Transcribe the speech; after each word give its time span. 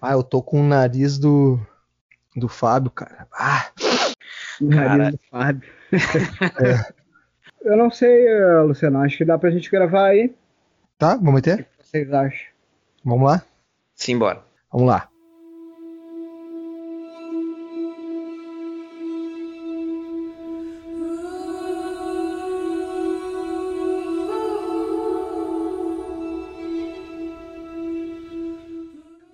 Ah, 0.00 0.12
eu 0.12 0.22
tô 0.22 0.42
com 0.42 0.60
o 0.60 0.64
nariz 0.64 1.18
do, 1.18 1.58
do 2.36 2.48
Fábio, 2.48 2.90
cara. 2.90 3.26
Ah, 3.32 3.70
O 4.60 4.66
nariz 4.66 5.12
do 5.12 5.18
Fábio. 5.30 5.68
Eu 7.60 7.76
não 7.76 7.90
sei, 7.90 8.26
eh, 8.28 8.60
Luciano. 8.60 9.00
Acho 9.02 9.18
que 9.18 9.24
dá 9.24 9.36
pra 9.36 9.50
gente 9.50 9.68
gravar 9.70 10.06
aí. 10.06 10.32
tá, 10.96 11.16
vamos 11.16 11.30
O 11.30 11.34
meter? 11.34 11.64
que 11.78 11.84
vocês 11.86 12.12
acham? 12.12 12.46
Vamos 13.04 13.28
lá? 13.28 13.42
Simbora. 13.94 14.42
Vamos 14.72 14.86
lá. 14.88 15.08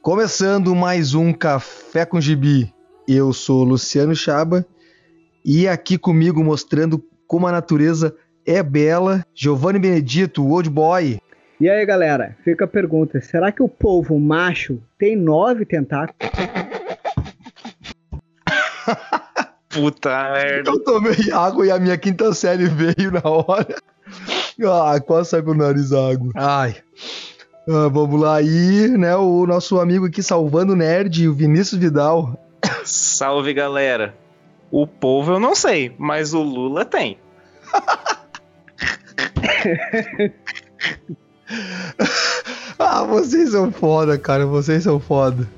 Começando 0.05 0.73
mais 0.75 1.15
um 1.15 1.33
Café 1.33 2.05
com 2.05 2.21
Gibi. 2.21 2.71
Eu 3.09 3.33
sou 3.33 3.63
o 3.63 3.65
Luciano 3.65 4.15
Chaba 4.15 4.67
e 5.43 5.67
aqui 5.67 5.97
comigo 5.97 6.45
mostrando 6.45 7.03
como 7.27 7.47
a 7.47 7.53
natureza 7.53 8.15
é 8.47 8.63
bela, 8.63 9.25
Giovanni 9.35 9.79
Benedito, 9.79 10.45
o 10.45 10.51
Old 10.51 10.69
Boy. 10.69 11.19
E 11.59 11.71
aí, 11.71 11.87
galera? 11.87 12.37
Fica 12.45 12.67
a 12.67 12.69
pergunta: 12.69 13.19
será 13.23 13.51
que 13.51 13.63
o 13.63 13.69
polvo 13.69 14.21
macho 14.21 14.79
tem 14.99 15.17
nove 15.17 15.65
tentáculos? 15.65 16.19
Puta 19.73 20.33
merda. 20.33 20.71
Eu 20.71 20.85
tomei 20.85 21.31
água 21.33 21.67
e 21.67 21.71
a 21.71 21.79
minha 21.79 21.97
quinta 21.97 22.35
série 22.35 22.67
veio 22.67 23.11
na 23.11 23.23
hora. 23.25 23.75
Ah, 24.65 25.01
quase 25.01 25.31
sai 25.31 25.43
pelo 25.43 25.57
nariz 25.57 25.93
a 25.93 26.13
água. 26.13 26.31
Ai. 26.37 26.77
Ah, 27.69 27.89
vamos 27.89 28.21
lá 28.21 28.37
aí, 28.37 28.89
né? 28.89 29.17
O 29.17 29.47
nosso 29.47 29.81
amigo 29.81 30.07
aqui 30.07 30.23
salvando 30.23 30.75
o 30.75 30.77
nerd, 30.77 31.27
o 31.29 31.35
Vinícius 31.35 31.81
Vidal. 31.81 32.39
Salve, 32.85 33.55
galera. 33.55 34.15
O 34.71 34.87
povo 34.87 35.33
eu 35.33 35.41
não 35.41 35.55
sei, 35.55 35.95
mas 35.99 36.35
o 36.35 36.43
Lula 36.43 36.85
tem. 36.85 37.19
Ah, 42.79 43.05
vocês 43.05 43.51
são 43.51 43.71
foda, 43.71 44.19
cara. 44.19 44.47
Vocês 44.47 44.83
são 44.83 44.99
foda. 44.99 45.49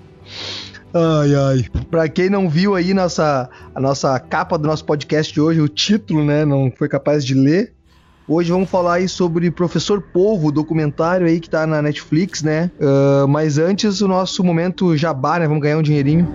Ai, 0.92 1.34
ai. 1.34 1.64
Pra 1.90 2.08
quem 2.08 2.28
não 2.28 2.48
viu 2.48 2.74
aí 2.74 2.94
nossa, 2.94 3.48
a 3.74 3.80
nossa 3.80 4.18
capa 4.18 4.58
do 4.58 4.66
nosso 4.66 4.84
podcast 4.84 5.32
de 5.32 5.40
hoje, 5.40 5.60
o 5.60 5.68
título, 5.68 6.24
né? 6.24 6.44
Não 6.44 6.72
foi 6.76 6.88
capaz 6.88 7.24
de 7.24 7.34
ler. 7.34 7.74
Hoje 8.28 8.50
vamos 8.50 8.68
falar 8.68 8.94
aí 8.94 9.08
sobre 9.08 9.50
Professor 9.52 10.02
Polvo, 10.02 10.50
documentário 10.50 11.26
aí 11.28 11.38
que 11.38 11.48
tá 11.48 11.64
na 11.66 11.80
Netflix, 11.80 12.42
né? 12.42 12.70
Ah, 12.80 13.26
mas 13.28 13.56
antes, 13.58 14.00
o 14.00 14.08
nosso 14.08 14.42
momento 14.42 14.96
jabá, 14.96 15.38
né? 15.38 15.46
Vamos 15.46 15.62
ganhar 15.62 15.78
um 15.78 15.82
dinheirinho. 15.82 16.26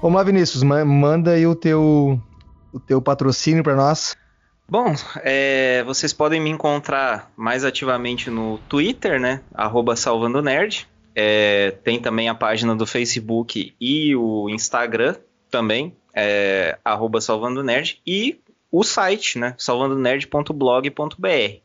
Vamos 0.00 0.18
lá, 0.18 0.22
Vinícius, 0.22 0.62
ma- 0.62 0.84
manda 0.84 1.32
aí 1.32 1.46
o 1.46 1.54
teu, 1.54 2.20
o 2.72 2.78
teu 2.78 3.00
patrocínio 3.00 3.62
pra 3.62 3.74
nós. 3.74 4.14
Bom, 4.68 4.94
é, 5.22 5.84
vocês 5.84 6.12
podem 6.12 6.40
me 6.40 6.50
encontrar 6.50 7.30
mais 7.36 7.64
ativamente 7.64 8.30
no 8.30 8.58
Twitter, 8.68 9.20
né? 9.20 9.40
Arroba 9.52 9.94
Salvando 9.94 10.42
Nerd. 10.42 10.88
É, 11.14 11.72
tem 11.84 12.00
também 12.00 12.28
a 12.28 12.34
página 12.34 12.74
do 12.74 12.86
Facebook 12.86 13.74
e 13.80 14.16
o 14.16 14.48
Instagram 14.50 15.14
também, 15.50 15.94
é, 16.12 16.76
arroba 16.84 17.20
Salvando 17.20 17.62
Nerd. 17.62 18.00
E 18.06 18.40
o 18.72 18.82
site, 18.82 19.38
né? 19.38 19.54
salvandonerd.blog.br. 19.58 21.60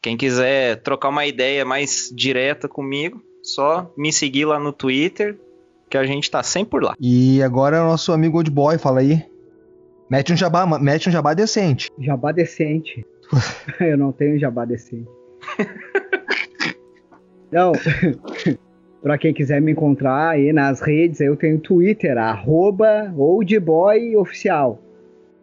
Quem 0.00 0.16
quiser 0.16 0.80
trocar 0.82 1.08
uma 1.08 1.26
ideia 1.26 1.64
mais 1.64 2.12
direta 2.14 2.68
comigo, 2.68 3.20
só 3.42 3.90
me 3.96 4.12
seguir 4.12 4.44
lá 4.44 4.60
no 4.60 4.72
Twitter, 4.72 5.36
que 5.90 5.98
a 5.98 6.04
gente 6.04 6.30
tá 6.30 6.42
sempre 6.42 6.70
por 6.70 6.84
lá. 6.84 6.94
E 7.00 7.42
agora 7.42 7.82
o 7.82 7.88
nosso 7.88 8.12
amigo 8.12 8.36
Old 8.36 8.50
Boy, 8.50 8.78
fala 8.78 9.00
aí. 9.00 9.24
Mete 10.10 10.32
um 10.32 10.36
jabá, 10.36 10.66
mete 10.78 11.08
um 11.08 11.12
jabá 11.12 11.34
decente. 11.34 11.90
Jabá 11.98 12.32
decente. 12.32 13.04
Eu 13.80 13.96
não 13.98 14.10
tenho 14.12 14.38
jabá 14.38 14.64
decente. 14.64 15.08
Não. 17.50 17.72
pra 19.02 19.16
quem 19.16 19.32
quiser 19.32 19.60
me 19.60 19.72
encontrar 19.72 20.30
aí 20.30 20.52
nas 20.52 20.80
redes, 20.82 21.18
eu 21.20 21.34
tenho 21.34 21.58
Twitter, 21.58 22.18
arroba 22.18 23.10
oldboyoficial. 23.16 24.78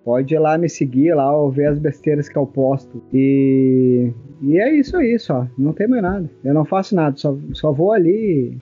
Pode 0.03 0.36
ir 0.36 0.38
lá 0.40 0.56
me 0.56 0.70
seguir 0.70 1.16
lá 1.16 1.36
ou 1.36 1.50
ver 1.50 1.66
as 1.68 1.80
besteiras 1.80 2.30
que 2.30 2.38
eu 2.38 2.46
posto. 2.46 3.02
E, 3.12 4.12
e 4.40 4.59
é 4.59 4.72
isso 4.72 4.96
aí, 4.97 5.18
só. 5.18 5.47
Não 5.58 5.74
tem 5.74 5.88
mais 5.88 6.03
nada. 6.03 6.30
Eu 6.44 6.53
não 6.53 6.64
faço 6.64 6.94
nada, 6.94 7.18
só, 7.18 7.36
só 7.53 7.72
vou 7.72 7.92
ali. 7.92 8.56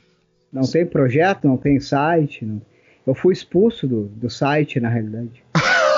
Não 0.51 0.61
tem 0.63 0.85
projeto, 0.85 1.45
não 1.45 1.57
tem 1.57 1.81
site. 1.81 2.45
não- 2.45 2.61
Eu 3.05 3.13
fui 3.13 3.33
expulso 3.33 3.85
do, 3.85 4.03
do 4.05 4.29
site, 4.29 4.79
na 4.79 4.87
realidade. 4.87 5.43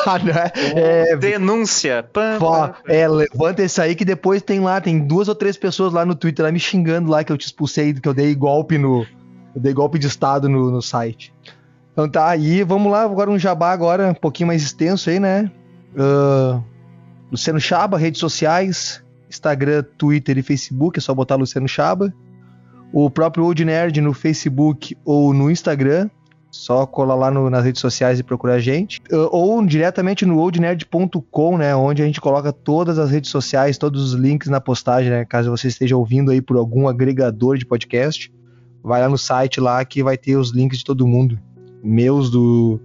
Ah, 0.06 0.20
né? 0.24 0.52
é, 0.76 1.16
Denúncia! 1.16 2.08
Pam, 2.14 2.74
é, 2.88 3.08
levanta 3.08 3.64
esse 3.64 3.82
aí 3.82 3.96
que 3.96 4.06
depois 4.06 4.42
tem 4.42 4.60
lá, 4.60 4.80
tem 4.80 5.00
duas 5.00 5.28
ou 5.28 5.36
três 5.36 5.58
pessoas 5.58 5.92
lá 5.92 6.06
no 6.06 6.16
Twitter 6.16 6.46
lá 6.46 6.52
me 6.52 6.60
xingando 6.60 7.10
lá 7.10 7.24
que 7.24 7.32
eu 7.32 7.38
te 7.38 7.46
expulsei, 7.46 7.94
que 7.94 8.08
eu 8.08 8.14
dei 8.14 8.34
golpe 8.36 8.78
no. 8.78 9.06
Eu 9.56 9.62
dei 9.62 9.74
golpe 9.74 9.98
de 9.98 10.08
estado 10.08 10.50
no, 10.50 10.70
no 10.70 10.82
site. 10.82 11.34
Então 11.94 12.10
tá, 12.10 12.28
aí 12.28 12.62
vamos 12.64 12.92
lá, 12.92 13.04
agora 13.04 13.32
um 13.32 13.40
jabá 13.40 13.72
agora, 13.72 14.10
um 14.10 14.14
pouquinho 14.14 14.48
mais 14.48 14.62
extenso 14.62 15.10
aí, 15.10 15.20
né? 15.20 15.50
Ah, 15.98 16.62
Luciano 17.32 17.60
Chaba, 17.60 17.98
redes 17.98 18.20
sociais, 18.20 19.04
Instagram, 19.30 19.84
Twitter 19.98 20.38
e 20.38 20.44
Facebook, 20.44 21.00
é 21.00 21.02
só 21.02 21.14
botar 21.14 21.36
Luciano 21.36 21.68
Chaba. 21.68 22.14
O 22.94 23.10
próprio 23.10 23.44
Old 23.44 23.66
Nerd 23.66 24.00
no 24.00 24.14
Facebook 24.14 24.96
ou 25.04 25.34
no 25.34 25.50
Instagram. 25.50 26.10
Só 26.56 26.86
colar 26.86 27.16
lá 27.16 27.30
no- 27.30 27.50
nas 27.50 27.66
redes 27.66 27.82
sociais 27.82 28.18
e 28.18 28.24
procurar 28.24 28.54
a 28.54 28.60
gente. 28.60 29.02
Uh, 29.12 29.28
Ou 29.30 29.66
diretamente 29.66 30.26
no 30.26 30.40
oldnerd.com, 30.40 31.58
né? 31.58 31.76
Onde 31.76 32.02
a 32.02 32.06
gente 32.06 32.22
coloca 32.22 32.54
todas 32.54 32.98
as 32.98 33.12
redes 33.12 33.30
sociais, 33.30 33.78
todos 33.78 34.02
os 34.02 34.14
links 34.14 34.48
na 34.48 34.62
postagem, 34.62 35.12
né? 35.12 35.26
Caso 35.26 35.52
você 35.52 35.68
esteja 35.68 35.98
ouvindo 35.98 36.32
aí 36.32 36.42
por 36.42 36.56
algum 36.56 36.88
agregador 36.88 37.58
de 37.58 37.66
podcast. 37.66 38.34
Vai 38.82 39.02
lá 39.02 39.10
no 39.10 39.18
site 39.18 39.60
lá 39.60 39.84
que 39.84 40.02
vai 40.02 40.18
ter 40.18 40.38
os 40.38 40.52
links 40.52 40.80
de 40.80 40.86
todo 40.86 41.06
mundo. 41.06 41.38
Meus, 41.84 42.32
do, 42.32 42.80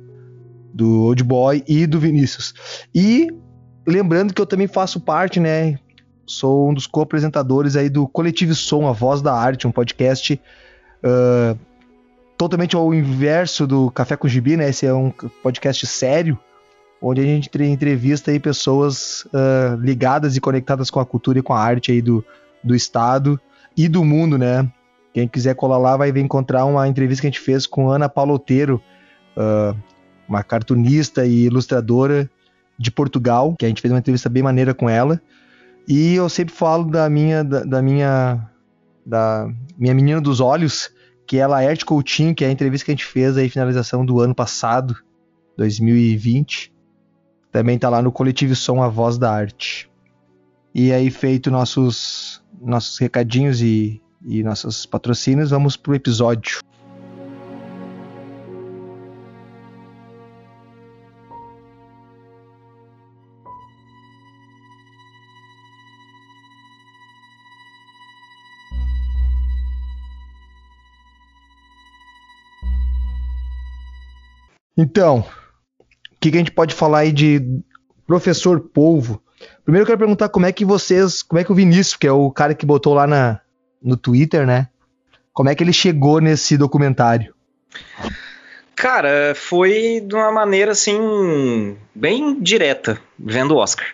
do 0.74 1.02
Old 1.04 1.22
Boy 1.22 1.62
e 1.68 1.86
do 1.86 2.00
Vinícius. 2.00 2.52
E 2.92 3.28
lembrando 3.86 4.34
que 4.34 4.42
eu 4.42 4.46
também 4.46 4.66
faço 4.66 5.00
parte, 5.00 5.38
né? 5.38 5.78
Sou 6.26 6.70
um 6.70 6.74
dos 6.74 6.88
co-apresentadores 6.88 7.76
aí 7.76 7.88
do 7.88 8.06
Coletivo 8.08 8.54
Som, 8.54 8.88
A 8.88 8.92
Voz 8.92 9.22
da 9.22 9.32
Arte, 9.32 9.66
um 9.66 9.72
podcast 9.72 10.40
ah, 11.04 11.56
totalmente 12.40 12.74
ao 12.74 12.94
inverso 12.94 13.66
do 13.66 13.90
Café 13.90 14.16
com 14.16 14.26
Gibi, 14.26 14.56
né? 14.56 14.70
Esse 14.70 14.86
é 14.86 14.94
um 14.94 15.10
podcast 15.42 15.86
sério, 15.86 16.38
onde 16.98 17.20
a 17.20 17.24
gente 17.24 17.48
entre- 17.48 17.68
entrevista 17.68 18.30
aí 18.30 18.40
pessoas 18.40 19.28
ah, 19.30 19.76
ligadas 19.78 20.38
e 20.38 20.40
conectadas 20.40 20.90
com 20.90 20.98
a 20.98 21.04
cultura 21.04 21.38
e 21.38 21.42
com 21.42 21.52
a 21.52 21.60
arte 21.60 21.92
aí 21.92 22.00
do, 22.00 22.24
do 22.64 22.74
estado 22.74 23.38
e 23.76 23.88
do 23.88 24.02
mundo, 24.02 24.38
né? 24.38 24.66
Quem 25.12 25.28
quiser 25.28 25.54
colar 25.54 25.76
lá 25.76 25.98
vai 25.98 26.08
encontrar 26.18 26.64
uma 26.64 26.88
entrevista 26.88 27.20
que 27.20 27.26
a 27.26 27.30
gente 27.30 27.40
fez 27.40 27.66
com 27.66 27.90
Ana 27.90 28.08
Paula 28.08 28.32
Oteiro, 28.32 28.80
ah, 29.36 29.74
uma 30.26 30.42
cartunista 30.42 31.26
e 31.26 31.44
ilustradora 31.44 32.26
de 32.78 32.90
Portugal, 32.90 33.54
que 33.58 33.66
a 33.66 33.68
gente 33.68 33.82
fez 33.82 33.92
uma 33.92 34.00
entrevista 34.00 34.30
bem 34.30 34.42
maneira 34.42 34.72
com 34.72 34.88
ela. 34.88 35.20
E 35.86 36.14
eu 36.14 36.26
sempre 36.30 36.54
falo 36.54 36.84
da 36.84 37.06
minha 37.10 37.44
da, 37.44 37.64
da 37.64 37.82
minha 37.82 38.48
da 39.04 39.46
minha 39.76 39.92
menina 39.92 40.22
dos 40.22 40.40
olhos, 40.40 40.90
que 41.30 41.38
é 41.38 41.46
Laerte 41.46 41.84
Coutinho, 41.84 42.34
que 42.34 42.44
é 42.44 42.48
a 42.48 42.50
entrevista 42.50 42.84
que 42.84 42.90
a 42.90 42.94
gente 42.94 43.06
fez 43.06 43.36
aí, 43.36 43.48
finalização 43.48 44.04
do 44.04 44.18
ano 44.18 44.34
passado, 44.34 44.96
2020. 45.56 46.72
Também 47.52 47.78
tá 47.78 47.88
lá 47.88 48.02
no 48.02 48.10
Coletivo 48.10 48.56
Som 48.56 48.82
A 48.82 48.88
Voz 48.88 49.16
da 49.16 49.32
Arte. 49.32 49.88
E 50.74 50.92
aí, 50.92 51.08
feito 51.08 51.48
nossos, 51.48 52.42
nossos 52.60 52.98
recadinhos 52.98 53.62
e, 53.62 54.02
e 54.26 54.42
nossos 54.42 54.84
patrocínios, 54.86 55.50
vamos 55.50 55.76
pro 55.76 55.94
episódio. 55.94 56.58
Então, 74.76 75.24
o 75.78 75.84
que, 76.20 76.30
que 76.30 76.36
a 76.36 76.40
gente 76.40 76.52
pode 76.52 76.74
falar 76.74 77.00
aí 77.00 77.12
de 77.12 77.40
Professor 78.06 78.60
Polvo? 78.60 79.22
Primeiro 79.64 79.82
eu 79.82 79.86
quero 79.86 79.98
perguntar 79.98 80.28
como 80.28 80.46
é 80.46 80.52
que 80.52 80.64
vocês, 80.64 81.22
como 81.22 81.38
é 81.38 81.44
que 81.44 81.52
o 81.52 81.54
Vinícius, 81.54 81.96
que 81.96 82.06
é 82.06 82.12
o 82.12 82.30
cara 82.30 82.54
que 82.54 82.66
botou 82.66 82.94
lá 82.94 83.06
na, 83.06 83.40
no 83.82 83.96
Twitter, 83.96 84.46
né? 84.46 84.68
Como 85.32 85.48
é 85.48 85.54
que 85.54 85.62
ele 85.62 85.72
chegou 85.72 86.20
nesse 86.20 86.56
documentário? 86.56 87.34
Cara, 88.74 89.34
foi 89.34 90.00
de 90.00 90.14
uma 90.14 90.32
maneira 90.32 90.72
assim, 90.72 91.76
bem 91.94 92.40
direta, 92.40 93.00
vendo 93.18 93.54
o 93.54 93.58
Oscar. 93.58 93.86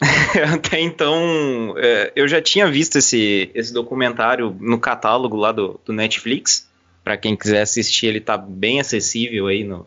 Até 0.52 0.80
então, 0.80 1.74
é, 1.76 2.12
eu 2.16 2.26
já 2.26 2.42
tinha 2.42 2.68
visto 2.68 2.98
esse, 2.98 3.50
esse 3.54 3.72
documentário 3.72 4.56
no 4.60 4.78
catálogo 4.78 5.36
lá 5.36 5.52
do, 5.52 5.80
do 5.84 5.92
Netflix. 5.92 6.68
Para 7.04 7.16
quem 7.16 7.36
quiser 7.36 7.62
assistir, 7.62 8.06
ele 8.06 8.20
tá 8.20 8.36
bem 8.36 8.80
acessível 8.80 9.46
aí 9.46 9.64
no, 9.64 9.86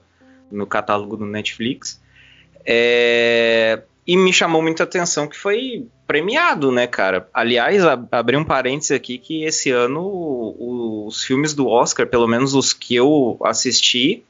no 0.51 0.65
catálogo 0.65 1.17
do 1.17 1.25
Netflix. 1.25 2.01
É, 2.65 3.81
e 4.07 4.15
me 4.15 4.31
chamou 4.31 4.61
muita 4.61 4.83
atenção 4.83 5.27
que 5.27 5.37
foi 5.37 5.87
premiado, 6.05 6.71
né, 6.71 6.85
cara? 6.85 7.27
Aliás, 7.33 7.83
abri 8.11 8.37
um 8.37 8.43
parênteses 8.43 8.91
aqui 8.91 9.17
que 9.17 9.43
esse 9.43 9.71
ano 9.71 10.55
os 11.07 11.23
filmes 11.23 11.53
do 11.53 11.67
Oscar, 11.67 12.07
pelo 12.07 12.27
menos 12.27 12.53
os 12.53 12.73
que 12.73 12.95
eu 12.95 13.37
assisti, 13.43 14.23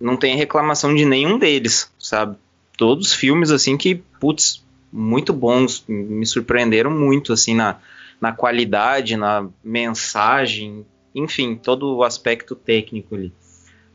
não 0.00 0.16
tem 0.16 0.36
reclamação 0.36 0.94
de 0.94 1.04
nenhum 1.04 1.38
deles, 1.38 1.90
sabe? 1.98 2.36
Todos 2.76 3.14
filmes 3.14 3.50
assim 3.50 3.76
que, 3.76 3.96
putz, 4.18 4.64
muito 4.92 5.32
bons, 5.32 5.84
me 5.88 6.26
surpreenderam 6.26 6.90
muito 6.90 7.32
assim 7.32 7.54
na, 7.54 7.78
na 8.20 8.32
qualidade, 8.32 9.16
na 9.16 9.48
mensagem, 9.62 10.84
enfim, 11.14 11.54
todo 11.54 11.96
o 11.96 12.04
aspecto 12.04 12.56
técnico 12.56 13.14
ali. 13.14 13.32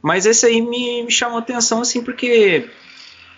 Mas 0.02 0.26
esse 0.26 0.46
aí 0.46 0.62
me, 0.62 1.04
me 1.04 1.12
chamou 1.12 1.40
atenção 1.40 1.82
assim 1.82 2.04
porque 2.04 2.70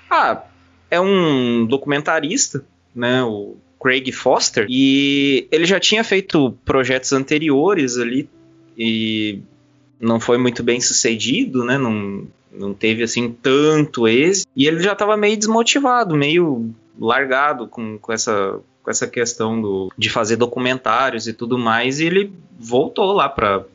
ah, 0.10 0.44
é 0.90 1.00
um 1.00 1.66
documentarista, 1.66 2.64
né, 2.96 3.24
o 3.24 3.56
Craig 3.82 4.12
Foster, 4.12 4.66
e 4.70 5.48
ele 5.52 5.66
já 5.66 5.80
tinha 5.80 6.04
feito 6.04 6.58
projetos 6.66 7.14
anteriores 7.14 7.98
ali 7.98 8.30
e 8.78 9.40
não 10.00 10.20
foi 10.20 10.38
muito 10.38 10.64
bem 10.64 10.82
sucedido, 10.82 11.64
né, 11.64 11.78
não, 11.78 12.28
não 12.52 12.74
teve 12.74 13.04
assim 13.04 13.32
tanto 13.32 14.08
êxito, 14.08 14.50
e 14.56 14.68
ele 14.68 14.82
já 14.82 14.94
estava 14.94 15.16
meio 15.16 15.38
desmotivado, 15.38 16.16
meio 16.16 16.74
largado 17.00 17.68
com, 17.68 17.98
com 17.98 18.12
essa 18.12 18.60
com 18.82 18.90
essa 18.90 19.08
questão 19.08 19.62
do, 19.62 19.92
de 19.98 20.10
fazer 20.10 20.38
documentários 20.38 21.28
e 21.28 21.34
tudo 21.34 21.60
mais, 21.60 22.00
e 22.00 22.06
ele 22.06 22.34
voltou 22.58 23.12
lá 23.12 23.30
para 23.30 23.66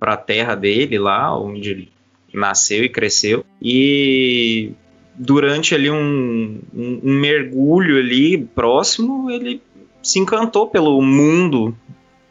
a 0.00 0.16
terra 0.16 0.54
dele, 0.54 0.98
lá 0.98 1.36
onde 1.38 1.70
ele 1.70 1.92
nasceu 2.32 2.84
e 2.84 2.88
cresceu, 2.88 3.44
e 3.60 4.72
durante 5.14 5.74
ali 5.74 5.90
um, 5.90 6.60
um, 6.74 7.00
um 7.04 7.14
mergulho 7.20 7.98
ali 7.98 8.38
próximo, 8.38 9.30
ele 9.30 9.62
se 10.02 10.18
encantou 10.18 10.66
pelo 10.66 11.00
mundo 11.02 11.76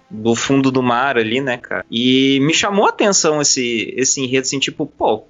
do 0.10 0.34
fundo 0.34 0.72
do 0.72 0.82
mar 0.82 1.18
ali, 1.18 1.40
né, 1.40 1.58
cara? 1.58 1.86
E 1.90 2.40
me 2.42 2.54
chamou 2.54 2.88
a 2.88 2.90
atenção 2.90 3.40
esse, 3.42 3.94
esse 3.96 4.20
enredo, 4.20 4.42
assim, 4.42 4.58
tipo, 4.58 4.86
pô, 4.86 5.24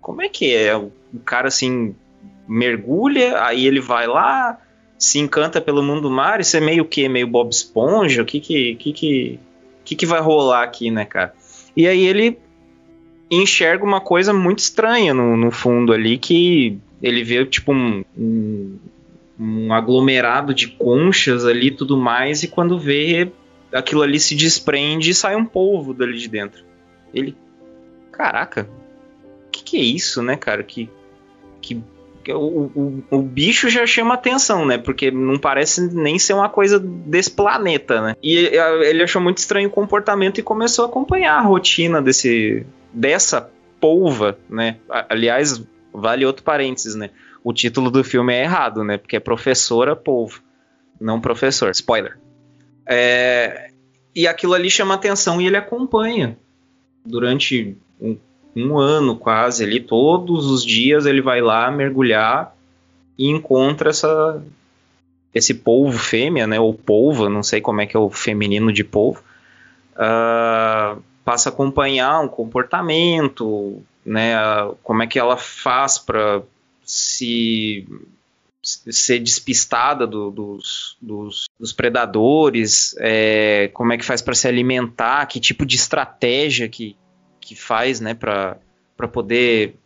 como 0.00 0.22
é 0.22 0.28
que 0.28 0.54
é? 0.54 0.76
O 0.76 0.92
cara, 1.24 1.48
assim, 1.48 1.94
mergulha, 2.46 3.42
aí 3.42 3.66
ele 3.66 3.80
vai 3.80 4.06
lá, 4.06 4.58
se 4.96 5.18
encanta 5.18 5.60
pelo 5.60 5.82
mundo 5.82 6.02
do 6.02 6.10
mar, 6.10 6.40
isso 6.40 6.56
é 6.56 6.60
meio 6.60 6.84
que 6.84 7.08
meio 7.08 7.26
Bob 7.26 7.50
Esponja, 7.50 8.22
o 8.22 8.24
que 8.24 8.38
que, 8.38 8.76
que, 8.76 8.92
que, 8.92 9.40
que, 9.84 9.96
que 9.96 10.06
vai 10.06 10.20
rolar 10.20 10.62
aqui, 10.62 10.90
né, 10.90 11.04
cara? 11.04 11.34
E 11.76 11.88
aí 11.88 12.04
ele 12.04 12.38
enxerga 13.30 13.84
uma 13.84 14.00
coisa 14.00 14.32
muito 14.32 14.58
estranha 14.58 15.14
no, 15.14 15.36
no 15.36 15.50
fundo 15.50 15.92
ali, 15.92 16.18
que 16.18 16.78
ele 17.02 17.22
vê 17.22 17.44
tipo 17.46 17.72
um, 17.72 18.04
um, 18.18 18.78
um 19.38 19.72
aglomerado 19.72 20.52
de 20.52 20.68
conchas 20.68 21.44
ali 21.44 21.70
tudo 21.70 21.96
mais, 21.96 22.42
e 22.42 22.48
quando 22.48 22.78
vê 22.78 23.30
aquilo 23.72 24.02
ali 24.02 24.18
se 24.18 24.34
desprende 24.34 25.10
e 25.10 25.14
sai 25.14 25.36
um 25.36 25.44
polvo 25.44 25.94
dali 25.94 26.18
de 26.18 26.28
dentro. 26.28 26.64
Ele, 27.14 27.36
caraca, 28.10 28.68
o 29.46 29.50
que, 29.50 29.62
que 29.62 29.76
é 29.76 29.82
isso, 29.82 30.22
né, 30.22 30.36
cara? 30.36 30.62
Que, 30.62 30.90
que 31.62 31.80
o, 32.28 32.70
o, 32.74 33.04
o, 33.10 33.22
bicho 33.22 33.68
já 33.68 33.86
chama 33.86 34.14
atenção, 34.14 34.66
né? 34.66 34.76
Porque 34.76 35.10
não 35.10 35.38
parece 35.38 35.92
nem 35.94 36.18
ser 36.18 36.34
uma 36.34 36.48
coisa 36.48 36.78
desse 36.78 37.30
planeta, 37.30 38.00
né? 38.00 38.16
E 38.22 38.36
ele 38.36 39.02
achou 39.02 39.22
muito 39.22 39.38
estranho 39.38 39.68
o 39.68 39.72
comportamento 39.72 40.38
e 40.38 40.42
começou 40.42 40.84
a 40.84 40.88
acompanhar 40.88 41.38
a 41.38 41.42
rotina 41.42 42.02
desse 42.02 42.66
dessa 42.92 43.50
polva, 43.80 44.38
né? 44.48 44.76
Aliás, 45.08 45.62
vale 45.92 46.24
outro 46.24 46.42
parênteses, 46.42 46.94
né? 46.94 47.10
O 47.42 47.52
título 47.52 47.90
do 47.90 48.04
filme 48.04 48.34
é 48.34 48.42
errado, 48.42 48.84
né? 48.84 48.98
Porque 48.98 49.16
é 49.16 49.20
professora 49.20 49.96
polvo, 49.96 50.42
não 51.00 51.20
professor. 51.20 51.70
Spoiler. 51.70 52.18
É, 52.86 53.70
e 54.14 54.26
aquilo 54.26 54.54
ali 54.54 54.70
chama 54.70 54.94
atenção 54.94 55.40
e 55.40 55.46
ele 55.46 55.56
acompanha 55.56 56.36
durante 57.04 57.76
um, 58.00 58.16
um 58.54 58.78
ano 58.78 59.16
quase 59.16 59.64
ali, 59.64 59.80
todos 59.80 60.46
os 60.46 60.64
dias 60.64 61.06
ele 61.06 61.22
vai 61.22 61.40
lá 61.40 61.70
mergulhar 61.70 62.54
e 63.16 63.28
encontra 63.28 63.90
essa 63.90 64.42
esse 65.32 65.54
polvo 65.54 65.96
fêmea, 65.96 66.44
né, 66.44 66.58
ou 66.58 66.74
polva, 66.74 67.28
não 67.28 67.42
sei 67.42 67.60
como 67.60 67.80
é 67.80 67.86
que 67.86 67.96
é 67.96 68.00
o 68.00 68.10
feminino 68.10 68.72
de 68.72 68.82
polvo, 68.82 69.22
uh, 69.94 71.00
passa 71.24 71.48
a 71.48 71.52
acompanhar 71.52 72.20
um 72.20 72.28
comportamento, 72.28 73.82
né, 74.04 74.34
como 74.82 75.02
é 75.02 75.06
que 75.06 75.18
ela 75.18 75.36
faz 75.36 75.98
para 75.98 76.42
se 76.82 77.86
ser 78.62 79.20
despistada 79.20 80.06
do, 80.06 80.30
dos, 80.30 80.96
dos, 81.00 81.48
dos, 81.58 81.72
predadores, 81.72 82.94
é, 82.98 83.70
como 83.72 83.92
é 83.92 83.96
que 83.96 84.04
faz 84.04 84.20
para 84.20 84.34
se 84.34 84.46
alimentar, 84.46 85.24
que 85.26 85.40
tipo 85.40 85.64
de 85.64 85.76
estratégia 85.76 86.68
que, 86.68 86.94
que 87.40 87.54
faz, 87.54 88.00
né, 88.00 88.12
para 88.12 88.58
poder 89.10 89.76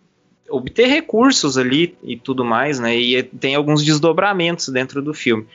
obter 0.49 0.87
recursos 0.87 1.57
ali 1.57 1.97
e 2.03 2.17
tudo 2.17 2.45
mais, 2.45 2.81
né, 2.81 2.97
e 2.97 3.23
tem 3.23 3.55
alguns 3.55 3.85
desdobramentos 3.85 4.69
dentro 4.69 5.01
do 5.01 5.15
filme. 5.15 5.47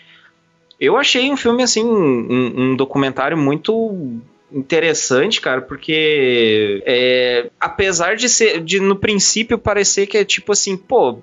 Eu 0.79 0.95
achei 0.95 1.29
um 1.29 1.35
filme, 1.35 1.61
assim, 1.61 1.83
um, 1.83 2.71
um 2.71 2.75
documentário 2.75 3.37
muito 3.37 4.21
interessante, 4.51 5.39
cara, 5.39 5.61
porque 5.61 6.81
é, 6.85 7.49
apesar 7.59 8.15
de 8.15 8.27
ser, 8.27 8.61
de 8.61 8.79
no 8.79 8.95
princípio 8.95 9.57
parecer 9.57 10.07
que 10.07 10.17
é 10.17 10.25
tipo 10.25 10.51
assim, 10.51 10.75
pô, 10.75 11.19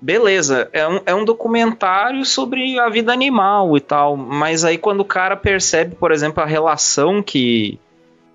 beleza, 0.00 0.68
é 0.72 0.86
um, 0.86 1.00
é 1.06 1.14
um 1.14 1.24
documentário 1.24 2.24
sobre 2.24 2.78
a 2.78 2.88
vida 2.88 3.12
animal 3.12 3.76
e 3.76 3.80
tal, 3.80 4.16
mas 4.16 4.64
aí 4.64 4.78
quando 4.78 5.00
o 5.00 5.04
cara 5.04 5.36
percebe, 5.36 5.94
por 5.94 6.12
exemplo, 6.12 6.42
a 6.42 6.46
relação 6.46 7.22
que, 7.22 7.78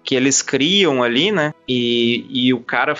que 0.03 0.15
eles 0.15 0.41
criam 0.41 1.03
ali, 1.03 1.31
né, 1.31 1.53
e, 1.67 2.25
e 2.29 2.53
o 2.53 2.61
cara 2.61 2.95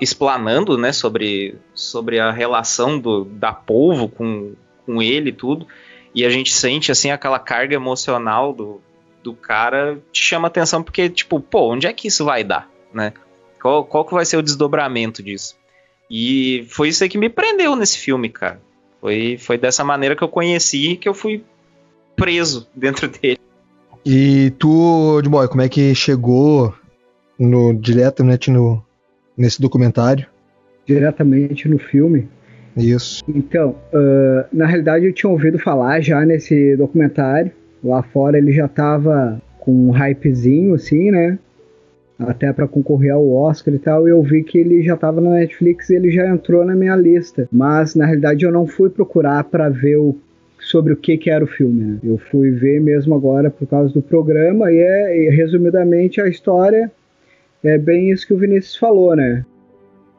explanando, 0.00 0.78
né, 0.78 0.92
sobre, 0.92 1.56
sobre 1.74 2.18
a 2.18 2.30
relação 2.30 2.98
do, 2.98 3.24
da 3.24 3.52
polvo 3.52 4.08
com, 4.08 4.54
com 4.86 5.02
ele 5.02 5.30
e 5.30 5.34
tudo, 5.34 5.66
e 6.14 6.24
a 6.24 6.30
gente 6.30 6.50
sente, 6.50 6.90
assim, 6.90 7.10
aquela 7.10 7.38
carga 7.38 7.74
emocional 7.74 8.54
do, 8.54 8.80
do 9.26 9.34
cara 9.34 9.98
te 10.12 10.22
chama 10.22 10.46
atenção 10.46 10.84
porque, 10.84 11.08
tipo, 11.08 11.40
pô, 11.40 11.72
onde 11.72 11.88
é 11.88 11.92
que 11.92 12.06
isso 12.06 12.24
vai 12.24 12.44
dar, 12.44 12.70
né? 12.94 13.12
Qual, 13.60 13.84
qual 13.84 14.04
que 14.04 14.14
vai 14.14 14.24
ser 14.24 14.36
o 14.36 14.42
desdobramento 14.42 15.20
disso? 15.20 15.56
E 16.08 16.64
foi 16.68 16.90
isso 16.90 17.02
aí 17.02 17.10
que 17.10 17.18
me 17.18 17.28
prendeu 17.28 17.74
nesse 17.74 17.98
filme, 17.98 18.28
cara. 18.28 18.60
Foi, 19.00 19.36
foi 19.36 19.58
dessa 19.58 19.82
maneira 19.82 20.14
que 20.14 20.22
eu 20.22 20.28
conheci 20.28 20.96
que 20.96 21.08
eu 21.08 21.14
fui 21.14 21.42
preso 22.14 22.68
dentro 22.74 23.08
dele. 23.08 23.40
E 24.04 24.52
tu, 24.60 25.20
de 25.20 25.28
boy, 25.28 25.48
como 25.48 25.62
é 25.62 25.68
que 25.68 25.92
chegou 25.92 26.72
no 27.36 27.74
diretamente 27.74 28.48
no 28.48 28.80
nesse 29.36 29.60
documentário? 29.60 30.28
Diretamente 30.86 31.68
no 31.68 31.80
filme. 31.80 32.28
Isso. 32.76 33.24
Então, 33.26 33.70
uh, 33.92 34.46
na 34.52 34.66
realidade 34.66 35.04
eu 35.04 35.12
tinha 35.12 35.28
ouvido 35.28 35.58
falar 35.58 36.00
já 36.00 36.24
nesse 36.24 36.76
documentário 36.76 37.50
Lá 37.86 38.02
fora 38.02 38.38
ele 38.38 38.52
já 38.52 38.68
tava 38.68 39.40
com 39.60 39.72
um 39.72 39.90
hypezinho, 39.90 40.74
assim, 40.74 41.10
né? 41.10 41.38
Até 42.18 42.52
para 42.52 42.66
concorrer 42.66 43.12
ao 43.12 43.28
Oscar 43.30 43.74
e 43.74 43.78
tal. 43.78 44.08
E 44.08 44.10
eu 44.10 44.22
vi 44.22 44.42
que 44.42 44.58
ele 44.58 44.82
já 44.82 44.96
tava 44.96 45.20
na 45.20 45.30
Netflix 45.30 45.90
e 45.90 45.96
ele 45.96 46.10
já 46.10 46.26
entrou 46.28 46.64
na 46.64 46.74
minha 46.74 46.96
lista. 46.96 47.48
Mas 47.52 47.94
na 47.94 48.06
realidade 48.06 48.44
eu 48.44 48.52
não 48.52 48.66
fui 48.66 48.88
procurar 48.88 49.44
para 49.44 49.68
ver 49.68 49.96
o 49.96 50.16
sobre 50.58 50.92
o 50.92 50.96
que, 50.96 51.16
que 51.16 51.30
era 51.30 51.44
o 51.44 51.46
filme. 51.46 51.84
Né? 51.84 51.98
Eu 52.02 52.18
fui 52.18 52.50
ver 52.50 52.80
mesmo 52.80 53.14
agora 53.14 53.50
por 53.50 53.68
causa 53.68 53.92
do 53.92 54.02
programa 54.02 54.72
e 54.72 54.78
é 54.78 55.30
resumidamente 55.30 56.20
a 56.20 56.26
história 56.26 56.90
é 57.66 57.78
bem 57.78 58.10
isso 58.10 58.26
que 58.26 58.34
o 58.34 58.38
Vinícius 58.38 58.76
falou, 58.76 59.16
né? 59.16 59.44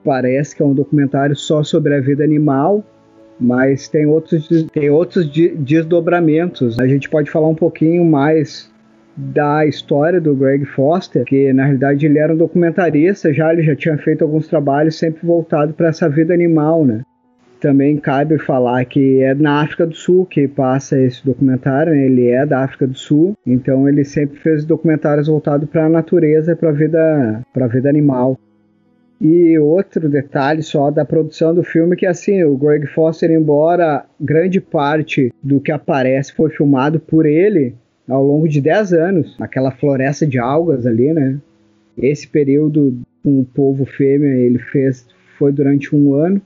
Parece 0.03 0.55
que 0.55 0.61
é 0.61 0.65
um 0.65 0.73
documentário 0.73 1.35
só 1.35 1.63
sobre 1.63 1.95
a 1.95 2.01
vida 2.01 2.23
animal, 2.23 2.83
mas 3.39 3.87
tem 3.87 4.05
outros, 4.05 4.47
tem 4.71 4.89
outros 4.89 5.29
desdobramentos. 5.29 6.79
A 6.79 6.87
gente 6.87 7.09
pode 7.09 7.29
falar 7.29 7.47
um 7.47 7.55
pouquinho 7.55 8.03
mais 8.05 8.71
da 9.17 9.65
história 9.65 10.21
do 10.21 10.35
Greg 10.35 10.63
Foster, 10.65 11.25
que 11.25 11.51
na 11.51 11.63
realidade 11.63 12.05
ele 12.05 12.19
era 12.19 12.33
um 12.33 12.37
documentarista 12.37 13.33
já, 13.33 13.51
ele 13.51 13.63
já 13.63 13.75
tinha 13.75 13.97
feito 13.97 14.23
alguns 14.23 14.47
trabalhos 14.47 14.95
sempre 14.95 15.25
voltado 15.25 15.73
para 15.73 15.87
essa 15.87 16.07
vida 16.07 16.33
animal, 16.33 16.85
né? 16.85 17.01
Também 17.59 17.97
cabe 17.97 18.37
falar 18.37 18.85
que 18.85 19.23
é 19.23 19.33
na 19.33 19.63
África 19.63 19.87
do 19.87 19.95
Sul 19.95 20.27
que 20.27 20.47
passa 20.47 20.99
esse 20.99 21.25
documentário, 21.25 21.91
né? 21.91 22.05
ele 22.05 22.27
é 22.27 22.45
da 22.45 22.63
África 22.63 22.85
do 22.85 22.95
Sul, 22.95 23.33
então 23.45 23.89
ele 23.89 24.03
sempre 24.03 24.37
fez 24.39 24.63
documentários 24.63 25.27
voltados 25.27 25.67
para 25.67 25.85
a 25.85 25.89
natureza, 25.89 26.55
para 26.55 26.69
a 26.69 26.73
vida, 26.73 27.41
para 27.51 27.65
vida 27.65 27.89
animal. 27.89 28.37
E 29.19 29.57
outro 29.57 30.07
detalhe 30.07 30.61
só 30.61 30.91
da 30.91 31.03
produção 31.03 31.53
do 31.53 31.63
filme 31.63 31.95
que 31.95 32.05
assim, 32.05 32.43
o 32.43 32.55
Greg 32.55 32.85
Foster, 32.87 33.31
embora 33.31 34.05
grande 34.19 34.61
parte 34.61 35.33
do 35.41 35.59
que 35.59 35.71
aparece 35.71 36.33
foi 36.33 36.51
filmado 36.51 36.99
por 36.99 37.25
ele 37.25 37.73
ao 38.07 38.23
longo 38.23 38.47
de 38.47 38.61
10 38.61 38.93
anos, 38.93 39.37
naquela 39.39 39.71
floresta 39.71 40.25
de 40.25 40.37
algas 40.37 40.85
ali, 40.85 41.11
né? 41.13 41.39
Esse 41.97 42.27
período 42.27 42.95
com 43.23 43.39
o 43.39 43.45
povo 43.45 43.85
fêmea 43.85 44.35
ele 44.35 44.59
fez 44.59 45.07
foi 45.37 45.51
durante 45.51 45.95
um 45.95 46.13
ano, 46.13 46.41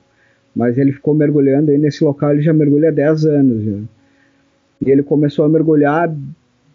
mas 0.56 0.78
ele 0.78 0.92
ficou 0.92 1.14
mergulhando 1.14 1.70
aí 1.70 1.78
nesse 1.78 2.02
local, 2.02 2.32
ele 2.32 2.42
já 2.42 2.52
mergulha 2.52 2.88
há 2.88 2.92
10 2.92 3.26
anos. 3.26 3.64
Já. 3.64 3.78
E 4.84 4.90
ele 4.90 5.02
começou 5.02 5.44
a 5.44 5.48
mergulhar 5.48 6.12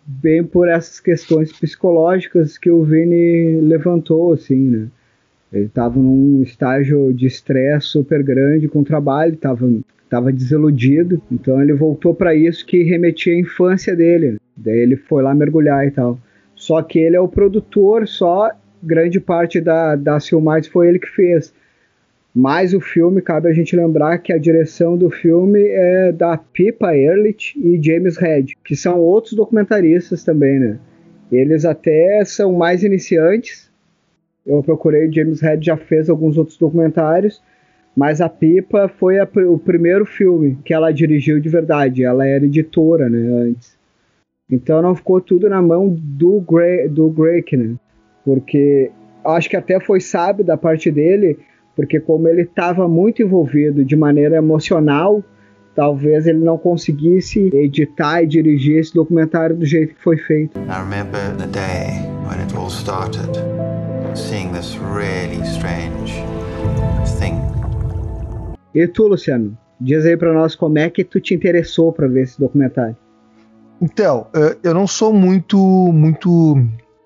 bem 0.06 0.44
por 0.44 0.70
essas 0.70 1.00
questões 1.00 1.51
psicológicas 1.51 2.58
que 2.58 2.72
o 2.72 2.84
Vini 2.84 3.60
levantou, 3.62 4.32
assim, 4.32 4.70
né? 4.70 4.88
Ele 5.51 5.66
estava 5.66 5.98
num 5.98 6.42
estágio 6.44 7.13
de 7.13 7.25
estresse 7.25 7.88
super 7.88 8.22
grande 8.22 8.68
com 8.68 8.82
o 8.82 8.86
trabalho, 8.86 9.34
estava 9.34 9.68
tava 10.10 10.32
desiludido, 10.32 11.22
então 11.30 11.62
ele 11.62 11.74
voltou 11.74 12.13
para 12.16 12.34
isso 12.34 12.66
que 12.66 12.84
remetia 12.84 13.34
à 13.34 13.39
infância 13.39 13.96
dele. 13.96 14.38
Daí 14.56 14.77
ele 14.77 14.96
foi 14.96 15.22
lá 15.22 15.36
mergulhar 15.36 15.86
e 15.86 15.92
tal. 15.92 16.18
Só 16.56 16.82
que 16.82 16.98
ele 16.98 17.16
é 17.16 17.20
o 17.20 17.27
produtor, 17.27 18.08
só 18.08 18.51
grande 18.82 19.20
parte 19.20 19.60
da, 19.60 19.96
das 19.96 20.30
foi 20.72 20.88
ele 20.88 21.00
que 21.00 21.10
fez. 21.10 21.54
Mas 22.34 22.74
o 22.74 22.80
filme, 22.80 23.22
cabe 23.22 23.50
a 23.50 23.54
gente 23.54 23.75
lembrar 23.75 24.20
que 24.20 24.32
a 24.32 24.38
direção 24.38 24.96
do 24.98 25.10
filme 25.10 25.60
é 25.60 26.12
da 26.12 26.38
Pippa 26.38 26.96
Ehrlich 26.96 27.58
e 27.60 27.82
James 27.82 28.16
Head, 28.18 28.56
que 28.63 28.75
são 28.75 29.00
outros 29.00 29.34
documentaristas 29.34 30.24
também, 30.24 30.60
né? 30.60 30.77
Eles 31.32 31.66
até 31.66 32.24
são 32.24 32.54
mais 32.54 32.84
iniciantes. 32.84 33.66
Eu 34.48 34.63
procurei, 34.63 35.12
James 35.12 35.42
Head 35.42 35.66
já 35.66 35.75
fez 35.75 36.10
alguns 36.10 36.38
outros 36.38 36.58
documentários, 36.58 37.44
mas 37.94 38.22
a 38.22 38.30
Pipa 38.30 38.88
foi 38.88 39.20
a, 39.20 39.27
o 39.48 39.60
primeiro 39.60 40.06
filme 40.06 40.58
que 40.63 40.74
ela 40.74 40.92
dirigiu 40.92 41.39
de 41.39 41.50
verdade. 41.50 42.04
Ela 42.04 42.25
era 42.25 42.46
editora, 42.46 43.10
né, 43.10 43.20
antes. 43.50 43.77
Então 44.50 44.82
não 44.82 44.96
ficou 44.96 45.20
tudo 45.20 45.50
na 45.50 45.62
mão 45.62 45.94
do 46.00 46.39
Greg, 46.39 46.88
do 46.88 47.10
Greg 47.10 47.58
né? 47.58 47.75
Porque 48.24 48.89
acho 49.25 49.50
que 49.50 49.58
até 49.58 49.80
foi 49.80 50.00
sábio 50.00 50.46
da 50.46 50.56
parte 50.56 50.89
dele 50.89 51.38
porque 51.77 52.00
como 52.00 52.27
ele 52.27 52.42
estava 52.42 52.88
muito 52.88 53.22
envolvido 53.22 53.86
de 53.86 53.96
maneira 53.96 54.38
emocional, 54.38 55.24
talvez 55.75 56.25
ele 56.25 56.39
não 56.39 56.58
conseguisse 56.58 57.51
editar 57.54 58.24
e 58.24 58.25
dirigir 58.25 58.80
esse 58.80 58.92
documentário 58.92 59.56
do 59.56 59.63
jeito 59.63 59.94
que 59.94 60.01
foi 60.01 60.18
feito. 60.18 60.58
I 60.58 60.80
remember 60.80 61.36
the 61.38 61.46
day 61.46 62.01
when 62.27 62.42
it 62.42 62.56
all 62.56 62.68
started, 62.68 63.30
seeing 64.17 64.51
this 64.51 64.75
really 64.77 65.41
strange 65.45 66.13
thing. 67.19 67.39
E 68.74 68.88
tu, 68.88 69.07
Luciano, 69.07 69.57
diz 69.79 70.05
aí 70.05 70.17
para 70.17 70.33
nós 70.33 70.55
como 70.55 70.79
é 70.79 70.89
que 70.89 71.03
tu 71.03 71.21
te 71.21 71.36
interessou 71.36 71.93
para 71.93 72.07
ver 72.07 72.24
esse 72.24 72.39
documentário. 72.39 72.97
Então, 73.79 74.27
eu 74.63 74.74
não 74.74 74.88
sou 74.88 75.13
muito 75.13 75.57
muito 75.93 76.57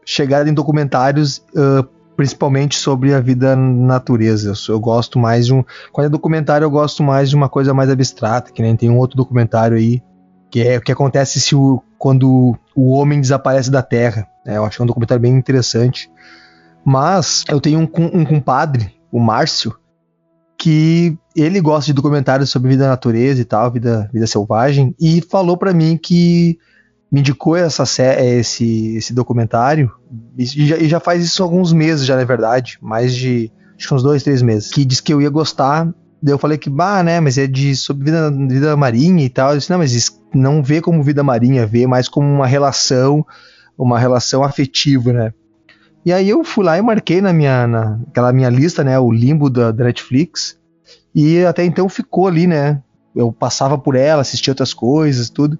chegado 0.06 0.48
em 0.48 0.54
documentários 0.54 1.40
uh, 1.54 1.86
principalmente 2.16 2.78
sobre 2.78 3.14
a 3.14 3.20
vida 3.20 3.56
na 3.56 3.96
natureza. 3.96 4.54
Eu, 4.70 4.76
eu, 4.76 4.80
gosto 4.80 5.20
mais 5.20 5.48
de 5.48 5.54
um. 5.54 5.64
Quando 5.92 6.08
é 6.08 6.10
documentário, 6.10 6.66
eu 6.66 6.72
gosto 6.72 7.04
mais 7.04 7.30
de 7.30 7.36
uma 7.36 7.50
coisa 7.50 7.74
mais 7.74 7.90
abstrata, 7.90 8.52
que 8.52 8.62
nem 8.62 8.76
tem 8.76 8.90
um 8.90 8.98
outro 8.98 9.18
documentário 9.18 9.76
aí, 9.76 10.02
que 10.50 10.62
é 10.62 10.78
o 10.78 10.82
que 10.82 10.92
acontece 10.92 11.42
se 11.42 11.56
o, 11.56 11.82
quando 11.98 12.56
o 12.76 12.92
homem 12.92 13.20
desaparece 13.20 13.70
da 13.70 13.82
Terra. 13.82 14.28
É, 14.46 14.58
eu 14.58 14.66
acho 14.66 14.78
que 14.78 14.82
é 14.82 14.86
um 14.86 14.88
documentário 14.88 15.22
bem 15.22 15.34
interessante. 15.34 16.10
Mas 16.84 17.44
eu 17.50 17.60
tenho 17.60 17.80
um, 17.80 18.20
um 18.20 18.26
compadre, 18.26 18.92
o 19.12 19.20
Márcio, 19.20 19.76
que 20.58 21.18
ele 21.36 21.60
gosta 21.60 21.88
de 21.88 21.94
documentários 21.94 22.50
sobre 22.50 22.70
vida 22.70 22.84
na 22.84 22.92
natureza 22.92 23.42
e 23.42 23.46
tal, 23.46 23.72
vida, 23.72 24.10
vida 24.14 24.28
selvagem, 24.28 24.96
e 25.00 25.22
falou 25.22 25.58
para 25.58 25.74
mim 25.74 25.98
que 25.98 26.58
me 27.12 27.20
indicou 27.20 27.56
essa 27.56 27.84
esse, 28.22 28.96
esse 28.96 29.14
documentário, 29.14 29.92
e 30.38 30.46
já, 30.46 30.78
e 30.78 30.88
já, 30.88 31.00
faz 31.00 31.24
isso 31.24 31.44
alguns 31.44 31.74
meses 31.74 32.06
já, 32.06 32.16
na 32.16 32.24
verdade, 32.24 32.78
mais 32.82 33.16
de 33.16 33.52
uns 33.92 34.04
dois, 34.04 34.24
três 34.24 34.42
meses, 34.42 34.70
que 34.70 34.86
disse 34.86 35.02
que 35.02 35.14
eu 35.14 35.22
ia 35.22 35.30
gostar. 35.30 35.92
Daí 36.22 36.34
eu 36.34 36.38
falei 36.38 36.58
que, 36.58 36.70
bah, 36.70 37.02
né, 37.02 37.20
mas 37.20 37.38
é 37.38 37.48
de 37.48 37.76
sobre 37.76 38.06
vida, 38.06 38.32
vida 38.32 38.78
marinha 38.78 39.26
e 39.26 39.30
tal. 39.30 39.52
Eu 39.52 39.58
disse, 39.58 39.72
não, 39.72 39.80
mas 39.80 40.22
não 40.34 40.62
vê 40.62 40.80
como 40.80 41.04
vida 41.04 41.24
marinha, 41.24 41.66
vê 41.66 41.88
mais 41.88 42.08
como 42.08 42.28
uma 42.28 42.46
relação, 42.46 43.26
uma 43.76 43.98
relação 43.98 44.44
afetiva, 44.44 45.12
né? 45.12 45.34
E 46.04 46.12
aí 46.12 46.30
eu 46.30 46.44
fui 46.44 46.66
lá 46.66 46.78
e 46.78 46.82
marquei 46.82 47.22
na 47.22 47.32
minha, 47.32 47.68
naquela 47.68 48.34
minha 48.34 48.50
lista, 48.50 48.84
né, 48.84 48.98
o 48.98 49.12
limbo 49.12 49.50
da, 49.50 49.72
da 49.72 49.84
Netflix. 49.84 50.58
E 51.14 51.44
até 51.46 51.64
então 51.64 51.88
ficou 51.88 52.28
ali, 52.28 52.48
né? 52.48 52.82
Eu 53.16 53.32
passava 53.32 53.78
por 53.78 53.96
ela, 53.96 54.22
assistia 54.22 54.52
outras 54.52 54.74
coisas, 54.74 55.30
tudo. 55.30 55.60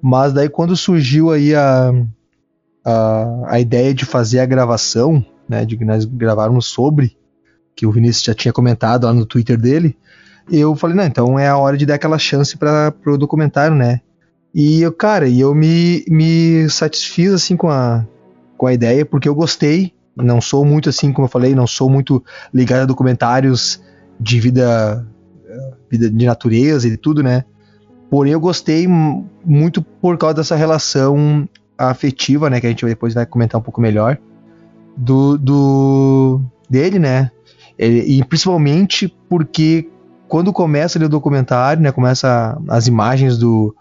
Mas 0.00 0.32
daí 0.32 0.48
quando 0.48 0.76
surgiu 0.76 1.30
aí 1.30 1.54
a, 1.54 1.92
a, 2.84 3.42
a 3.46 3.60
ideia 3.60 3.92
de 3.92 4.04
fazer 4.04 4.40
a 4.40 4.46
gravação, 4.46 5.24
né, 5.48 5.64
de 5.64 5.82
nós 5.84 6.04
gravarmos 6.04 6.66
sobre, 6.66 7.16
que 7.76 7.86
o 7.86 7.92
Vinícius 7.92 8.24
já 8.24 8.34
tinha 8.34 8.52
comentado 8.52 9.04
lá 9.04 9.12
no 9.12 9.26
Twitter 9.26 9.58
dele, 9.58 9.96
eu 10.50 10.76
falei, 10.76 10.96
não, 10.96 11.04
então 11.04 11.38
é 11.38 11.48
a 11.48 11.56
hora 11.56 11.76
de 11.76 11.86
dar 11.86 11.94
aquela 11.94 12.18
chance 12.18 12.56
para 12.56 12.94
o 13.06 13.18
documentário, 13.18 13.74
né? 13.74 14.00
E 14.54 14.82
eu, 14.82 14.92
cara, 14.92 15.26
e 15.26 15.40
eu 15.40 15.54
me, 15.54 16.04
me 16.08 16.68
satisfiz 16.70 17.32
assim 17.32 17.56
com 17.56 17.68
a, 17.68 18.06
com 18.64 18.68
a 18.68 18.72
ideia, 18.72 19.04
porque 19.04 19.28
eu 19.28 19.34
gostei. 19.34 19.92
Não 20.16 20.40
sou 20.40 20.64
muito 20.64 20.88
assim, 20.88 21.12
como 21.12 21.26
eu 21.26 21.30
falei, 21.30 21.54
não 21.54 21.66
sou 21.66 21.90
muito 21.90 22.24
ligado 22.52 22.84
a 22.84 22.86
documentários 22.86 23.82
de 24.18 24.40
vida, 24.40 25.06
vida 25.90 26.10
de 26.10 26.24
natureza 26.24 26.88
e 26.88 26.96
tudo, 26.96 27.22
né? 27.22 27.44
Porém, 28.08 28.32
eu 28.32 28.40
gostei 28.40 28.88
muito 29.44 29.82
por 29.82 30.16
causa 30.16 30.36
dessa 30.36 30.56
relação 30.56 31.46
afetiva, 31.76 32.48
né? 32.48 32.58
Que 32.58 32.66
a 32.66 32.70
gente 32.70 32.86
depois 32.86 33.12
vai 33.12 33.26
comentar 33.26 33.60
um 33.60 33.64
pouco 33.64 33.82
melhor. 33.82 34.16
Do, 34.96 35.36
do 35.36 36.40
dele, 36.70 36.98
né? 36.98 37.30
E, 37.78 38.18
e 38.18 38.24
principalmente 38.24 39.14
porque 39.28 39.90
quando 40.26 40.54
começa 40.54 40.96
ali 40.96 41.04
o 41.04 41.08
documentário, 41.10 41.82
né? 41.82 41.92
Começa 41.92 42.58
as 42.68 42.86
imagens 42.86 43.36
do, 43.36 43.76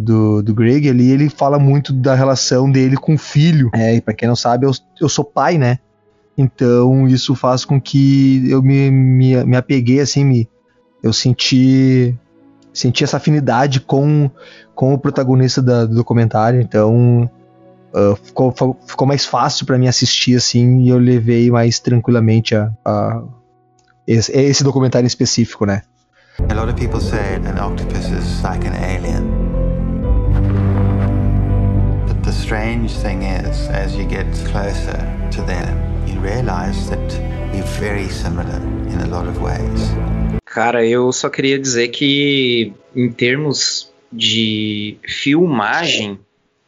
do, 0.00 0.42
do 0.42 0.54
Greg 0.54 0.88
ali, 0.88 1.10
ele 1.10 1.30
fala 1.30 1.58
muito 1.58 1.92
da 1.92 2.14
relação 2.14 2.70
dele 2.70 2.96
com 2.96 3.14
o 3.14 3.18
filho. 3.18 3.70
É, 3.74 3.94
e 3.94 4.00
pra 4.00 4.12
quem 4.12 4.28
não 4.28 4.36
sabe, 4.36 4.66
eu, 4.66 4.72
eu 5.00 5.08
sou 5.08 5.24
pai, 5.24 5.56
né? 5.56 5.78
Então 6.36 7.06
isso 7.06 7.34
faz 7.34 7.64
com 7.64 7.80
que 7.80 8.50
eu 8.50 8.60
me, 8.60 8.90
me, 8.90 9.44
me 9.44 9.56
apeguei, 9.56 10.00
assim, 10.00 10.24
me, 10.24 10.48
eu 11.02 11.12
senti 11.12 12.14
senti 12.72 13.04
essa 13.04 13.18
afinidade 13.18 13.78
com, 13.78 14.28
com 14.74 14.92
o 14.92 14.98
protagonista 14.98 15.62
da, 15.62 15.86
do 15.86 15.94
documentário, 15.94 16.60
então 16.60 17.30
uh, 17.94 18.16
ficou, 18.16 18.52
ficou 18.84 19.06
mais 19.06 19.24
fácil 19.24 19.64
para 19.64 19.78
mim 19.78 19.86
assistir 19.86 20.36
assim 20.36 20.80
e 20.80 20.88
eu 20.88 20.98
levei 20.98 21.48
mais 21.52 21.78
tranquilamente 21.78 22.56
a, 22.56 22.72
a 22.84 23.22
esse, 24.08 24.32
esse, 24.32 24.64
documentário 24.64 25.06
em 25.06 25.06
específico, 25.06 25.64
né? 25.64 25.82
A 26.50 26.54
lot 26.54 26.68
of 26.68 26.74
people 26.74 27.00
say 27.00 27.36
an 27.36 27.64
octopus 27.64 28.10
is 28.10 28.42
like 28.42 28.66
an 28.66 28.74
alien. 28.74 29.43
Strange 32.54 32.94
thing 33.02 33.22
is, 33.24 33.68
as 33.70 33.96
you 33.96 34.04
get 34.08 34.26
closer 34.52 34.96
to 35.32 35.42
them, 35.42 35.66
you 36.06 36.20
realize 36.20 36.88
that 36.88 37.00
we're 37.52 37.66
very 37.80 38.08
similar 38.08 38.60
in 38.86 39.00
a 39.00 39.08
lot 39.08 39.26
of 39.26 39.42
ways. 39.42 39.90
Cara, 40.46 40.86
eu 40.86 41.10
só 41.10 41.28
queria 41.28 41.58
dizer 41.58 41.88
que 41.88 42.72
em 42.94 43.10
termos 43.10 43.92
de 44.12 44.96
filmagem, 45.02 46.20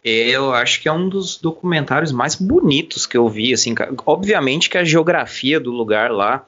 eu 0.03 0.53
acho 0.53 0.83
que 0.83 0.89
é 0.89 0.93
um 0.93 1.09
dos 1.09 1.37
documentários 1.37 2.11
mais 2.11 2.35
bonitos 2.35 3.07
que 3.07 3.17
eu 3.17 3.29
vi, 3.29 3.55
assim, 3.55 3.73
obviamente 4.05 4.69
que 4.69 4.79
a 4.79 4.83
geografia 4.83 5.61
do 5.61 5.71
lugar 5.71 6.11
lá 6.11 6.45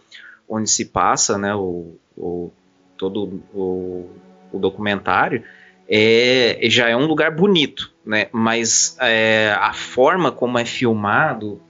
onde 0.48 0.68
se 0.68 0.84
passa, 0.84 1.38
né, 1.38 1.54
o, 1.54 1.94
o 2.16 2.50
todo 2.96 3.40
o, 3.54 4.10
o 4.52 4.58
documentário, 4.58 5.44
é, 5.88 6.58
já 6.64 6.88
é 6.88 6.96
um 6.96 7.06
lugar 7.06 7.30
bonito, 7.30 7.90
né, 8.04 8.26
mas 8.30 8.96
é, 9.00 9.56
a 9.58 9.72
forma 9.72 10.30
como 10.30 10.58
é 10.58 10.64
filmado, 10.64 11.60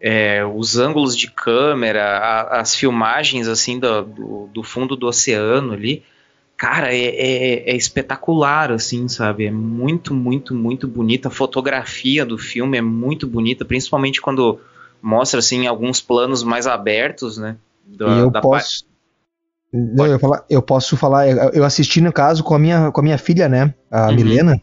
é, 0.00 0.44
os 0.44 0.78
ângulos 0.78 1.16
de 1.16 1.30
câmera, 1.30 2.18
a, 2.18 2.60
as 2.60 2.74
filmagens 2.74 3.46
assim 3.46 3.78
do, 3.78 4.02
do, 4.02 4.50
do, 4.52 4.62
fundo 4.62 4.96
do 4.96 5.06
oceano 5.06 5.72
ali, 5.72 6.02
cara, 6.56 6.92
é, 6.92 7.04
é, 7.04 7.70
é, 7.70 7.76
espetacular, 7.76 8.72
assim, 8.72 9.06
sabe? 9.08 9.46
É 9.46 9.50
muito, 9.50 10.12
muito, 10.12 10.54
muito 10.54 10.88
bonita. 10.88 11.28
A 11.28 11.30
fotografia 11.30 12.26
do 12.26 12.36
filme 12.36 12.76
é 12.76 12.82
muito 12.82 13.26
bonita, 13.26 13.64
principalmente 13.64 14.20
quando 14.20 14.58
mostra 15.00 15.38
assim 15.38 15.66
alguns 15.68 16.00
planos 16.00 16.42
mais 16.42 16.66
abertos, 16.66 17.38
né? 17.38 17.56
Da, 17.86 18.06
eu 18.06 18.32
posso 18.32 18.87
Não, 19.72 20.06
eu, 20.06 20.18
falar, 20.18 20.44
eu, 20.48 20.62
posso 20.62 20.96
falar, 20.96 21.28
eu 21.28 21.64
assisti 21.64 22.00
no 22.00 22.12
caso 22.12 22.42
com 22.42 22.54
a 22.54 22.58
minha, 22.58 22.90
com 22.90 23.00
a 23.00 23.04
minha 23.04 23.18
filha, 23.18 23.48
né, 23.48 23.74
a 23.90 24.08
uhum. 24.08 24.14
Milena. 24.14 24.62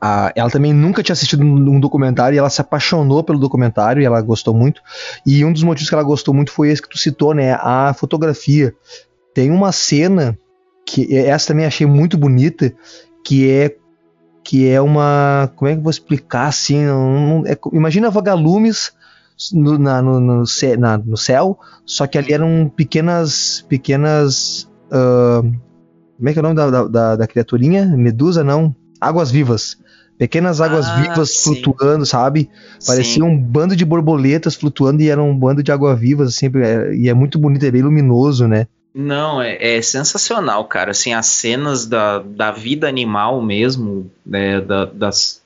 a, 0.00 0.32
ela 0.34 0.50
também 0.50 0.72
nunca 0.72 1.02
tinha 1.02 1.12
assistido 1.12 1.44
um 1.44 1.78
documentário 1.78 2.34
e 2.34 2.38
ela 2.38 2.50
se 2.50 2.60
apaixonou 2.60 3.22
pelo 3.22 3.38
documentário 3.38 4.02
e 4.02 4.04
ela 4.04 4.20
gostou 4.20 4.52
muito. 4.52 4.80
E 5.24 5.44
um 5.44 5.52
dos 5.52 5.62
motivos 5.62 5.88
que 5.88 5.94
ela 5.94 6.02
gostou 6.02 6.34
muito 6.34 6.50
foi 6.50 6.70
esse 6.70 6.82
que 6.82 6.88
tu 6.88 6.98
citou, 6.98 7.32
né? 7.32 7.52
A 7.60 7.94
fotografia. 7.94 8.74
Tem 9.32 9.52
uma 9.52 9.70
cena 9.70 10.36
que 10.84 11.16
essa 11.16 11.48
também 11.48 11.64
achei 11.64 11.86
muito 11.86 12.18
bonita, 12.18 12.72
que 13.24 13.48
é 13.48 13.76
que 14.48 14.66
é 14.66 14.80
uma. 14.80 15.52
Como 15.56 15.68
é 15.68 15.74
que 15.74 15.78
eu 15.78 15.82
vou 15.82 15.90
explicar 15.90 16.46
assim? 16.46 16.82
Não, 16.86 17.44
é, 17.46 17.54
imagina 17.70 18.10
vagalumes 18.10 18.92
no, 19.52 19.78
na, 19.78 20.02
no, 20.02 20.20
no, 20.20 20.44
na, 20.78 20.98
no, 20.98 21.16
céu, 21.16 21.58
só 21.84 22.06
que 22.06 22.18
ali 22.18 22.32
eram 22.32 22.70
pequenas. 22.74 23.64
pequenas. 23.68 24.68
Uh, 24.86 25.42
como 26.16 26.28
é 26.28 26.32
que 26.32 26.38
é 26.38 26.40
o 26.40 26.42
nome 26.42 26.56
da, 26.56 26.88
da, 26.88 27.16
da, 27.16 27.26
criaturinha? 27.26 27.86
Medusa, 27.86 28.42
não? 28.42 28.74
Águas 29.00 29.30
vivas. 29.30 29.76
Pequenas 30.18 30.60
águas 30.60 30.86
ah, 30.86 31.00
vivas 31.00 31.30
sim. 31.30 31.62
flutuando, 31.62 32.04
sabe? 32.04 32.50
Parecia 32.84 33.22
sim. 33.22 33.22
um 33.22 33.40
bando 33.40 33.76
de 33.76 33.84
borboletas 33.84 34.56
flutuando 34.56 35.00
e 35.00 35.08
era 35.08 35.22
um 35.22 35.38
bando 35.38 35.62
de 35.62 35.70
água 35.70 35.94
vivas, 35.94 36.30
assim, 36.30 36.50
é, 36.56 36.92
e 36.92 37.08
é 37.08 37.14
muito 37.14 37.38
bonito, 37.38 37.64
é 37.64 37.70
bem 37.70 37.82
luminoso, 37.82 38.48
né? 38.48 38.66
Não, 38.92 39.40
é, 39.40 39.76
é, 39.76 39.80
sensacional, 39.80 40.64
cara. 40.64 40.90
Assim, 40.90 41.12
as 41.12 41.26
cenas 41.26 41.86
da, 41.86 42.18
da 42.18 42.50
vida 42.50 42.88
animal 42.88 43.40
mesmo, 43.40 44.10
né, 44.26 44.60
da, 44.60 44.86
das 44.86 45.40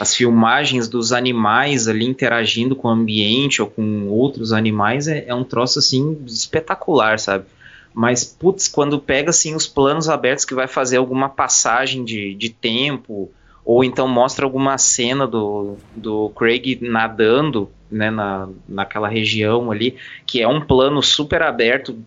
as 0.00 0.16
filmagens 0.16 0.88
dos 0.88 1.12
animais 1.12 1.86
ali 1.86 2.06
interagindo 2.06 2.74
com 2.74 2.88
o 2.88 2.90
ambiente 2.90 3.60
ou 3.60 3.68
com 3.68 4.08
outros 4.08 4.50
animais 4.50 5.06
é, 5.06 5.26
é 5.28 5.34
um 5.34 5.44
troço 5.44 5.78
assim 5.78 6.18
espetacular, 6.26 7.18
sabe? 7.18 7.44
Mas, 7.92 8.24
putz, 8.24 8.66
quando 8.66 8.98
pega 8.98 9.28
assim 9.28 9.54
os 9.54 9.66
planos 9.66 10.08
abertos 10.08 10.46
que 10.46 10.54
vai 10.54 10.66
fazer 10.66 10.96
alguma 10.96 11.28
passagem 11.28 12.02
de, 12.02 12.34
de 12.34 12.48
tempo, 12.48 13.30
ou 13.62 13.84
então 13.84 14.08
mostra 14.08 14.46
alguma 14.46 14.78
cena 14.78 15.26
do, 15.26 15.76
do 15.94 16.30
Craig 16.30 16.78
nadando 16.80 17.70
né, 17.90 18.10
na, 18.10 18.48
naquela 18.66 19.08
região 19.08 19.70
ali, 19.70 19.96
que 20.24 20.40
é 20.40 20.48
um 20.48 20.62
plano 20.62 21.02
super 21.02 21.42
aberto 21.42 21.98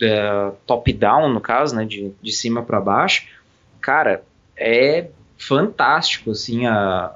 é, 0.00 0.50
top-down, 0.66 1.28
no 1.28 1.42
caso, 1.42 1.76
né, 1.76 1.84
de, 1.84 2.10
de 2.22 2.32
cima 2.32 2.62
para 2.62 2.80
baixo, 2.80 3.26
cara, 3.82 4.22
é 4.56 5.08
fantástico, 5.46 6.30
assim, 6.30 6.66
a, 6.66 7.12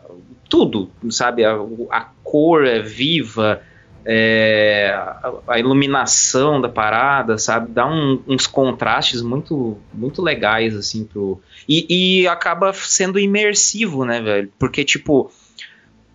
tudo, 0.49 0.91
sabe? 1.11 1.45
A, 1.45 1.57
a 1.91 2.01
cor 2.23 2.67
é 2.67 2.81
viva, 2.81 3.63
é, 4.05 4.91
a, 4.95 5.33
a, 5.49 5.59
iluminação 5.59 6.61
da 6.61 6.69
parada, 6.69 7.39
sabe? 7.39 7.73
Dá 7.73 7.87
um, 7.87 8.23
uns 8.27 8.47
contrastes 8.47 9.23
muito, 9.23 9.79
muito 9.93 10.23
legais, 10.23 10.75
assim, 10.75 11.05
pro... 11.05 11.41
E, 11.69 12.23
e 12.23 12.29
acaba 12.29 12.73
sendo 12.73 13.19
imersivo, 13.19 14.05
né, 14.05 14.21
velho? 14.21 14.53
Porque, 14.59 14.85
tipo, 14.85 15.31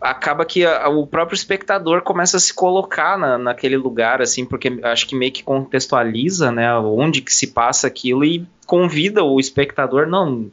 acaba 0.02 0.46
que 0.46 0.66
a, 0.66 0.90
o 0.90 1.08
próprio 1.08 1.36
espectador 1.36 2.02
começa 2.02 2.38
a 2.38 2.40
se 2.40 2.54
colocar 2.54 3.18
na, 3.18 3.38
naquele 3.38 3.78
lugar, 3.78 4.22
assim, 4.22 4.46
porque 4.46 4.80
acho 4.84 5.08
que 5.08 5.16
meio 5.16 5.32
que 5.32 5.44
contextualiza, 5.44 6.52
né, 6.52 6.76
onde 6.78 7.22
que 7.22 7.34
se 7.34 7.48
passa 7.48 7.88
aquilo 7.88 8.26
e 8.26 8.46
convida 8.66 9.24
o 9.24 9.40
espectador, 9.40 10.08
não, 10.08 10.52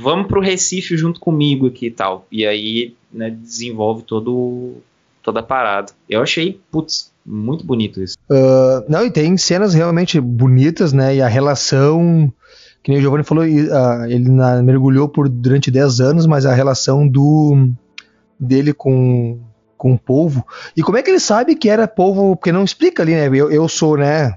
vamos 0.00 0.26
pro 0.26 0.40
Recife 0.40 0.96
junto 0.96 1.20
comigo 1.20 1.66
aqui 1.66 1.86
e 1.86 1.90
tal. 1.90 2.26
E 2.30 2.46
aí, 2.46 2.94
né, 3.12 3.30
desenvolve 3.30 4.02
todo, 4.02 4.74
toda 5.22 5.40
a 5.40 5.42
parada. 5.42 5.92
Eu 6.08 6.22
achei, 6.22 6.60
putz, 6.70 7.12
muito 7.24 7.64
bonito 7.64 8.02
isso. 8.02 8.16
Uh, 8.30 8.84
não, 8.88 9.04
e 9.06 9.10
tem 9.10 9.36
cenas 9.36 9.74
realmente 9.74 10.20
bonitas, 10.20 10.92
né, 10.92 11.16
e 11.16 11.22
a 11.22 11.28
relação 11.28 12.32
que 12.82 12.90
nem 12.90 12.98
o 12.98 13.02
Giovanni 13.02 13.22
falou, 13.22 13.44
uh, 13.44 14.04
ele 14.08 14.28
mergulhou 14.64 15.08
por 15.08 15.28
durante 15.28 15.70
10 15.70 16.00
anos, 16.00 16.26
mas 16.26 16.44
a 16.44 16.52
relação 16.52 17.06
do 17.06 17.70
dele 18.38 18.74
com, 18.74 19.38
com 19.78 19.94
o 19.94 19.98
polvo. 19.98 20.44
E 20.76 20.82
como 20.82 20.98
é 20.98 21.02
que 21.02 21.10
ele 21.10 21.20
sabe 21.20 21.54
que 21.54 21.68
era 21.68 21.86
polvo? 21.86 22.34
Porque 22.34 22.50
não 22.50 22.64
explica 22.64 23.02
ali, 23.02 23.12
né? 23.12 23.28
Eu, 23.28 23.52
eu 23.52 23.68
sou, 23.68 23.96
né? 23.96 24.36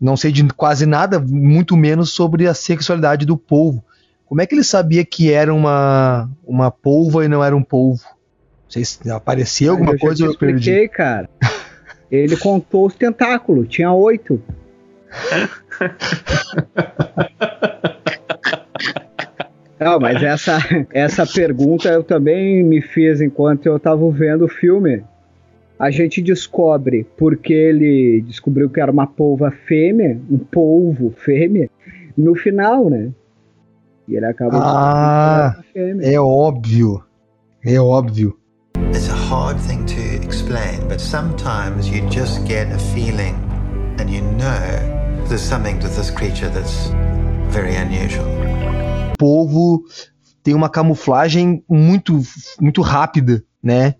Não 0.00 0.16
sei 0.16 0.30
de 0.30 0.44
quase 0.50 0.86
nada, 0.86 1.18
muito 1.18 1.76
menos 1.76 2.10
sobre 2.10 2.46
a 2.46 2.54
sexualidade 2.54 3.26
do 3.26 3.36
polvo. 3.36 3.84
Como 4.30 4.40
é 4.40 4.46
que 4.46 4.54
ele 4.54 4.62
sabia 4.62 5.04
que 5.04 5.32
era 5.32 5.52
uma, 5.52 6.30
uma 6.46 6.70
polva 6.70 7.24
e 7.24 7.28
não 7.28 7.42
era 7.42 7.56
um 7.56 7.64
polvo? 7.64 8.04
Não 8.04 8.70
sei 8.70 8.84
se 8.84 9.10
aparecia 9.10 9.72
alguma 9.72 9.94
eu 9.94 9.98
coisa 9.98 10.24
eu 10.24 10.30
expliquei, 10.30 10.86
perdi. 10.86 10.88
cara. 10.88 11.28
Ele 12.08 12.36
contou 12.36 12.86
os 12.86 12.94
tentáculos, 12.94 13.68
tinha 13.68 13.92
oito. 13.92 14.40
Não, 19.80 19.98
mas 19.98 20.22
essa, 20.22 20.58
essa 20.92 21.26
pergunta 21.26 21.88
eu 21.88 22.04
também 22.04 22.62
me 22.64 22.80
fiz 22.80 23.20
enquanto 23.20 23.66
eu 23.66 23.76
estava 23.76 24.10
vendo 24.10 24.44
o 24.44 24.48
filme. 24.48 25.02
A 25.76 25.90
gente 25.90 26.20
descobre 26.20 27.04
porque 27.16 27.52
ele 27.52 28.22
descobriu 28.26 28.70
que 28.70 28.80
era 28.80 28.92
uma 28.92 29.06
polva 29.06 29.50
fêmea, 29.50 30.20
um 30.30 30.38
polvo 30.38 31.10
fêmea, 31.16 31.68
no 32.16 32.34
final, 32.34 32.90
né? 32.90 33.10
E 34.10 34.16
ele 34.16 34.26
acaba 34.26 34.58
ah, 34.58 35.56
fêmea. 35.72 36.06
É 36.06 36.20
óbvio. 36.20 37.02
É 37.64 37.80
óbvio. 37.80 38.36
It's 38.92 39.08
a 39.08 39.14
hard 39.14 39.58
thing 39.60 39.84
to 39.86 40.26
explain, 40.26 40.86
but 40.88 41.00
sometimes 41.00 41.88
you 41.88 42.06
just 42.10 42.44
get 42.46 42.72
a 42.72 42.78
feeling 42.78 43.36
and 43.98 44.10
you 44.10 44.22
know 44.22 45.26
there's 45.28 45.40
something 45.40 45.78
to 45.78 45.88
this 45.88 46.10
creature 46.10 46.50
that's 46.50 46.90
very 47.50 47.76
unusual 47.76 48.40
povo 49.20 49.84
tem 50.42 50.54
uma 50.54 50.70
camuflagem 50.70 51.62
muito, 51.68 52.22
muito 52.58 52.80
rápida, 52.80 53.44
né? 53.62 53.94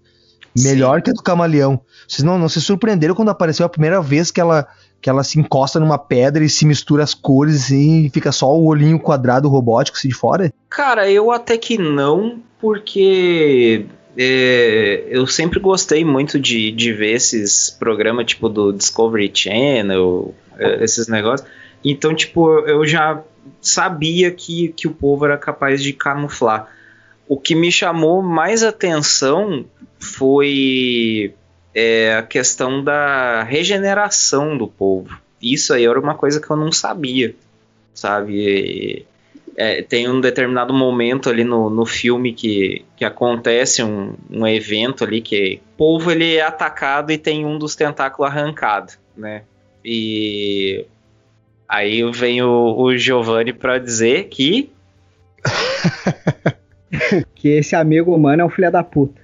Melhor 0.59 0.97
Sim. 0.97 1.03
que 1.05 1.11
a 1.11 1.13
do 1.13 1.23
camaleão. 1.23 1.83
Vocês 2.09 2.25
não, 2.25 2.39
não 2.39 2.49
se 2.49 2.59
surpreenderam 2.59 3.15
quando 3.15 3.29
apareceu 3.29 3.67
a 3.67 3.69
primeira 3.69 4.01
vez 4.01 4.31
que 4.31 4.41
ela, 4.41 4.67
que 5.01 5.09
ela 5.09 5.25
se 5.25 5.39
encosta 5.39 5.81
numa 5.81 5.99
pedra 5.99 6.45
e 6.45 6.49
se 6.49 6.67
mistura 6.67 7.03
as 7.03 7.15
cores 7.15 7.71
e 7.71 8.11
fica 8.13 8.31
só 8.33 8.55
o 8.55 8.67
olhinho 8.67 8.99
quadrado 8.99 9.49
robótico 9.49 9.97
assim 9.97 10.09
de 10.09 10.15
fora? 10.15 10.53
Cara, 10.69 11.11
eu 11.11 11.31
até 11.31 11.57
que 11.57 11.79
não, 11.79 12.41
porque 12.61 13.87
é, 14.17 15.05
eu 15.09 15.27
sempre 15.27 15.59
gostei 15.59 16.05
muito 16.05 16.39
de, 16.39 16.71
de 16.73 16.93
ver 16.93 17.13
esses 17.13 17.71
programas 17.71 18.27
tipo 18.27 18.49
do 18.49 18.73
Discovery 18.73 19.31
Channel, 19.33 20.35
é, 20.59 20.85
esses 20.85 21.09
negócios. 21.09 21.49
Então, 21.83 22.15
tipo, 22.15 22.51
eu 22.61 22.87
já 22.87 23.23
sabia 23.61 24.31
que, 24.31 24.69
que 24.69 24.87
o 24.87 24.91
povo 24.91 25.25
era 25.25 25.39
capaz 25.39 25.83
de 25.83 25.93
camuflar. 25.93 26.69
O 27.27 27.39
que 27.39 27.55
me 27.55 27.73
chamou 27.73 28.23
mais 28.23 28.63
atenção 28.63 29.65
foi 29.99 31.35
é, 31.75 32.15
a 32.15 32.23
questão 32.23 32.83
da 32.83 33.43
regeneração 33.43 34.57
do 34.57 34.67
povo. 34.67 35.19
Isso 35.41 35.73
aí 35.73 35.85
era 35.85 35.99
uma 35.99 36.15
coisa 36.15 36.41
que 36.41 36.51
eu 36.51 36.57
não 36.57 36.71
sabia, 36.71 37.35
sabe? 37.95 39.07
É, 39.57 39.83
tem 39.83 40.09
um 40.09 40.21
determinado 40.21 40.73
momento 40.73 41.29
ali 41.29 41.45
no, 41.45 41.71
no 41.71 41.85
filme 41.85 42.33
que, 42.33 42.85
que 42.97 43.05
acontece 43.05 43.83
um, 43.83 44.15
um 44.31 44.47
evento 44.47 45.05
ali 45.05 45.21
que 45.21 45.61
o 45.75 45.77
povo 45.77 46.11
ele 46.11 46.37
é 46.37 46.43
atacado 46.43 47.11
e 47.11 47.19
tem 47.19 47.45
um 47.45 47.59
dos 47.59 47.75
tentáculos 47.75 48.31
arrancado, 48.31 48.93
né? 49.17 49.43
E 49.85 50.87
Aí 51.71 52.03
vem 52.11 52.43
o, 52.43 52.75
o 52.77 52.99
Giovanni 52.99 53.53
para 53.53 53.79
dizer 53.79 54.25
que. 54.25 54.73
que 57.33 57.49
esse 57.49 57.77
amigo 57.77 58.13
humano 58.13 58.43
é 58.43 58.45
um 58.45 58.51
filho 58.51 58.73
da 58.73 58.83
puta. 58.83 59.23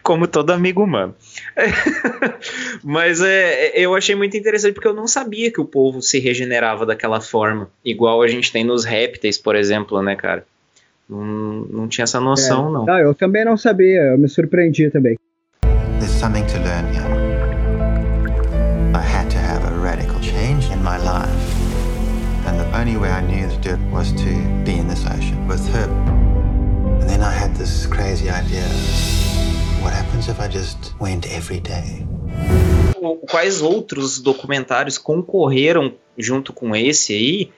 Como 0.00 0.28
todo 0.28 0.50
amigo 0.50 0.84
humano. 0.84 1.16
Mas 2.84 3.20
é, 3.20 3.72
eu 3.74 3.94
achei 3.94 4.14
muito 4.14 4.36
interessante 4.36 4.74
porque 4.74 4.88
eu 4.88 4.94
não 4.94 5.06
sabia 5.06 5.50
que 5.50 5.60
o 5.60 5.64
povo 5.64 6.00
se 6.00 6.18
regenerava 6.18 6.86
daquela 6.86 7.20
forma. 7.20 7.70
Igual 7.84 8.22
a 8.22 8.28
gente 8.28 8.52
tem 8.52 8.64
nos 8.64 8.84
répteis, 8.84 9.38
por 9.38 9.56
exemplo, 9.56 10.02
né, 10.02 10.14
cara? 10.16 10.46
Não, 11.08 11.24
não 11.70 11.88
tinha 11.88 12.04
essa 12.04 12.20
noção, 12.20 12.68
é. 12.68 12.72
não. 12.72 12.86
não. 12.86 12.98
Eu 12.98 13.14
também 13.14 13.44
não 13.44 13.56
sabia, 13.56 14.00
eu 14.00 14.18
me 14.18 14.28
surpreendi 14.28 14.90
também. 14.90 15.16
There's 15.98 16.12
something 16.12 16.44
to 16.46 16.58
learn 16.58 16.86
here. 16.92 17.28
I 18.94 19.00
had 19.00 19.28
to 19.30 19.38
have 19.38 19.64
a 19.64 19.76
radical 19.82 20.20
change 20.20 20.70
in 20.72 20.82
my 20.82 20.98
life. 20.98 21.58
And 22.46 22.58
the 22.58 22.78
only 22.78 22.96
way 22.96 23.10
I 23.10 23.20
knew 23.20 23.48
to 23.48 23.56
do 23.60 23.70
it 23.70 23.80
was 23.92 24.12
to 24.12 24.64
be 24.64 24.78
in 24.78 24.88
this 24.88 25.04
ocean 25.06 25.46
with 25.48 25.66
her. 25.72 25.88
And 27.00 27.08
then 27.08 27.22
I 27.22 27.32
had 27.32 27.54
this 27.56 27.86
crazy 27.86 28.30
idea. 28.30 29.17
What 29.82 29.94
happens 29.94 30.28
if 30.28 30.40
I 30.40 30.48
just 30.48 30.94
went 31.00 31.26
every 31.26 31.60
day? 31.60 32.04
Quais 33.30 33.62
outros 33.62 34.18
documentários 34.18 34.98
concorreram 34.98 35.94
junto 36.16 36.52
com 36.52 36.74
esse 36.74 37.14
aí, 37.14 37.52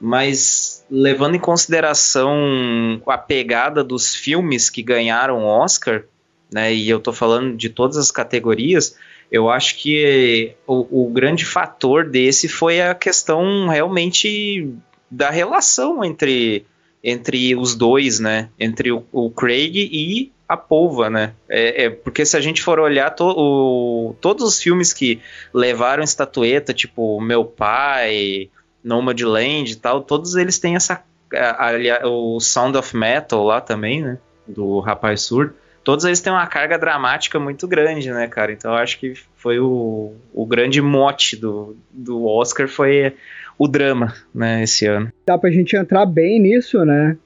mas 0.00 0.84
levando 0.90 1.34
em 1.34 1.40
consideração 1.40 3.02
a 3.06 3.18
pegada 3.18 3.84
dos 3.84 4.14
filmes 4.14 4.70
que 4.70 4.82
ganharam 4.82 5.44
Oscar, 5.44 6.04
né, 6.50 6.72
e 6.72 6.88
eu 6.88 6.98
tô 6.98 7.12
falando 7.12 7.56
de 7.56 7.68
todas 7.68 7.96
as 7.96 8.10
categorias, 8.10 8.96
eu 9.30 9.50
acho 9.50 9.76
que 9.76 10.54
o, 10.66 11.04
o 11.04 11.10
grande 11.10 11.44
fator 11.44 12.08
desse 12.08 12.48
foi 12.48 12.80
a 12.80 12.94
questão 12.94 13.68
realmente 13.68 14.72
da 15.10 15.30
relação 15.30 16.04
entre 16.04 16.64
entre 17.04 17.54
os 17.54 17.76
dois, 17.76 18.18
né? 18.18 18.48
Entre 18.58 18.90
o, 18.90 19.04
o 19.12 19.30
Craig 19.30 19.76
e 19.76 20.32
a 20.48 20.56
polva, 20.56 21.10
né? 21.10 21.32
É, 21.48 21.84
é, 21.84 21.90
porque 21.90 22.24
se 22.24 22.36
a 22.36 22.40
gente 22.40 22.62
for 22.62 22.78
olhar 22.78 23.10
to, 23.10 23.24
o, 23.24 24.14
todos 24.20 24.44
os 24.44 24.62
filmes 24.62 24.92
que 24.92 25.20
levaram 25.52 26.02
estatueta, 26.02 26.72
tipo 26.72 27.20
Meu 27.20 27.44
Pai, 27.44 28.48
Nomadland 28.82 29.72
e 29.72 29.76
tal, 29.76 30.02
todos 30.02 30.36
eles 30.36 30.58
têm 30.58 30.76
essa. 30.76 31.02
A, 31.34 31.70
a, 31.70 32.08
o 32.08 32.38
Sound 32.38 32.78
of 32.78 32.96
Metal 32.96 33.42
lá 33.42 33.60
também, 33.60 34.02
né? 34.02 34.18
Do 34.46 34.78
Rapaz 34.78 35.22
Surdo. 35.22 35.54
Todos 35.82 36.04
eles 36.04 36.20
têm 36.20 36.32
uma 36.32 36.46
carga 36.46 36.78
dramática 36.78 37.38
muito 37.38 37.66
grande, 37.68 38.10
né, 38.10 38.26
cara? 38.26 38.52
Então 38.52 38.72
eu 38.72 38.78
acho 38.78 38.98
que 38.98 39.14
foi 39.36 39.60
o, 39.60 40.14
o 40.32 40.44
grande 40.46 40.80
mote 40.82 41.36
do, 41.36 41.76
do 41.92 42.26
Oscar 42.26 42.68
foi 42.68 43.14
o 43.58 43.68
drama, 43.68 44.12
né, 44.34 44.62
esse 44.62 44.86
ano. 44.86 45.12
Dá 45.26 45.38
pra 45.38 45.50
gente 45.50 45.76
entrar 45.76 46.04
bem 46.04 46.40
nisso, 46.40 46.84
né? 46.84 47.16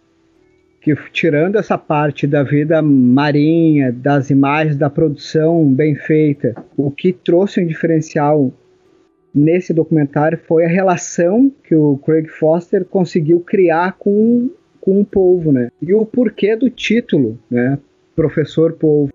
Que 0.80 0.94
tirando 1.12 1.56
essa 1.56 1.76
parte 1.76 2.26
da 2.26 2.42
vida 2.42 2.80
marinha, 2.80 3.92
das 3.92 4.30
imagens, 4.30 4.76
da 4.76 4.88
produção 4.88 5.70
bem 5.72 5.94
feita, 5.94 6.54
o 6.76 6.90
que 6.90 7.12
trouxe 7.12 7.60
um 7.60 7.66
diferencial 7.66 8.50
nesse 9.34 9.74
documentário 9.74 10.38
foi 10.48 10.64
a 10.64 10.68
relação 10.68 11.52
que 11.64 11.74
o 11.74 11.98
Craig 11.98 12.28
Foster 12.28 12.84
conseguiu 12.84 13.40
criar 13.40 13.96
com, 13.98 14.50
com 14.80 15.00
o 15.00 15.04
povo, 15.04 15.52
né? 15.52 15.70
E 15.82 15.92
o 15.92 16.06
porquê 16.06 16.56
do 16.56 16.70
título, 16.70 17.38
né? 17.50 17.78
Professor 18.16 18.72
Polvo. 18.72 19.12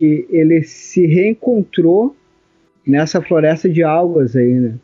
E 0.00 0.26
ele 0.30 0.62
se 0.62 1.06
reencontrou 1.06 2.16
nessa 2.86 3.20
floresta 3.20 3.68
de 3.68 3.82
algas 3.82 4.36
aí, 4.36 4.54
né? 4.54 4.74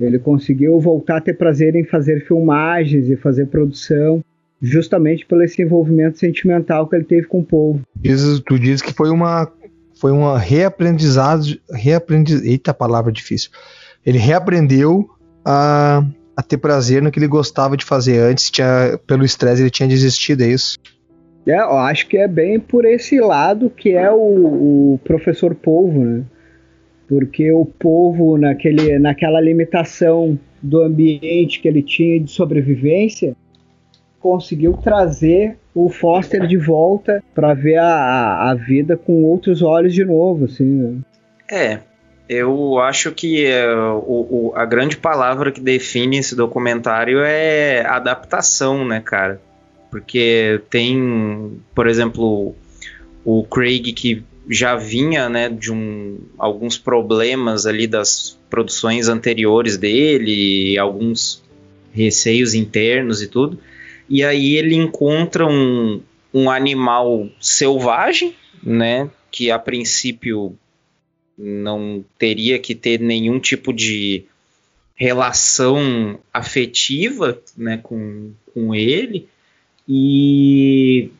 Ele 0.00 0.18
conseguiu 0.18 0.78
voltar 0.80 1.18
a 1.18 1.20
ter 1.20 1.34
prazer 1.34 1.74
em 1.74 1.84
fazer 1.84 2.26
filmagens 2.26 3.08
e 3.08 3.16
fazer 3.16 3.46
produção 3.46 4.22
justamente 4.60 5.26
pelo 5.26 5.42
esse 5.42 5.62
envolvimento 5.62 6.18
sentimental 6.18 6.86
que 6.88 6.96
ele 6.96 7.04
teve 7.04 7.26
com 7.26 7.40
o 7.40 7.44
povo. 7.44 7.80
Isso, 8.02 8.40
tu 8.42 8.58
diz 8.58 8.80
que 8.80 8.92
foi 8.92 9.10
uma 9.10 9.50
foi 9.98 10.10
uma 10.12 10.38
reaprendizado, 10.38 11.58
reaprendiz, 11.70 12.42
eita 12.42 12.74
palavra 12.74 13.10
difícil. 13.10 13.50
Ele 14.04 14.18
reaprendeu 14.18 15.08
a, 15.42 16.04
a 16.36 16.42
ter 16.42 16.58
prazer 16.58 17.00
no 17.00 17.10
que 17.10 17.18
ele 17.18 17.26
gostava 17.26 17.76
de 17.76 17.84
fazer 17.84 18.18
antes, 18.18 18.50
tinha, 18.50 19.00
pelo 19.06 19.24
estresse 19.24 19.62
ele 19.62 19.70
tinha 19.70 19.88
desistido, 19.88 20.42
é 20.42 20.48
isso? 20.48 20.76
É, 21.46 21.58
eu 21.58 21.78
acho 21.78 22.08
que 22.08 22.18
é 22.18 22.28
bem 22.28 22.60
por 22.60 22.84
esse 22.84 23.20
lado 23.20 23.70
que 23.70 23.90
é 23.92 24.10
o, 24.10 24.94
o 24.94 25.00
professor 25.04 25.54
Polvo, 25.54 26.04
né? 26.04 26.24
Porque 27.08 27.52
o 27.52 27.64
povo, 27.64 28.36
naquele, 28.36 28.98
naquela 28.98 29.40
limitação 29.40 30.38
do 30.60 30.82
ambiente 30.82 31.60
que 31.60 31.68
ele 31.68 31.82
tinha 31.82 32.18
de 32.18 32.30
sobrevivência, 32.30 33.36
conseguiu 34.26 34.72
trazer 34.72 35.56
o 35.72 35.88
Foster 35.88 36.48
de 36.48 36.56
volta 36.56 37.22
para 37.32 37.54
ver 37.54 37.76
a, 37.76 38.50
a 38.50 38.54
vida 38.54 38.96
com 38.96 39.22
outros 39.22 39.62
olhos 39.62 39.94
de 39.94 40.04
novo, 40.04 40.46
assim. 40.46 40.64
Né? 40.64 40.98
É, 41.48 41.78
eu 42.28 42.80
acho 42.80 43.12
que 43.12 43.46
é, 43.46 43.72
o, 43.72 44.50
o, 44.50 44.52
a 44.56 44.64
grande 44.64 44.96
palavra 44.96 45.52
que 45.52 45.60
define 45.60 46.18
esse 46.18 46.34
documentário 46.34 47.20
é 47.20 47.86
adaptação, 47.86 48.84
né, 48.84 49.00
cara? 49.00 49.40
Porque 49.92 50.60
tem, 50.68 51.60
por 51.72 51.86
exemplo, 51.86 52.52
o 53.24 53.44
Craig 53.44 53.92
que 53.92 54.24
já 54.48 54.74
vinha, 54.74 55.28
né, 55.28 55.48
de 55.48 55.72
um, 55.72 56.18
alguns 56.36 56.76
problemas 56.76 57.64
ali 57.64 57.86
das 57.86 58.36
produções 58.50 59.08
anteriores 59.08 59.76
dele, 59.76 60.76
alguns 60.78 61.44
receios 61.92 62.54
internos 62.54 63.22
e 63.22 63.28
tudo. 63.28 63.58
E 64.08 64.24
aí 64.24 64.54
ele 64.54 64.74
encontra 64.74 65.46
um, 65.46 66.00
um 66.32 66.50
animal 66.50 67.28
selvagem, 67.40 68.34
né? 68.62 69.10
Que 69.30 69.50
a 69.50 69.58
princípio 69.58 70.56
não 71.36 72.04
teria 72.18 72.58
que 72.58 72.74
ter 72.74 73.00
nenhum 73.00 73.38
tipo 73.38 73.72
de 73.72 74.24
relação 74.94 76.18
afetiva 76.32 77.38
né, 77.56 77.78
com, 77.82 78.32
com 78.54 78.74
ele. 78.74 79.28
E 79.86 81.10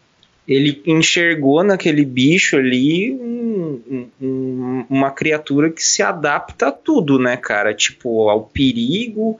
ele 0.48 0.82
enxergou 0.86 1.62
naquele 1.62 2.04
bicho 2.04 2.56
ali 2.56 3.12
um, 3.12 4.08
um, 4.20 4.86
uma 4.88 5.10
criatura 5.10 5.70
que 5.70 5.82
se 5.82 6.02
adapta 6.02 6.68
a 6.68 6.72
tudo, 6.72 7.18
né, 7.18 7.36
cara? 7.36 7.74
Tipo, 7.74 8.28
ao 8.28 8.44
perigo, 8.44 9.38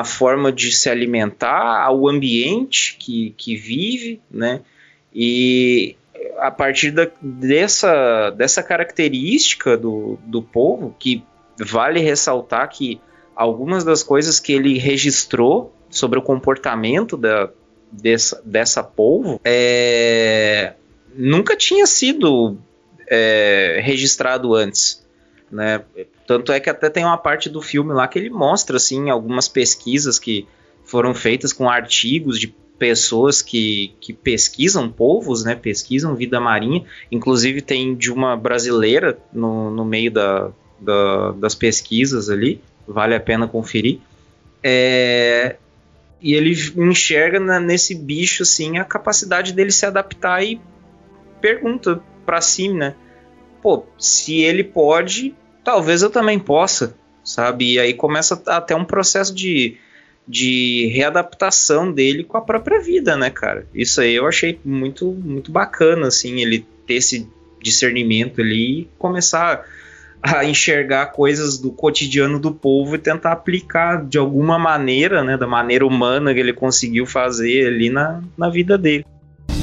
a 0.00 0.04
forma 0.04 0.50
de 0.52 0.72
se 0.72 0.90
alimentar, 0.90 1.82
ao 1.84 2.08
ambiente 2.08 2.96
que, 2.98 3.34
que 3.36 3.56
vive, 3.56 4.20
né? 4.30 4.60
E 5.14 5.96
a 6.38 6.50
partir 6.50 6.90
da, 6.90 7.08
dessa, 7.20 8.30
dessa 8.30 8.62
característica 8.62 9.76
do, 9.76 10.18
do 10.24 10.42
povo, 10.42 10.94
que 10.98 11.22
vale 11.58 12.00
ressaltar 12.00 12.68
que 12.68 13.00
algumas 13.36 13.84
das 13.84 14.02
coisas 14.02 14.40
que 14.40 14.52
ele 14.52 14.78
registrou 14.78 15.72
sobre 15.90 16.18
o 16.18 16.22
comportamento 16.22 17.16
da, 17.16 17.48
dessa, 17.90 18.42
dessa 18.44 18.82
povo 18.82 19.40
é, 19.44 20.74
nunca 21.14 21.56
tinha 21.56 21.86
sido 21.86 22.56
é, 23.08 23.80
registrado 23.82 24.54
antes. 24.54 25.04
Né? 25.50 25.82
Tanto 26.26 26.52
é 26.52 26.60
que 26.60 26.70
até 26.70 26.88
tem 26.88 27.04
uma 27.04 27.18
parte 27.18 27.48
do 27.48 27.60
filme 27.60 27.92
lá 27.92 28.08
que 28.08 28.18
ele 28.18 28.30
mostra 28.30 28.76
assim 28.76 29.10
algumas 29.10 29.48
pesquisas 29.48 30.18
que 30.18 30.46
foram 30.84 31.14
feitas 31.14 31.52
com 31.52 31.68
artigos 31.68 32.38
de 32.38 32.54
pessoas 32.78 33.40
que, 33.40 33.94
que 34.00 34.12
pesquisam 34.12 34.90
povos, 34.90 35.44
né? 35.44 35.54
Pesquisam 35.54 36.14
vida 36.14 36.40
marinha. 36.40 36.84
Inclusive 37.10 37.62
tem 37.62 37.94
de 37.94 38.12
uma 38.12 38.36
brasileira 38.36 39.18
no, 39.32 39.70
no 39.70 39.84
meio 39.84 40.10
da, 40.10 40.50
da, 40.80 41.32
das 41.32 41.54
pesquisas 41.54 42.28
ali. 42.28 42.60
Vale 42.86 43.14
a 43.14 43.20
pena 43.20 43.46
conferir. 43.46 44.00
É, 44.62 45.56
e 46.20 46.34
ele 46.34 46.54
enxerga 46.76 47.38
nesse 47.60 47.94
bicho 47.94 48.42
assim 48.42 48.78
a 48.78 48.84
capacidade 48.84 49.52
dele 49.52 49.70
se 49.70 49.84
adaptar 49.84 50.42
e 50.42 50.60
pergunta 51.40 52.02
para 52.24 52.40
si, 52.40 52.68
né? 52.68 52.94
Pô, 53.62 53.84
se 53.98 54.40
ele 54.40 54.64
pode, 54.64 55.34
talvez 55.64 56.02
eu 56.02 56.10
também 56.10 56.38
possa, 56.38 56.94
sabe? 57.24 57.72
E 57.72 57.80
aí 57.80 57.94
começa 57.94 58.40
até 58.46 58.76
um 58.76 58.84
processo 58.84 59.34
de, 59.34 59.76
de 60.28 60.90
readaptação 60.94 61.90
dele 61.90 62.22
com 62.22 62.36
a 62.36 62.42
própria 62.42 62.80
vida, 62.80 63.16
né, 63.16 63.30
cara? 63.30 63.66
Isso 63.74 64.00
aí 64.00 64.14
eu 64.14 64.26
achei 64.26 64.60
muito, 64.64 65.06
muito 65.06 65.50
bacana, 65.50 66.08
assim, 66.08 66.40
ele 66.40 66.66
ter 66.86 66.94
esse 66.94 67.28
discernimento 67.62 68.42
ali 68.42 68.82
e 68.82 68.88
começar 68.98 69.64
a 70.22 70.44
enxergar 70.44 71.06
coisas 71.06 71.58
do 71.58 71.70
cotidiano 71.70 72.38
do 72.38 72.50
povo 72.50 72.94
e 72.94 72.98
tentar 72.98 73.32
aplicar 73.32 74.02
de 74.04 74.16
alguma 74.16 74.58
maneira, 74.58 75.22
né, 75.22 75.36
da 75.36 75.46
maneira 75.46 75.86
humana 75.86 76.32
que 76.32 76.40
ele 76.40 76.52
conseguiu 76.52 77.04
fazer 77.04 77.66
ali 77.66 77.90
na, 77.90 78.22
na 78.36 78.48
vida 78.48 78.78
dele. 78.78 79.04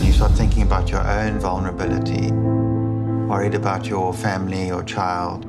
You 0.04 0.12
start 0.12 0.34
thinking 0.36 0.62
about 0.62 0.92
your 0.92 1.02
own 1.02 1.40
vulnerability, 1.40 2.32
worried 3.28 3.56
about 3.56 3.90
your 3.90 4.14
family, 4.14 4.68
your 4.68 4.84
child. 4.86 5.48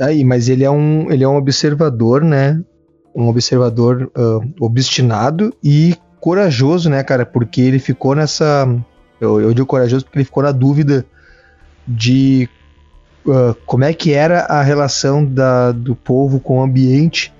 Aí, 0.00 0.24
mas 0.24 0.48
ele 0.48 0.64
é 0.64 0.70
um, 0.70 1.10
ele 1.10 1.22
é 1.22 1.28
um 1.28 1.36
observador, 1.36 2.24
né? 2.24 2.60
Um 3.14 3.28
observador 3.28 4.10
uh, 4.16 4.64
obstinado 4.64 5.54
e 5.62 5.94
corajoso, 6.18 6.88
né, 6.88 7.02
cara? 7.02 7.26
Porque 7.26 7.60
ele 7.60 7.78
ficou 7.78 8.14
nessa. 8.14 8.68
Eu, 9.20 9.40
eu 9.40 9.52
digo 9.52 9.66
corajoso 9.66 10.04
porque 10.04 10.18
ele 10.18 10.24
ficou 10.24 10.42
na 10.42 10.52
dúvida 10.52 11.04
de 11.86 12.48
uh, 13.26 13.54
como 13.66 13.84
é 13.84 13.92
que 13.92 14.12
era 14.12 14.40
a 14.44 14.62
relação 14.62 15.24
da, 15.24 15.72
do 15.72 15.94
povo 15.94 16.40
com 16.40 16.58
o 16.58 16.62
ambiente. 16.62 17.32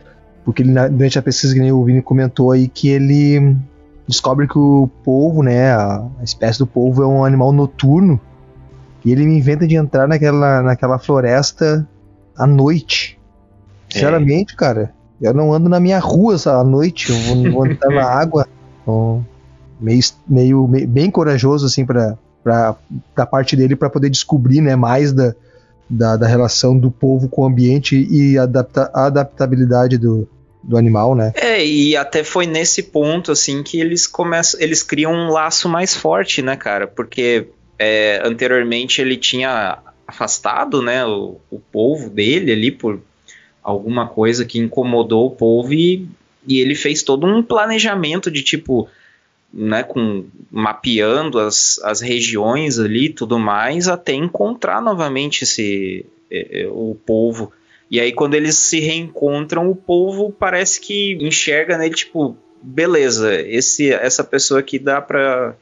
Porque 0.45 0.63
ele, 0.63 0.73
durante 0.91 1.19
a 1.19 1.23
pesquisa 1.23 1.55
que 1.55 1.73
o 1.73 1.85
Vini 1.85 2.03
comentou 2.03 2.51
aí, 2.51 2.69
que 2.69 2.89
ele 2.89 3.57
descobre 4.07 4.47
que 4.47 4.59
o 4.59 4.91
povo, 5.05 5.43
né, 5.43 5.73
a, 5.73 6.05
a 6.19 6.25
espécie 6.25 6.59
do 6.59 6.67
povo 6.67 7.03
é 7.03 7.07
um 7.07 7.25
animal 7.25 7.53
noturno. 7.53 8.21
E 9.03 9.13
ele 9.13 9.23
inventa 9.23 9.67
de 9.67 9.77
entrar 9.77 10.07
naquela, 10.07 10.61
naquela 10.61 10.99
floresta 10.99 11.89
à 12.41 12.47
noite. 12.47 13.19
Sinceramente, 13.91 14.55
é. 14.55 14.57
cara, 14.57 14.95
eu 15.21 15.35
não 15.35 15.53
ando 15.53 15.69
na 15.69 15.79
minha 15.79 15.99
rua 15.99 16.37
à 16.47 16.65
noite, 16.65 17.11
eu 17.11 17.19
vou, 17.19 17.53
vou 17.53 17.65
andar 17.65 17.91
na 17.91 18.05
água. 18.05 18.47
Então, 18.83 19.27
meio, 19.79 20.01
meio, 20.27 20.69
meio, 20.69 20.89
bem 20.89 21.11
corajoso, 21.11 21.67
assim, 21.67 21.85
pra, 21.85 22.17
pra, 22.43 22.77
da 23.15 23.27
parte 23.27 23.55
dele 23.55 23.77
para 23.77 23.91
poder 23.91 24.09
descobrir 24.09 24.61
né, 24.63 24.75
mais 24.75 25.13
da, 25.13 25.35
da, 25.89 26.17
da, 26.17 26.27
relação 26.27 26.79
do 26.79 26.91
povo 26.91 27.29
com 27.29 27.43
o 27.43 27.47
ambiente 27.47 28.07
e 28.11 28.39
adapta, 28.39 28.91
a 28.95 29.07
adaptabilidade 29.07 29.99
do, 29.99 30.27
do 30.63 30.79
animal, 30.79 31.15
né? 31.15 31.33
É, 31.35 31.65
e 31.65 31.95
até 31.97 32.25
foi 32.25 32.47
nesse 32.47 32.85
ponto, 32.85 33.33
assim, 33.33 33.63
que 33.63 33.79
eles 33.79 34.07
começam, 34.07 34.59
eles 34.61 34.83
criam 34.83 35.13
um 35.13 35.31
laço 35.31 35.69
mais 35.69 35.95
forte, 35.95 36.41
né, 36.41 36.57
cara? 36.57 36.87
Porque 36.87 37.49
é, 37.79 38.23
anteriormente 38.25 39.03
ele 39.03 39.17
tinha 39.17 39.79
afastado, 40.11 40.83
né, 40.83 41.07
o, 41.07 41.41
o 41.51 41.59
povo 41.59 42.11
dele 42.11 42.53
ali 42.53 42.71
por 42.71 43.01
alguma 43.63 44.09
coisa 44.09 44.45
que 44.45 44.59
incomodou 44.59 45.27
o 45.27 45.31
povo 45.31 45.73
e, 45.73 46.07
e 46.47 46.61
ele 46.61 46.75
fez 46.75 47.03
todo 47.03 47.27
um 47.27 47.43
planejamento 47.43 48.31
de 48.31 48.43
tipo 48.43 48.89
né, 49.53 49.83
com 49.83 50.25
mapeando 50.51 51.39
as, 51.39 51.81
as 51.83 52.01
regiões 52.01 52.79
ali 52.79 53.07
e 53.07 53.13
tudo 53.13 53.39
mais, 53.39 53.89
até 53.89 54.13
encontrar 54.13 54.81
novamente 54.81 55.43
esse 55.43 56.07
é, 56.31 56.63
é, 56.63 56.69
o 56.69 56.97
povo. 57.07 57.53
E 57.91 57.99
aí 58.01 58.13
quando 58.13 58.35
eles 58.35 58.57
se 58.57 58.81
reencontram, 58.81 59.69
o 59.69 59.75
povo 59.75 60.31
parece 60.31 60.81
que 60.81 61.19
enxerga 61.21 61.77
nele 61.77 61.95
tipo, 61.95 62.37
beleza, 62.63 63.35
esse 63.43 63.93
essa 63.93 64.23
pessoa 64.23 64.61
aqui 64.61 64.79
dá 64.79 65.01
para 65.01 65.55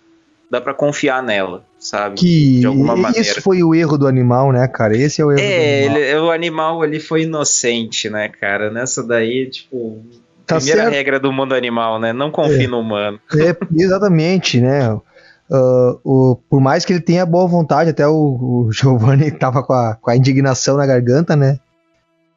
dá 0.50 0.60
para 0.60 0.74
confiar 0.74 1.22
nela, 1.22 1.64
sabe? 1.88 2.16
Que 2.16 2.60
de 2.60 2.66
alguma 2.66 2.94
maneira. 2.94 3.20
Esse 3.20 3.40
foi 3.40 3.62
o 3.62 3.74
erro 3.74 3.96
do 3.96 4.06
animal, 4.06 4.52
né, 4.52 4.66
cara? 4.68 4.96
Esse 4.96 5.22
é 5.22 5.24
o 5.24 5.32
erro 5.32 5.40
é, 5.40 5.82
do 5.82 5.86
animal. 5.86 6.02
Ele, 6.02 6.18
o 6.18 6.30
animal 6.30 6.82
ali 6.82 7.00
foi 7.00 7.22
inocente, 7.22 8.10
né, 8.10 8.28
cara? 8.28 8.70
Nessa 8.70 9.02
daí, 9.02 9.48
tipo, 9.48 10.02
Tá 10.48 10.56
Primeira 10.56 10.84
certo. 10.84 10.94
regra 10.94 11.20
do 11.20 11.30
mundo 11.30 11.54
animal, 11.54 12.00
né? 12.00 12.10
Não 12.10 12.30
confie 12.30 12.64
é, 12.64 12.68
no 12.68 12.80
humano. 12.80 13.20
É, 13.36 13.54
exatamente, 13.76 14.58
né? 14.62 14.90
Uh, 14.94 16.00
o, 16.02 16.36
por 16.48 16.58
mais 16.58 16.86
que 16.86 16.92
ele 16.92 17.02
tenha 17.02 17.26
boa 17.26 17.46
vontade, 17.46 17.90
até 17.90 18.08
o, 18.08 18.14
o 18.14 18.72
Giovanni 18.72 19.30
tava 19.38 19.62
com 19.62 19.74
a, 19.74 19.94
com 19.94 20.10
a 20.10 20.16
indignação 20.16 20.78
na 20.78 20.86
garganta, 20.86 21.36
né? 21.36 21.58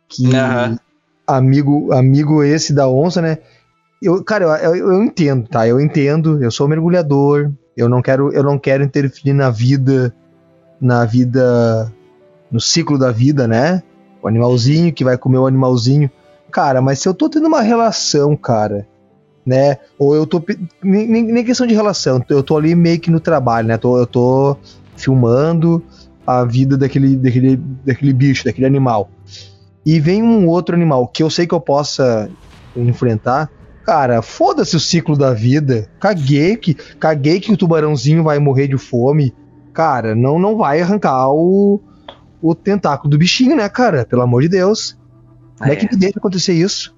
Que 0.10 0.28
uhum. 0.28 0.78
amigo, 1.26 1.94
amigo 1.94 2.44
esse 2.44 2.74
da 2.74 2.86
onça, 2.90 3.22
né? 3.22 3.38
Eu, 4.02 4.22
cara, 4.26 4.60
eu, 4.62 4.76
eu, 4.76 4.92
eu, 4.92 5.04
entendo, 5.04 5.48
tá? 5.48 5.66
Eu 5.66 5.80
entendo, 5.80 6.44
eu 6.44 6.52
sou 6.52 6.68
mergulhador, 6.68 7.50
eu 7.82 7.90
não 7.90 8.02
quero, 8.02 8.32
eu 8.34 8.44
não 8.44 8.58
quero 8.58 8.84
interferir 8.84 9.34
na 9.34 9.50
vida, 9.50 10.14
na 10.80 11.06
vida, 11.06 11.92
no 12.52 12.60
ciclo 12.60 12.98
da 12.98 13.12
vida, 13.12 13.48
né? 13.48 13.82
O 14.22 14.28
animalzinho 14.28 14.94
que 14.94 15.04
vai 15.04 15.18
comer 15.18 15.40
o 15.40 15.48
animalzinho. 15.48 16.10
Cara, 16.52 16.82
mas 16.82 17.00
se 17.00 17.08
eu 17.08 17.14
tô 17.14 17.30
tendo 17.30 17.48
uma 17.48 17.62
relação, 17.62 18.36
cara, 18.36 18.88
né? 19.46 19.78
Ou 19.98 20.16
eu 20.16 20.26
tô. 20.26 20.44
Nem, 20.84 21.08
nem 21.08 21.44
questão 21.44 21.66
de 21.66 21.74
relação, 21.74 22.24
eu 22.30 22.44
tô 22.44 22.58
ali 22.58 22.76
meio 22.76 23.00
que 23.00 23.10
no 23.10 23.20
trabalho, 23.20 23.68
né? 23.68 23.78
Tô, 23.78 23.98
eu 23.98 24.06
tô 24.06 24.58
filmando 24.96 25.84
a 26.26 26.46
vida 26.46 26.78
daquele, 26.78 27.16
daquele, 27.16 27.56
daquele 27.58 28.14
bicho, 28.14 28.46
daquele 28.46 28.68
animal. 28.68 29.10
E 29.86 30.00
vem 30.00 30.22
um 30.22 30.48
outro 30.48 30.76
animal 30.76 31.08
que 31.08 31.24
eu 31.24 31.30
sei 31.30 31.48
que 31.48 31.54
eu 31.54 31.60
possa 31.60 32.30
enfrentar. 32.76 33.50
Cara, 33.86 34.22
foda-se 34.22 34.76
o 34.76 34.80
ciclo 34.80 35.18
da 35.18 35.34
vida. 35.34 35.90
Caguei 36.00 36.56
que, 36.56 36.74
caguei 36.74 37.40
que 37.40 37.52
o 37.52 37.58
tubarãozinho 37.58 38.24
vai 38.24 38.40
morrer 38.40 38.68
de 38.68 38.78
fome. 38.78 39.34
Cara, 39.74 40.14
não, 40.14 40.38
não 40.38 40.58
vai 40.58 40.82
arrancar 40.82 41.30
o, 41.30 41.82
o 42.42 42.54
tentáculo 42.54 43.10
do 43.10 43.18
bichinho, 43.18 43.56
né, 43.56 43.68
cara? 43.70 44.06
Pelo 44.06 44.22
amor 44.22 44.42
de 44.42 44.50
Deus. 44.50 44.98
Como 45.58 45.72
é, 45.72 45.74
é 45.74 45.76
que 45.76 45.90
me 45.92 46.00
deixa 46.00 46.20
acontecer 46.20 46.54
isso? 46.54 46.96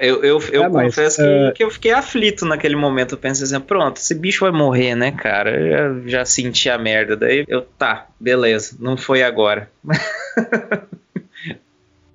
Eu, 0.00 0.24
eu, 0.24 0.40
eu 0.50 0.64
é, 0.64 0.70
confesso 0.70 1.20
mas, 1.20 1.28
que, 1.28 1.48
uh... 1.50 1.52
que, 1.54 1.64
eu 1.64 1.70
fiquei 1.70 1.92
aflito 1.92 2.46
naquele 2.46 2.74
momento. 2.74 3.14
Eu 3.14 3.18
pensei 3.18 3.44
assim, 3.44 3.60
pronto, 3.60 3.98
esse 3.98 4.14
bicho 4.14 4.40
vai 4.40 4.50
morrer, 4.50 4.94
né, 4.94 5.12
cara? 5.12 5.50
Eu 5.50 6.02
já, 6.02 6.08
já 6.08 6.24
senti 6.24 6.70
a 6.70 6.78
merda. 6.78 7.16
Daí 7.16 7.44
eu, 7.46 7.62
tá, 7.62 8.06
beleza, 8.18 8.76
não 8.80 8.96
foi 8.96 9.22
agora. 9.22 9.70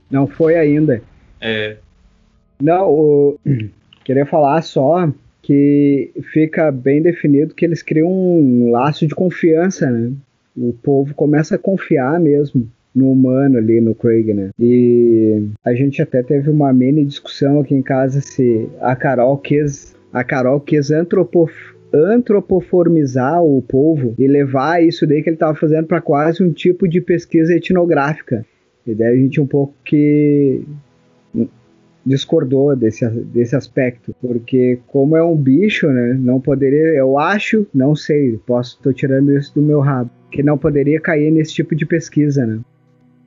não 0.09 0.25
foi 0.25 0.55
ainda. 0.55 1.01
É. 1.39 1.77
Não, 2.59 2.89
o... 2.89 3.39
queria 4.09 4.25
falar 4.25 4.59
só 4.63 5.07
que 5.43 6.09
fica 6.33 6.71
bem 6.71 6.99
definido 6.99 7.53
que 7.53 7.63
eles 7.63 7.83
criam 7.83 8.11
um 8.11 8.71
laço 8.71 9.05
de 9.05 9.13
confiança, 9.13 9.87
né? 9.91 10.11
O 10.57 10.73
povo 10.73 11.13
começa 11.13 11.53
a 11.53 11.59
confiar 11.59 12.19
mesmo 12.19 12.67
no 12.93 13.11
humano 13.11 13.59
ali, 13.59 13.79
no 13.79 13.93
Craig, 13.93 14.33
né? 14.33 14.49
E 14.59 15.43
a 15.63 15.75
gente 15.75 16.01
até 16.01 16.23
teve 16.23 16.49
uma 16.49 16.73
mini 16.73 17.05
discussão 17.05 17.59
aqui 17.61 17.75
em 17.75 17.83
casa 17.83 18.19
se 18.19 18.67
a 18.81 18.95
Carol 18.95 19.37
quis, 19.37 19.95
a 20.11 20.23
Carol 20.23 20.59
quis 20.59 20.89
antropof 20.89 21.53
antropoformizar 21.93 23.43
o 23.43 23.61
povo 23.61 24.15
e 24.17 24.27
levar 24.27 24.83
isso 24.83 25.05
daí 25.05 25.21
que 25.21 25.29
ele 25.29 25.35
estava 25.35 25.55
fazendo 25.55 25.85
para 25.85 26.01
quase 26.01 26.43
um 26.43 26.51
tipo 26.51 26.87
de 26.87 26.99
pesquisa 26.99 27.53
etnográfica. 27.53 28.43
E 28.85 28.93
daí 28.95 29.13
a 29.13 29.15
gente 29.15 29.39
um 29.39 29.47
pouco 29.47 29.73
que 29.83 30.63
discordou 32.09 32.75
desse, 32.75 33.07
desse 33.07 33.55
aspecto, 33.55 34.15
porque 34.19 34.79
como 34.87 35.15
é 35.15 35.23
um 35.23 35.35
bicho, 35.35 35.87
né, 35.87 36.17
não 36.19 36.41
poderia, 36.41 36.95
eu 36.95 37.19
acho, 37.19 37.67
não 37.71 37.95
sei, 37.95 38.39
posso, 38.47 38.77
estou 38.77 38.91
tirando 38.91 39.31
isso 39.31 39.53
do 39.53 39.61
meu 39.61 39.79
rabo, 39.79 40.09
que 40.31 40.41
não 40.41 40.57
poderia 40.57 40.99
cair 40.99 41.31
nesse 41.31 41.53
tipo 41.53 41.75
de 41.75 41.85
pesquisa, 41.85 42.47
né. 42.47 42.59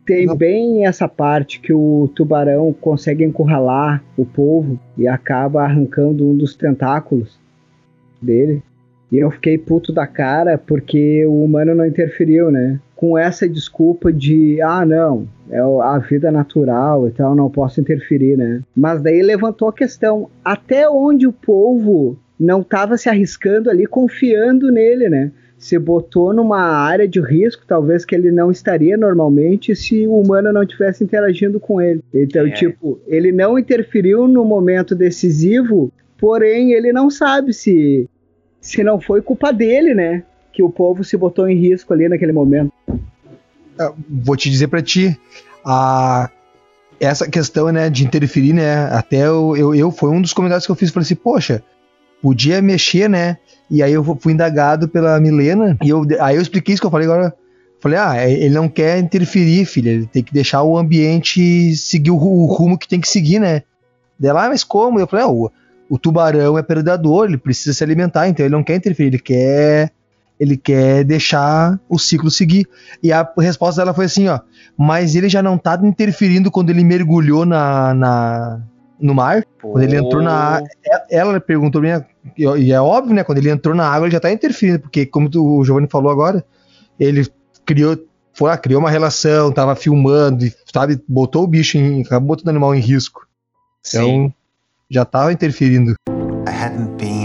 Tem 0.04 0.26
Não. 0.26 0.36
bem 0.36 0.84
essa 0.84 1.06
parte 1.06 1.60
que 1.60 1.72
o 1.72 2.10
tubarão 2.12 2.72
consegue 2.72 3.22
encurralar 3.22 4.02
o 4.16 4.26
povo 4.26 4.76
e 4.98 5.06
acaba 5.06 5.62
arrancando 5.62 6.28
um 6.28 6.36
dos 6.36 6.56
tentáculos 6.56 7.38
dele. 8.20 8.60
E 9.12 9.18
eu 9.18 9.30
fiquei 9.30 9.56
puto 9.56 9.92
da 9.92 10.04
cara 10.04 10.58
porque 10.58 11.24
o 11.24 11.44
humano 11.44 11.72
não 11.72 11.86
interferiu, 11.86 12.50
né? 12.50 12.80
Com 13.02 13.18
essa 13.18 13.48
desculpa 13.48 14.12
de, 14.12 14.62
ah, 14.62 14.86
não, 14.86 15.26
é 15.50 15.58
a 15.58 15.98
vida 15.98 16.30
natural 16.30 17.08
e 17.08 17.10
tal, 17.10 17.34
não 17.34 17.50
posso 17.50 17.80
interferir, 17.80 18.36
né? 18.36 18.60
Mas 18.76 19.02
daí 19.02 19.20
levantou 19.22 19.68
a 19.68 19.72
questão, 19.72 20.30
até 20.44 20.88
onde 20.88 21.26
o 21.26 21.32
povo 21.32 22.16
não 22.38 22.60
estava 22.60 22.96
se 22.96 23.08
arriscando 23.08 23.68
ali, 23.68 23.86
confiando 23.86 24.70
nele, 24.70 25.08
né? 25.08 25.32
se 25.58 25.78
botou 25.78 26.34
numa 26.34 26.60
área 26.60 27.06
de 27.06 27.20
risco, 27.20 27.62
talvez 27.64 28.04
que 28.04 28.16
ele 28.16 28.32
não 28.32 28.50
estaria 28.50 28.96
normalmente 28.96 29.76
se 29.76 30.08
o 30.08 30.18
humano 30.18 30.52
não 30.52 30.66
tivesse 30.66 31.04
interagindo 31.04 31.60
com 31.60 31.80
ele. 31.80 32.02
Então, 32.12 32.44
é. 32.48 32.50
tipo, 32.50 33.00
ele 33.06 33.30
não 33.30 33.56
interferiu 33.56 34.26
no 34.26 34.44
momento 34.44 34.92
decisivo, 34.92 35.92
porém 36.18 36.72
ele 36.72 36.92
não 36.92 37.08
sabe 37.08 37.52
se 37.52 38.08
se 38.60 38.82
não 38.84 39.00
foi 39.00 39.20
culpa 39.20 39.52
dele, 39.52 39.92
né? 39.92 40.24
Que 40.52 40.62
o 40.62 40.70
povo 40.70 41.02
se 41.02 41.16
botou 41.16 41.48
em 41.48 41.56
risco 41.56 41.92
ali 41.92 42.08
naquele 42.08 42.32
momento. 42.32 42.72
Eu 43.78 43.96
vou 44.08 44.36
te 44.36 44.50
dizer 44.50 44.68
para 44.68 44.82
ti, 44.82 45.18
a 45.64 46.30
essa 47.00 47.28
questão, 47.28 47.72
né, 47.72 47.90
de 47.90 48.04
interferir, 48.04 48.52
né, 48.52 48.84
até 48.92 49.26
eu, 49.26 49.56
eu, 49.56 49.74
eu 49.74 49.90
foi 49.90 50.10
um 50.10 50.22
dos 50.22 50.32
comentários 50.32 50.64
que 50.64 50.70
eu 50.70 50.76
fiz, 50.76 50.90
falei 50.90 51.04
assim, 51.04 51.16
poxa, 51.16 51.60
podia 52.22 52.62
mexer, 52.62 53.08
né, 53.08 53.38
e 53.68 53.82
aí 53.82 53.92
eu 53.92 54.04
fui 54.20 54.32
indagado 54.32 54.86
pela 54.86 55.18
Milena, 55.18 55.76
e 55.82 55.88
eu, 55.88 56.06
aí 56.20 56.36
eu 56.36 56.42
expliquei 56.42 56.74
isso 56.74 56.80
que 56.80 56.86
eu 56.86 56.90
falei 56.90 57.08
agora. 57.08 57.34
Falei, 57.80 57.98
ah, 57.98 58.16
é, 58.16 58.30
ele 58.30 58.54
não 58.54 58.68
quer 58.68 59.00
interferir, 59.00 59.64
filha, 59.64 59.90
ele 59.90 60.06
tem 60.06 60.22
que 60.22 60.32
deixar 60.32 60.62
o 60.62 60.78
ambiente 60.78 61.74
seguir 61.74 62.12
o, 62.12 62.16
o 62.16 62.46
rumo 62.46 62.78
que 62.78 62.86
tem 62.86 63.00
que 63.00 63.08
seguir, 63.08 63.40
né? 63.40 63.62
Dela, 64.16 64.44
ah, 64.44 64.48
mas 64.50 64.62
como? 64.62 65.00
Eu 65.00 65.06
falei, 65.08 65.24
ah, 65.24 65.28
o, 65.28 65.50
o 65.90 65.98
tubarão 65.98 66.56
é 66.56 66.62
predador, 66.62 67.24
ele 67.24 67.36
precisa 67.36 67.74
se 67.74 67.82
alimentar, 67.82 68.28
então 68.28 68.46
ele 68.46 68.54
não 68.54 68.62
quer 68.62 68.76
interferir, 68.76 69.08
ele 69.08 69.18
quer 69.18 69.90
ele 70.42 70.56
quer 70.56 71.04
deixar 71.04 71.78
o 71.88 72.00
ciclo 72.00 72.28
seguir. 72.28 72.66
E 73.00 73.12
a 73.12 73.26
resposta 73.38 73.80
dela 73.80 73.94
foi 73.94 74.06
assim, 74.06 74.26
ó, 74.26 74.40
mas 74.76 75.14
ele 75.14 75.28
já 75.28 75.40
não 75.40 75.56
tá 75.56 75.78
interferindo 75.80 76.50
quando 76.50 76.70
ele 76.70 76.82
mergulhou 76.82 77.46
na, 77.46 77.94
na 77.94 78.60
no 79.00 79.14
mar, 79.14 79.44
Pô. 79.60 79.70
quando 79.70 79.84
ele 79.84 79.96
entrou 79.96 80.20
na 80.20 80.62
ela 81.08 81.40
perguntou 81.40 81.80
bem, 81.80 81.92
e 82.36 82.72
é 82.72 82.80
óbvio, 82.80 83.14
né, 83.14 83.24
quando 83.24 83.38
ele 83.38 83.50
entrou 83.50 83.74
na 83.74 83.88
água 83.88 84.06
ele 84.06 84.12
já 84.12 84.20
tá 84.20 84.32
interferindo, 84.32 84.80
porque 84.80 85.06
como 85.06 85.28
o 85.32 85.64
Giovanni 85.64 85.88
falou 85.88 86.10
agora, 86.10 86.44
ele 86.98 87.26
criou 87.64 87.96
foi 88.32 88.48
lá, 88.50 88.56
criou 88.56 88.80
uma 88.80 88.90
relação, 88.90 89.52
tava 89.52 89.76
filmando, 89.76 90.44
sabe, 90.72 91.00
botou 91.06 91.44
o 91.44 91.46
bicho 91.46 91.78
em, 91.78 92.02
acabou 92.02 92.28
botando 92.28 92.46
o 92.46 92.50
animal 92.50 92.74
em 92.74 92.80
risco. 92.80 93.26
Então, 93.86 94.06
Sim. 94.06 94.34
já 94.90 95.04
tava 95.04 95.32
interferindo. 95.32 95.94
I 96.48 96.50
hadn't 96.50 96.96
been 96.96 97.21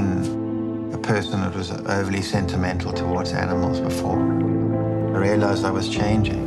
person 1.07 1.39
that 1.39 1.55
was 1.55 1.71
overly 1.71 2.21
sentimental 2.21 2.91
towards 2.91 3.31
animals 3.31 3.79
before. 3.79 4.19
I 5.15 5.19
realized 5.19 5.63
I 5.63 5.71
was 5.71 5.87
changing. 5.87 6.43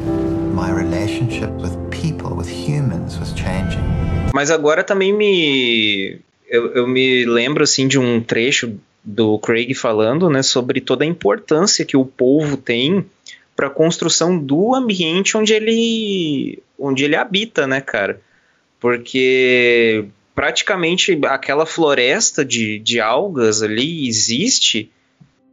My 0.55 0.71
relationship 0.71 1.51
with 1.63 1.75
people, 1.91 2.37
with 2.37 2.49
humans 2.49 3.19
was 3.19 3.33
changing. 3.33 3.83
Mas 4.35 4.51
agora 4.51 4.85
também 4.85 5.13
me. 5.13 6.21
Eu, 6.47 6.75
eu 6.75 6.87
me 6.87 7.25
lembro 7.25 7.65
assim 7.65 7.89
de 7.89 7.99
um 7.99 8.21
trecho 8.21 8.79
do 9.03 9.39
Craig 9.39 9.73
falando 9.75 10.29
né, 10.29 10.43
sobre 10.43 10.81
toda 10.81 11.05
a 11.05 11.07
importância 11.07 11.85
que 11.85 11.97
o 11.97 12.05
povo 12.05 12.57
tem 12.57 13.07
para 13.57 13.69
a 13.69 13.71
construção 13.71 14.39
do 14.39 14.75
ambiente 14.75 15.37
onde 15.37 15.55
ele, 15.55 16.63
onde 16.79 17.05
ele 17.05 17.17
habita, 17.17 17.67
né, 17.67 17.81
cara? 17.81 18.21
Porque 18.79 20.07
praticamente 20.35 21.19
aquela 21.27 21.67
floresta 21.67 22.45
de, 22.45 22.79
de 22.79 23.01
algas 23.01 23.63
ali 23.63 24.09
existe 24.09 24.91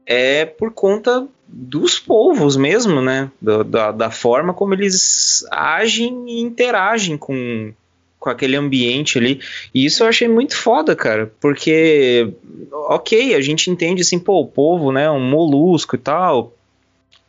é 0.06 0.46
por 0.46 0.72
conta 0.72 1.28
dos 1.48 2.00
povos 2.00 2.56
mesmo, 2.56 3.02
né? 3.02 3.32
Da, 3.42 3.64
da, 3.64 3.92
da 3.92 4.12
forma 4.12 4.54
como 4.54 4.74
eles 4.74 5.46
agem 5.52 6.26
e 6.28 6.42
interagem 6.42 7.18
com, 7.18 7.74
com 8.20 8.30
aquele 8.30 8.56
ambiente 8.56 9.18
ali. 9.18 9.42
E 9.74 9.86
isso 9.86 10.04
eu 10.04 10.08
achei 10.08 10.28
muito 10.28 10.56
foda, 10.56 10.96
cara, 10.96 11.32
porque, 11.40 12.34
ok, 12.72 13.36
a 13.36 13.42
gente 13.42 13.70
entende 13.70 14.02
assim, 14.02 14.20
pô, 14.20 14.42
o 14.42 14.48
povo, 14.48 14.92
né, 14.92 15.10
um 15.10 15.22
molusco 15.22 15.96
e 15.96 16.00
tal, 16.00 16.54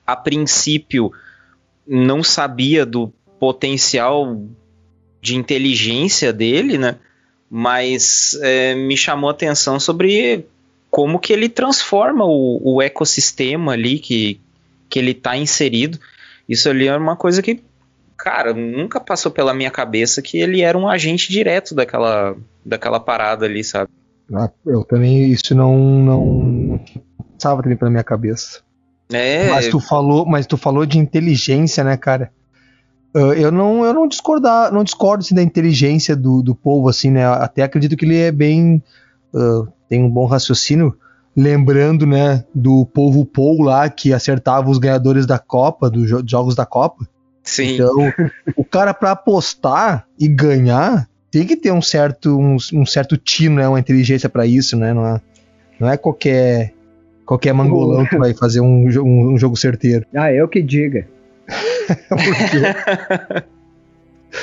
a 0.07 0.17
princípio 0.17 1.13
não 1.87 2.23
sabia 2.23 2.85
do 2.85 3.13
potencial 3.39 4.41
de 5.21 5.37
inteligência 5.37 6.33
dele, 6.33 6.79
né, 6.79 6.97
mas 7.51 8.39
é, 8.43 8.75
me 8.75 8.97
chamou 8.97 9.29
a 9.29 9.33
atenção 9.33 9.81
sobre 9.81 10.47
como 10.91 11.19
que 11.19 11.33
ele 11.33 11.49
transforma 11.49 12.25
o, 12.25 12.77
o 12.77 12.83
ecossistema 12.83 13.73
ali 13.73 13.99
que, 13.99 14.41
que 14.89 14.99
ele 14.99 15.15
tá 15.15 15.37
inserido. 15.37 15.99
Isso 16.49 16.69
ali 16.69 16.89
é 16.89 16.97
uma 16.97 17.17
coisa 17.17 17.43
que, 17.43 17.63
cara, 18.17 18.53
nunca 18.55 19.01
passou 19.01 19.31
pela 19.31 19.55
minha 19.55 19.71
cabeça 19.71 20.23
que 20.23 20.39
ele 20.39 20.63
era 20.63 20.77
um 20.77 20.89
agente 20.89 21.31
direto 21.31 21.75
daquela, 21.75 22.37
daquela 22.65 23.01
parada 23.01 23.47
ali, 23.47 23.63
sabe? 23.63 23.91
Ah, 24.33 24.51
eu 24.67 24.85
também, 24.85 25.31
isso 25.31 25.55
não, 25.55 25.77
não 25.79 26.81
passava 27.35 27.63
também 27.63 27.79
pela 27.79 27.91
minha 27.91 28.05
cabeça. 28.05 28.63
É. 29.11 29.49
Mas 29.49 29.69
tu 29.69 29.81
falou, 29.81 30.27
mas 30.27 30.47
tu 30.47 30.59
falou 30.59 30.85
de 30.85 30.99
inteligência, 30.99 31.83
né, 31.83 31.97
cara? 31.97 32.31
Uh, 33.15 33.33
eu 33.33 33.51
não, 33.51 33.85
eu 33.85 33.95
não 33.95 34.07
discordar, 34.07 34.73
não 34.73 34.85
discordo 34.85 35.23
assim, 35.23 35.35
da 35.35 35.43
inteligência 35.43 36.15
do, 36.15 36.43
do 36.43 36.55
povo, 36.55 36.89
assim, 36.89 37.11
né? 37.11 37.27
Até 37.27 37.63
acredito 37.63 37.97
que 37.97 38.05
ele 38.05 38.19
é 38.19 38.31
bem, 38.31 38.83
uh, 39.35 39.67
tem 39.89 40.03
um 40.03 40.11
bom 40.11 40.27
raciocínio, 40.27 40.95
lembrando, 41.35 42.05
né, 42.05 42.45
do 42.53 42.85
povo 42.85 43.25
Paul 43.25 43.63
lá 43.63 43.89
que 43.89 44.13
acertava 44.13 44.69
os 44.69 44.79
ganhadores 44.79 45.25
da 45.25 45.39
Copa, 45.39 45.89
dos 45.89 46.09
jo 46.09 46.23
jogos 46.27 46.55
da 46.55 46.67
Copa. 46.67 47.09
Sim. 47.45 47.75
Então, 47.75 48.13
o 48.57 48.65
cara 48.65 48.93
para 48.93 49.13
apostar 49.13 50.07
e 50.19 50.27
ganhar 50.27 51.09
tem 51.31 51.47
que 51.47 51.57
ter 51.57 51.73
um 51.73 51.81
certo, 51.81 52.37
um, 52.37 52.57
um 52.73 52.85
certo 52.85 53.17
tino, 53.17 53.57
né, 53.57 53.69
uma 53.69 53.79
inteligência 53.79 54.29
para 54.29 54.47
isso, 54.47 54.77
né? 54.77 54.93
Não 54.93 55.07
é, 55.07 55.21
não 55.79 55.89
é 55.89 55.97
qualquer 55.97 56.75
qualquer 57.25 57.53
mangolão 57.53 58.07
que 58.07 58.17
vai 58.17 58.33
fazer 58.33 58.61
um, 58.61 58.89
um, 58.89 59.35
um 59.35 59.39
jogo 59.39 59.55
certeiro. 59.55 60.07
Ah, 60.15 60.33
eu 60.33 60.49
que 60.49 60.63
diga. 60.63 61.07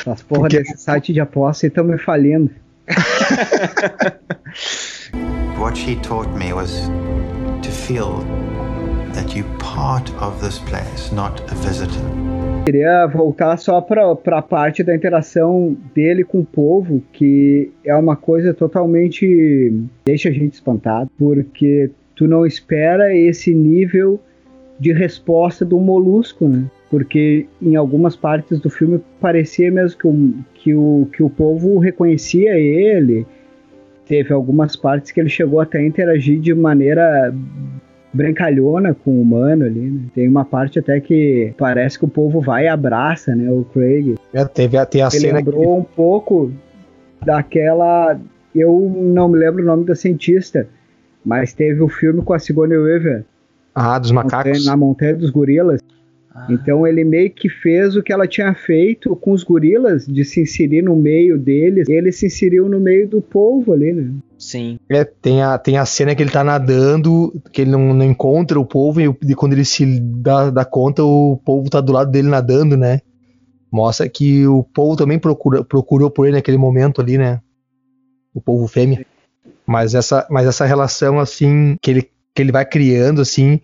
As 0.05 0.21
porra 0.23 0.41
Porque- 0.41 0.59
desse 0.59 0.77
site 0.77 1.13
de 1.13 1.19
aposta 1.19 1.67
estão 1.67 1.83
me 1.83 1.97
falindo. 1.97 2.51
What 5.59 5.77
she 5.77 5.95
taught 5.97 6.29
me 6.37 6.53
was 6.53 6.89
to 7.61 7.71
feel 7.71 8.19
that 9.13 9.35
you're 9.35 9.47
part 9.57 10.11
of 10.21 10.39
this 10.43 10.59
place, 10.59 11.11
not 11.13 11.41
a 11.51 11.55
visitor. 11.55 12.01
Queria 12.65 13.05
voltar 13.07 13.57
só 13.57 13.79
pra, 13.79 14.15
pra 14.15 14.41
parte 14.41 14.83
da 14.83 14.95
interação 14.95 15.77
dele 15.93 16.23
com 16.23 16.39
o 16.41 16.45
povo, 16.45 17.01
que 17.13 17.71
é 17.85 17.95
uma 17.95 18.15
coisa 18.15 18.53
totalmente. 18.53 19.71
deixa 20.05 20.29
a 20.29 20.31
gente 20.31 20.53
espantado, 20.55 21.09
porque 21.17 21.89
tu 22.15 22.27
não 22.27 22.45
espera 22.45 23.15
esse 23.15 23.53
nível 23.53 24.19
de 24.79 24.91
resposta 24.91 25.63
do 25.63 25.79
molusco, 25.79 26.47
né? 26.47 26.65
Porque 26.89 27.47
em 27.61 27.75
algumas 27.75 28.15
partes 28.15 28.59
do 28.59 28.69
filme 28.69 29.01
parecia 29.19 29.71
mesmo 29.71 29.97
que 29.97 30.07
o, 30.07 30.33
que 30.53 30.75
o, 30.75 31.07
que 31.11 31.23
o 31.23 31.29
povo 31.29 31.79
reconhecia 31.79 32.57
ele. 32.57 33.25
Teve 34.07 34.33
algumas 34.33 34.75
partes 34.75 35.11
que 35.11 35.19
ele 35.19 35.29
chegou 35.29 35.59
até 35.59 35.79
a 35.79 35.85
interagir 35.85 36.39
de 36.39 36.53
maneira 36.53 37.33
brincalhona 38.13 38.93
com 38.93 39.11
o 39.11 39.21
humano 39.21 39.65
ali, 39.65 39.89
né? 39.89 40.01
Tem 40.13 40.27
uma 40.27 40.45
parte 40.45 40.79
até 40.79 40.99
que 40.99 41.53
parece 41.57 41.97
que 41.99 42.05
o 42.05 42.07
povo 42.07 42.39
vai 42.39 42.65
e 42.65 42.67
abraça, 42.67 43.35
né, 43.35 43.51
o 43.51 43.65
Craig. 43.65 44.15
É, 44.31 44.45
teve 44.45 44.77
a, 44.77 44.85
tem 44.85 45.01
a 45.01 45.07
Ele 45.07 45.19
cena 45.19 45.43
que 45.43 45.49
lembrou 45.49 45.79
um 45.79 45.83
pouco 45.83 46.51
daquela... 47.25 48.17
Eu 48.53 48.89
não 48.95 49.27
me 49.27 49.37
lembro 49.37 49.63
o 49.63 49.65
nome 49.65 49.83
da 49.85 49.95
cientista, 49.95 50.69
mas 51.25 51.51
teve 51.51 51.81
o 51.81 51.89
filme 51.89 52.21
com 52.21 52.31
a 52.31 52.39
Sigourney 52.39 52.77
Weaver, 52.77 53.25
ah, 53.75 53.99
dos 53.99 54.11
macacos. 54.11 54.65
Na 54.65 54.77
Montanha 54.77 55.15
dos 55.15 55.29
Gorilas. 55.29 55.81
Então 56.49 56.85
ele 56.85 57.03
meio 57.05 57.31
que 57.31 57.47
fez 57.47 57.95
o 57.95 58.03
que 58.03 58.11
ela 58.11 58.27
tinha 58.27 58.53
feito 58.53 59.15
com 59.15 59.31
os 59.31 59.43
gorilas, 59.43 60.05
de 60.05 60.25
se 60.25 60.41
inserir 60.41 60.81
no 60.81 60.95
meio 60.95 61.37
deles. 61.37 61.87
Ele 61.87 62.11
se 62.11 62.25
inseriu 62.25 62.67
no 62.67 62.79
meio 62.79 63.07
do 63.07 63.21
povo 63.21 63.71
ali, 63.71 63.93
né? 63.93 64.11
Sim. 64.37 64.77
É, 64.89 65.05
tem, 65.05 65.41
a, 65.41 65.57
tem 65.57 65.77
a 65.77 65.85
cena 65.85 66.13
que 66.13 66.21
ele 66.21 66.29
tá 66.29 66.43
nadando, 66.43 67.31
que 67.53 67.61
ele 67.61 67.71
não, 67.71 67.93
não 67.93 68.05
encontra 68.05 68.59
o 68.59 68.65
povo, 68.65 68.99
e, 68.99 69.05
e 69.05 69.33
quando 69.33 69.53
ele 69.53 69.63
se 69.63 69.99
dá, 69.99 70.49
dá 70.49 70.65
conta, 70.65 71.03
o 71.03 71.39
povo 71.43 71.69
tá 71.69 71.79
do 71.79 71.93
lado 71.93 72.11
dele 72.11 72.27
nadando, 72.27 72.75
né? 72.75 72.99
Mostra 73.71 74.07
que 74.09 74.45
o 74.45 74.63
povo 74.63 74.97
também 74.97 75.17
procura, 75.17 75.63
procurou 75.63 76.11
por 76.11 76.25
ele 76.25 76.35
naquele 76.35 76.57
momento 76.57 77.01
ali, 77.01 77.17
né? 77.17 77.39
O 78.33 78.41
povo 78.41 78.67
fêmea. 78.67 79.05
Mas 79.65 79.95
essa, 79.95 80.27
mas 80.29 80.45
essa 80.45 80.65
relação, 80.65 81.17
assim, 81.17 81.77
que 81.81 81.91
ele, 81.91 82.01
que 82.33 82.41
ele 82.41 82.51
vai 82.51 82.65
criando, 82.65 83.21
assim, 83.21 83.61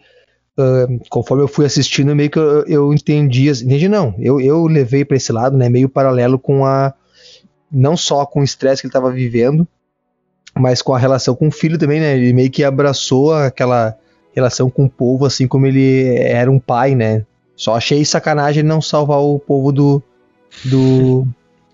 conforme 1.10 1.44
eu 1.44 1.48
fui 1.48 1.66
assistindo, 1.66 2.16
meio 2.16 2.30
que 2.30 2.40
eu, 2.40 2.66
eu 2.66 2.94
entendi, 2.94 3.50
entendi 3.50 3.88
não, 3.88 4.16
eu, 4.20 4.40
eu 4.40 4.66
levei 4.66 5.06
pra 5.06 5.18
esse 5.18 5.32
lado, 5.32 5.58
né? 5.58 5.70
Meio 5.70 5.90
paralelo 5.90 6.40
com 6.40 6.66
a. 6.66 6.94
Não 7.72 7.96
só 7.96 8.26
com 8.26 8.42
o 8.42 8.44
estresse 8.44 8.82
que 8.82 8.88
ele 8.88 8.94
tava 8.94 9.12
vivendo, 9.12 9.66
mas 10.58 10.82
com 10.82 10.94
a 10.94 11.00
relação 11.00 11.36
com 11.36 11.48
o 11.48 11.52
filho 11.52 11.78
também, 11.78 12.00
né? 12.00 12.18
Ele 12.18 12.34
meio 12.34 12.50
que 12.52 12.64
abraçou 12.64 13.34
aquela 13.34 13.98
relação 14.34 14.70
com 14.70 14.86
o 14.86 14.90
povo, 14.90 15.26
assim 15.26 15.48
como 15.48 15.68
ele 15.68 16.18
era 16.18 16.52
um 16.52 16.60
pai, 16.60 16.96
né? 16.96 17.26
Só 17.56 17.76
achei 17.76 18.04
sacanagem 18.04 18.62
ele 18.62 18.68
não 18.68 18.82
salvar 18.82 19.20
o 19.20 19.40
povo 19.40 19.72
do. 19.72 20.02
do. 20.66 21.28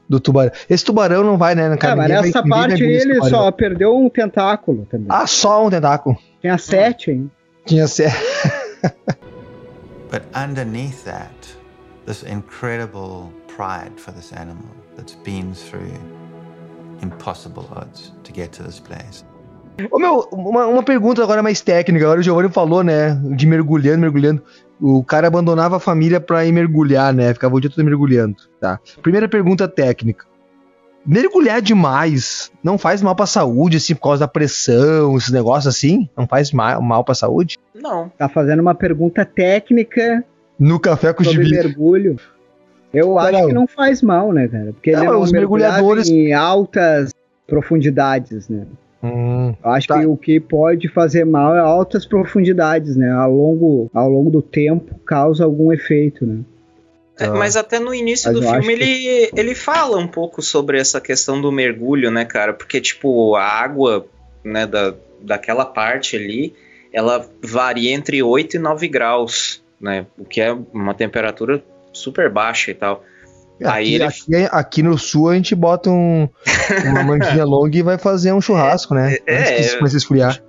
do 0.07 0.19
tubarão. 0.19 0.51
Esse 0.69 0.83
tubarão 0.83 1.23
não 1.23 1.37
vai, 1.37 1.55
né? 1.55 1.77
Ah, 1.79 1.95
mas 1.95 2.09
nessa 2.09 2.41
vai 2.41 2.49
parte 2.49 2.83
ele 2.83 3.23
só 3.23 3.51
perdeu 3.51 3.95
um 3.95 4.09
tentáculo 4.09 4.85
também. 4.89 5.07
Ah, 5.09 5.25
só 5.25 5.65
um 5.65 5.69
tentáculo. 5.69 6.17
Tinha 6.41 6.57
sete, 6.57 7.11
hein? 7.11 7.31
Tinha 7.65 7.87
ser. 7.87 8.11
But 10.09 10.23
underneath 10.33 11.03
that, 11.03 11.47
this 12.05 12.23
incredible 12.23 13.31
pride 13.47 13.99
for 13.99 14.11
this 14.11 14.31
animal 14.31 14.69
that's 14.95 15.15
been 15.15 15.53
through 15.53 15.91
impossible 17.01 17.67
odds 17.75 18.13
to 18.23 18.31
get 18.31 18.53
to 18.53 18.63
this 18.63 18.79
place. 18.79 19.25
Ô 19.91 19.99
meu, 19.99 20.27
uma, 20.31 20.65
uma 20.65 20.81
pergunta 20.81 21.21
agora 21.21 21.43
mais 21.43 21.61
técnica. 21.61 22.05
Agora 22.05 22.19
o 22.19 22.23
Giovanni 22.23 22.49
falou, 22.49 22.83
né? 22.83 23.13
De 23.35 23.45
mergulhando, 23.45 23.99
mergulhando. 23.99 24.41
O 24.81 25.03
cara 25.03 25.27
abandonava 25.27 25.77
a 25.77 25.79
família 25.79 26.19
pra 26.19 26.45
ir 26.45 26.51
mergulhar, 26.51 27.13
né? 27.13 27.33
Ficava 27.33 27.55
o 27.55 27.59
dia 27.59 27.69
todo 27.69 27.83
mergulhando. 27.83 28.35
Tá. 28.59 28.79
Primeira 29.01 29.27
pergunta 29.27 29.67
técnica. 29.67 30.25
Mergulhar 31.07 31.61
demais 31.61 32.51
não 32.61 32.77
faz 32.77 33.01
mal 33.01 33.15
pra 33.15 33.25
saúde, 33.25 33.77
assim, 33.77 33.95
por 33.95 34.01
causa 34.01 34.19
da 34.19 34.27
pressão, 34.27 35.15
esses 35.17 35.31
negócios 35.31 35.73
assim? 35.73 36.09
Não 36.17 36.27
faz 36.27 36.51
mal, 36.51 36.81
mal 36.81 37.03
pra 37.03 37.15
saúde? 37.15 37.57
Não. 37.73 38.09
Tá 38.17 38.27
fazendo 38.27 38.59
uma 38.59 38.75
pergunta 38.75 39.23
técnica 39.23 40.23
No 40.59 40.79
café 40.79 41.13
com 41.13 41.23
sobre 41.23 41.45
gibi. 41.45 41.55
mergulho. 41.55 42.17
Eu 42.93 43.07
Não, 43.09 43.19
acho 43.19 43.31
não. 43.39 43.47
que 43.47 43.53
não 43.53 43.67
faz 43.67 44.01
mal, 44.01 44.33
né, 44.33 44.47
cara? 44.49 44.73
Porque 44.73 44.89
ele 44.89 45.05
Não, 45.05 45.13
não 45.13 45.21
os 45.21 45.31
mergulhadores- 45.31 46.09
em 46.09 46.33
altas 46.33 47.11
profundidades, 47.45 48.49
né? 48.49 48.65
Hum, 49.01 49.53
Eu 49.63 49.71
acho 49.71 49.87
Tá. 49.87 49.99
que 49.99 50.05
o 50.05 50.17
que 50.17 50.39
pode 50.39 50.87
fazer 50.89 51.23
mal 51.25 51.55
é 51.55 51.59
altas 51.59 52.05
profundidades, 52.05 52.95
né? 52.95 53.09
Ao 53.11 53.31
longo, 53.31 53.89
ao 53.93 54.09
longo 54.09 54.29
do 54.29 54.41
tempo 54.41 54.95
causa 55.05 55.45
algum 55.45 55.71
efeito, 55.71 56.25
né? 56.25 56.39
É, 57.19 57.25
Tá. 57.27 57.33
mas 57.33 57.55
até 57.55 57.79
no 57.79 57.93
início 57.93 58.31
Mas 58.31 58.39
do 58.39 58.41
filme 58.45 58.57
acho 58.59 58.67
que- 58.67 58.83
ele, 58.83 59.31
ele 59.35 59.55
fala 59.55 59.97
um 59.97 60.07
pouco 60.07 60.41
sobre 60.41 60.79
essa 60.79 61.01
questão 61.01 61.41
do 61.41 61.51
mergulho, 61.51 62.11
né, 62.11 62.25
cara? 62.25 62.53
Porque, 62.53 62.79
tipo, 62.79 63.35
a 63.35 63.43
água, 63.43 64.05
né, 64.43 64.67
da, 64.67 64.93
daquela 65.21 65.65
parte 65.65 66.15
ali, 66.15 66.53
ela 66.93 67.27
varia 67.43 67.91
entre 67.93 68.21
8 68.21 68.55
e 68.57 68.59
9 68.59 68.87
graus, 68.87 69.63
né? 69.81 70.05
O 70.17 70.25
que 70.25 70.39
é 70.41 70.55
uma 70.73 70.93
temperatura 70.93 71.63
super 71.91 72.29
baixa 72.29 72.69
e 72.71 72.73
tal. 72.75 73.03
Aí 73.65 73.95
aqui, 73.95 73.95
ele- 73.95 74.03
aqui, 74.45 74.49
aqui 74.51 74.83
no 74.83 74.95
sul 74.99 75.29
a 75.29 75.35
gente 75.35 75.55
bota 75.55 75.89
um, 75.89 76.29
uma 76.85 77.03
manguinha 77.03 77.43
longa 77.43 77.75
e 77.75 77.81
vai 77.81 77.97
fazer 77.97 78.31
um 78.31 78.39
churrasco, 78.39 78.93
né? 78.93 79.17
É, 79.25 79.39
Antes 79.39 79.69
que 79.69 79.75
é. 79.75 79.77
comece 79.79 79.95
a 79.95 79.97
esfriar. 79.97 80.43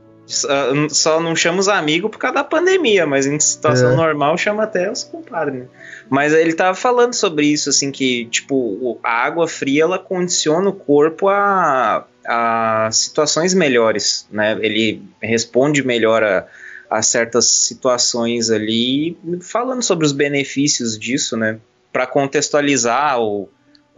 Só, 0.91 1.21
não 1.21 1.35
chama 1.35 1.59
os 1.59 1.69
amigos 1.69 2.11
por 2.11 2.19
causa 2.19 2.37
da 2.37 2.45
pandemia, 2.45 3.07
mas 3.07 3.27
em 3.27 3.41
situação 3.41 3.93
É. 3.93 3.97
normal 3.97 4.37
chama 4.37 4.65
até 4.65 4.91
os 4.91 5.03
compadres, 5.03 5.61
né? 5.61 5.67
Mas 6.11 6.33
ele 6.33 6.53
tava 6.53 6.75
falando 6.75 7.15
sobre 7.15 7.47
isso, 7.47 7.71
assim, 7.71 7.91
que, 7.91 8.27
tipo, 8.27 8.99
a 9.03 9.25
água 9.25 9.49
fria, 9.49 9.85
ela 9.85 9.99
condiciona 9.99 10.69
o 10.69 10.73
corpo 10.73 11.29
a, 11.29 12.07
a 12.27 12.91
situações 12.93 13.55
melhores, 13.55 14.27
né? 14.31 14.59
Ele 14.61 15.03
responde 15.23 15.83
melhor 15.83 16.23
a, 16.23 16.47
a 16.91 17.01
certas 17.03 17.47
situações 17.47 18.51
ali, 18.51 19.17
falando 19.41 19.83
sobre 19.83 20.05
os 20.05 20.13
benefícios 20.13 20.99
disso, 20.99 21.37
né? 21.37 21.59
Para 21.93 22.07
contextualizar 22.07 23.21
o, 23.21 23.49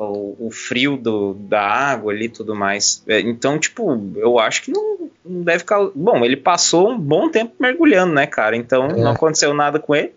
o, 0.05 0.47
o 0.47 0.51
frio 0.51 0.97
do, 0.97 1.35
da 1.35 1.61
água 1.63 2.13
ali 2.13 2.27
e 2.27 2.29
tudo 2.31 2.55
mais. 2.55 3.03
É, 3.07 3.21
Então, 3.21 3.59
tipo, 3.59 4.01
eu 4.17 4.39
acho 4.39 4.63
que 4.63 4.73
não, 4.73 4.99
não 5.25 5.43
deve 5.43 5.59
ficar. 5.61 5.79
Bom, 5.95 6.25
ele 6.25 6.37
passou 6.37 6.91
um 6.91 6.99
bom 6.99 7.29
tempo 7.31 7.53
mergulhando, 7.61 8.15
né, 8.15 8.27
cara? 8.27 8.57
Então 8.57 8.87
É. 8.87 8.97
não 8.97 9.11
aconteceu 9.13 9.53
nada 9.55 9.79
com 9.79 9.95
ele. 9.95 10.13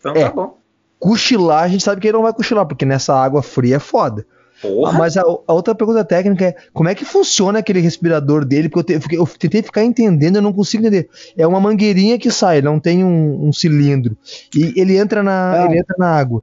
Então 0.00 0.12
É. 0.16 0.24
tá 0.24 0.30
bom. 0.30 0.56
Cochilar, 0.98 1.64
a 1.64 1.68
gente 1.68 1.82
sabe 1.82 2.00
que 2.00 2.06
ele 2.06 2.14
não 2.16 2.22
vai 2.22 2.32
cochilar, 2.32 2.66
porque 2.66 2.84
nessa 2.84 3.14
água 3.14 3.42
fria 3.42 3.76
é 3.76 3.80
foda. 3.80 4.24
Porra. 4.60 4.92
Mas 4.96 5.16
a, 5.16 5.22
a 5.22 5.52
outra 5.52 5.74
pergunta 5.74 6.04
técnica 6.04 6.44
é: 6.46 6.56
como 6.72 6.88
é 6.88 6.94
que 6.94 7.04
funciona 7.04 7.58
aquele 7.58 7.80
respirador 7.80 8.44
dele? 8.44 8.68
Porque 8.68 8.92
eu, 8.94 9.00
te- 9.00 9.14
eu 9.16 9.26
tentei 9.26 9.60
ficar 9.62 9.82
entendendo, 9.82 10.36
eu 10.36 10.42
não 10.42 10.52
consigo 10.52 10.82
entender. 10.86 11.08
É 11.36 11.44
uma 11.44 11.58
mangueirinha 11.58 12.16
que 12.16 12.30
sai, 12.30 12.62
não 12.62 12.78
tem 12.78 13.02
um, 13.04 13.48
um 13.48 13.52
cilindro. 13.52 14.16
E 14.54 14.72
ele 14.80 14.96
entra 14.96 15.20
na, 15.20 15.58
Não. 15.58 15.66
ele 15.66 15.80
entra 15.80 15.96
na 15.98 16.06
água. 16.16 16.40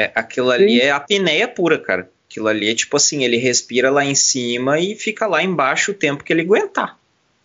É, 0.00 0.10
aquilo 0.14 0.50
ali 0.50 0.78
Sim. 0.80 0.86
é 0.86 0.90
apneia 0.90 1.46
pura, 1.48 1.78
cara. 1.78 2.08
Aquilo 2.28 2.48
ali 2.48 2.70
é 2.70 2.74
tipo 2.74 2.96
assim, 2.96 3.24
ele 3.24 3.36
respira 3.36 3.90
lá 3.90 4.04
em 4.04 4.14
cima 4.14 4.78
e 4.78 4.94
fica 4.94 5.26
lá 5.26 5.42
embaixo 5.42 5.90
o 5.90 5.94
tempo 5.94 6.22
que 6.24 6.32
ele 6.32 6.42
aguentar. 6.42 6.96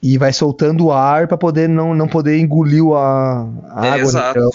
e 0.01 0.18
vai 0.18 0.32
soltando 0.32 0.86
o 0.86 0.91
ar 0.91 1.28
pra 1.28 1.38
poder 1.38 1.68
não, 1.68 1.95
não 1.95 2.08
poder 2.08 2.38
engolir 2.38 2.84
a, 2.93 3.47
a 3.72 3.86
É, 3.86 3.89
água. 3.89 3.95
né? 3.95 4.01
exato. 4.01 4.39
Então, 4.39 4.49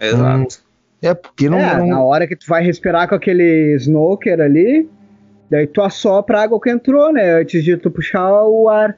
Exato. 0.00 0.58
é, 1.02 1.14
porque 1.14 1.48
não. 1.50 1.58
é, 1.58 1.78
não- 1.78 1.86
na 1.88 2.02
hora 2.02 2.26
que 2.28 2.36
tu 2.36 2.46
vai 2.46 2.62
respirar 2.62 3.08
com 3.08 3.14
aquele 3.16 3.74
snorkel 3.76 4.40
ali, 4.40 4.88
daí 5.50 5.66
tu 5.66 5.82
assopra 5.82 6.38
a 6.38 6.42
água 6.44 6.60
que 6.60 6.70
entrou, 6.70 7.12
né? 7.12 7.40
Antes 7.40 7.64
de 7.64 7.76
tu 7.76 7.90
puxar 7.90 8.44
o 8.44 8.68
ar. 8.68 8.96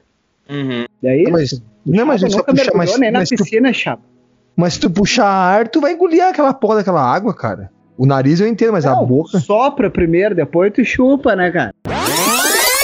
Uhum. 0.49 0.85
Daí, 1.01 1.23
Não, 1.23 1.31
mas, 1.31 1.61
não, 1.85 2.05
mas 2.05 2.21
tu 2.21 2.29
só 2.31 2.37
nunca 2.37 2.53
puxar, 2.53 2.71
mas, 2.75 2.97
nem 2.99 3.11
na 3.11 3.19
mas, 3.19 3.29
tu, 3.29 3.35
piscina, 3.37 3.73
chapa. 3.73 4.03
mas 4.55 4.73
se 4.75 4.79
tu 4.79 4.89
puxar 4.91 5.25
ar, 5.27 5.67
tu 5.67 5.81
vai 5.81 5.93
engolir 5.93 6.23
aquela 6.23 6.53
porra 6.53 6.75
daquela 6.77 7.01
água, 7.01 7.33
cara. 7.33 7.71
O 7.97 8.05
nariz 8.05 8.39
eu 8.39 8.47
entendo, 8.47 8.73
mas 8.73 8.85
a 8.85 8.91
Não, 8.91 9.05
boca. 9.05 9.39
Sopra 9.39 9.89
primeiro, 9.89 10.35
depois 10.35 10.71
tu 10.71 10.83
chupa, 10.85 11.35
né, 11.35 11.49
cara? 11.51 11.73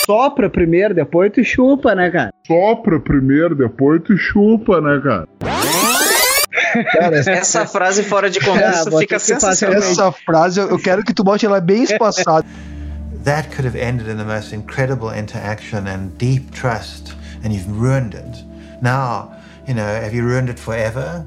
Sopra 0.05 0.49
primeiro, 0.49 0.93
depois 0.93 1.31
tu 1.31 1.43
chupa, 1.43 1.93
né, 1.95 2.09
cara? 2.09 2.31
Sopra 2.45 2.99
primeiro, 2.99 3.55
depois 3.55 4.01
tu 4.03 4.17
chupa, 4.17 4.81
né, 4.81 4.99
cara? 5.03 5.27
Cara, 6.91 7.17
essa, 7.19 7.31
Essa 7.31 7.65
frase 7.65 8.03
fora 8.03 8.29
de 8.29 8.39
contexto 8.39 8.87
Ah, 8.87 8.89
vou 8.89 8.99
fica 8.99 9.19
sensacional. 9.19 9.77
essa 9.77 10.11
frase 10.11 10.59
eu, 10.59 10.69
eu 10.69 10.79
quero 10.79 11.03
que 11.03 11.13
tu 11.13 11.23
bote 11.23 11.45
ela 11.45 11.61
bem 11.61 11.83
espaçada. 11.83 12.45
That 13.23 13.49
could 13.55 13.65
have 13.65 13.77
ended 13.77 14.09
in 14.09 14.17
the 14.17 14.25
most 14.25 14.53
incredible 14.53 15.09
interaction 15.17 15.87
and 15.87 16.09
deep 16.17 16.51
trust, 16.51 17.15
and 17.45 17.53
you've 17.53 17.69
ruined 17.71 18.15
it. 18.15 18.43
Now, 18.81 19.31
you 19.65 19.73
know, 19.73 19.85
have 19.85 20.13
you 20.13 20.25
ruined 20.27 20.49
it 20.49 20.59
forever? 20.59 21.23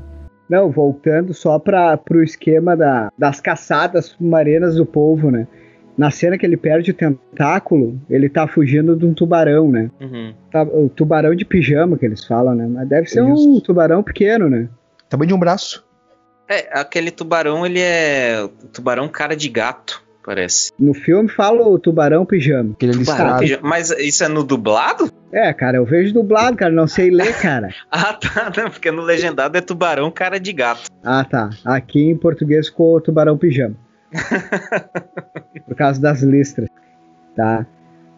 Não, 0.49 0.71
voltando 0.71 1.35
só 1.35 1.59
para 1.59 1.97
pro 1.97 2.23
esquema 2.23 2.77
da, 2.77 3.11
das 3.19 3.41
caçadas 3.41 4.07
submarinas 4.07 4.77
do 4.77 4.87
povo, 4.87 5.31
né? 5.31 5.47
Na 5.99 6.11
cena 6.11 6.37
que 6.37 6.45
ele 6.45 6.57
perde 6.59 6.91
o 6.91 6.95
tentáculo, 6.95 7.99
ele 8.09 8.29
tá 8.29 8.47
fugindo 8.47 8.95
de 8.95 9.07
um 9.07 9.15
tubarão, 9.15 9.71
né? 9.71 9.91
Uhum. 10.01 10.35
Tá- 10.51 10.63
o 10.63 10.89
tubarão 10.89 11.35
de 11.35 11.45
pijama 11.45 11.97
que 11.97 12.05
eles 12.05 12.25
falam, 12.25 12.55
né? 12.55 12.67
Mas 12.69 12.89
deve 12.89 13.09
ser 13.09 13.23
um 13.23 13.35
Isso. 13.35 13.61
tubarão 13.63 14.03
pequeno, 14.03 14.49
né? 14.49 14.69
Tamanho 15.09 15.29
de 15.29 15.35
um 15.35 15.39
braço. 15.39 15.85
É, 16.49 16.69
aquele 16.79 17.11
tubarão, 17.11 17.65
ele 17.65 17.81
é 17.81 18.41
o 18.43 18.49
tubarão 18.69 19.09
cara 19.09 19.35
de 19.35 19.49
gato, 19.49 20.03
parece. 20.27 20.73
No 20.79 20.93
filme 20.93 21.29
fala 21.29 21.63
o 21.67 21.79
tubarão 21.79 22.27
pijama. 22.27 22.73
Aquele 22.73 22.93
Tubarão 22.93 23.15
listrado. 23.17 23.39
pija- 23.41 23.61
Mas 23.63 23.91
isso 23.93 24.25
é 24.25 24.29
no 24.29 24.43
dublado? 24.45 25.11
É, 25.33 25.53
cara, 25.55 25.77
eu 25.79 25.85
vejo 25.85 26.13
dublado, 26.13 26.57
cara, 26.57 26.73
não 26.73 26.87
sei 26.89 27.11
ler, 27.11 27.33
cara. 27.41 27.69
Ah, 27.91 28.13
tá, 28.13 28.53
não, 28.57 28.71
porque 28.71 28.91
no 28.91 29.03
legendado 29.03 29.57
é 29.57 29.61
tubarão 29.61 30.11
cara 30.11 30.39
de 30.39 30.53
gato. 30.53 30.91
Ah, 31.03 31.25
tá. 31.25 31.51
Aqui 31.65 32.11
em 32.11 32.17
português 32.17 32.69
ficou 32.69 33.01
tubarão 33.01 33.39
pijama. 33.39 33.77
Por 35.67 35.75
causa 35.77 36.01
das 36.01 36.23
listras, 36.23 36.69
tá? 37.35 37.67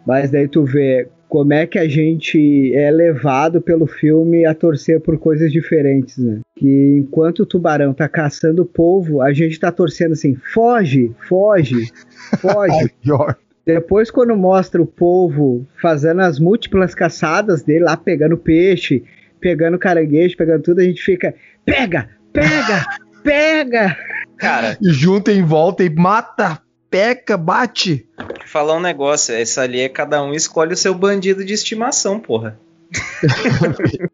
Mas 0.06 0.30
daí 0.30 0.48
tu 0.48 0.64
vê 0.64 1.08
como 1.28 1.52
é 1.52 1.66
que 1.66 1.78
a 1.78 1.86
gente 1.86 2.74
é 2.74 2.90
levado 2.90 3.60
pelo 3.60 3.86
filme 3.86 4.46
a 4.46 4.54
torcer 4.54 5.00
por 5.00 5.18
coisas 5.18 5.52
diferentes, 5.52 6.16
né? 6.18 6.40
Que 6.56 6.96
enquanto 6.98 7.40
o 7.40 7.46
tubarão 7.46 7.92
tá 7.92 8.08
caçando 8.08 8.62
o 8.62 8.66
polvo, 8.66 9.20
a 9.20 9.32
gente 9.32 9.60
tá 9.60 9.70
torcendo 9.70 10.12
assim, 10.12 10.34
foge, 10.52 11.12
foge, 11.28 11.92
foge. 12.40 12.90
Depois, 13.66 14.10
quando 14.10 14.34
mostra 14.34 14.80
o 14.80 14.86
povo 14.86 15.66
fazendo 15.80 16.22
as 16.22 16.38
múltiplas 16.38 16.94
caçadas 16.94 17.62
dele 17.62 17.84
lá, 17.84 17.98
pegando 17.98 18.38
peixe, 18.38 19.04
pegando 19.38 19.78
caranguejo, 19.78 20.38
pegando 20.38 20.62
tudo, 20.62 20.80
a 20.80 20.84
gente 20.84 21.02
fica: 21.02 21.34
pega, 21.66 22.08
pega, 22.32 22.86
pega! 23.22 23.96
Cara, 24.38 24.78
E 24.80 24.88
junta 24.90 25.32
em 25.32 25.42
volta 25.42 25.84
e 25.84 25.90
mata, 25.90 26.62
peca, 26.90 27.36
bate. 27.36 28.08
Falar 28.48 28.76
um 28.76 28.80
negócio, 28.80 29.34
essa 29.34 29.62
ali 29.62 29.80
é 29.80 29.88
cada 29.88 30.22
um 30.22 30.32
escolhe 30.32 30.72
o 30.72 30.76
seu 30.76 30.94
bandido 30.94 31.44
de 31.44 31.52
estimação, 31.52 32.18
porra. 32.18 32.58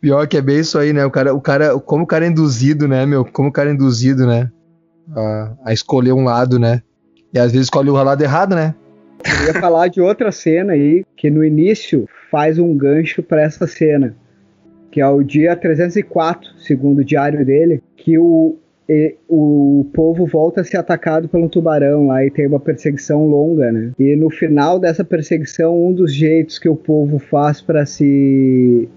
Pior 0.00 0.26
que 0.26 0.36
é 0.36 0.42
bem 0.42 0.58
isso 0.58 0.76
aí, 0.78 0.92
né? 0.92 1.04
O 1.04 1.10
cara, 1.10 1.32
o 1.32 1.40
cara, 1.40 1.78
como 1.78 2.02
o 2.02 2.06
cara 2.06 2.24
é 2.24 2.28
induzido, 2.28 2.88
né, 2.88 3.06
meu? 3.06 3.24
Como 3.24 3.48
o 3.48 3.52
cara 3.52 3.70
é 3.70 3.72
induzido, 3.72 4.26
né? 4.26 4.50
A, 5.16 5.52
a 5.66 5.72
escolher 5.72 6.12
um 6.12 6.24
lado, 6.24 6.58
né? 6.58 6.82
E 7.32 7.38
às 7.38 7.52
vezes 7.52 7.66
escolhe 7.66 7.88
o 7.88 7.94
lado 7.94 8.20
errado, 8.20 8.56
né? 8.56 8.74
Eu 9.24 9.46
ia 9.46 9.60
falar 9.60 9.86
de 9.86 10.00
outra 10.00 10.32
cena 10.32 10.72
aí, 10.72 11.04
que 11.16 11.30
no 11.30 11.44
início 11.44 12.08
faz 12.30 12.58
um 12.58 12.76
gancho 12.76 13.22
pra 13.22 13.42
essa 13.42 13.66
cena, 13.68 14.16
que 14.90 15.00
é 15.00 15.06
o 15.06 15.22
dia 15.22 15.54
304, 15.54 16.58
segundo 16.58 16.98
o 16.98 17.04
diário 17.04 17.46
dele, 17.46 17.80
que 17.96 18.18
o, 18.18 18.58
e- 18.88 19.14
o 19.28 19.86
povo 19.92 20.26
volta 20.26 20.60
a 20.60 20.64
ser 20.64 20.76
atacado 20.76 21.28
pelo 21.28 21.48
tubarão 21.48 22.06
lá 22.08 22.24
e 22.24 22.30
tem 22.30 22.46
uma 22.46 22.60
perseguição 22.60 23.26
longa, 23.26 23.70
né? 23.72 23.92
E 23.98 24.16
no 24.16 24.28
final 24.30 24.78
dessa 24.78 25.04
perseguição, 25.04 25.82
um 25.86 25.92
dos 25.92 26.12
jeitos 26.12 26.58
que 26.58 26.68
o 26.68 26.76
povo 26.76 27.18
faz 27.18 27.60
para 27.60 27.86
se 27.86 28.88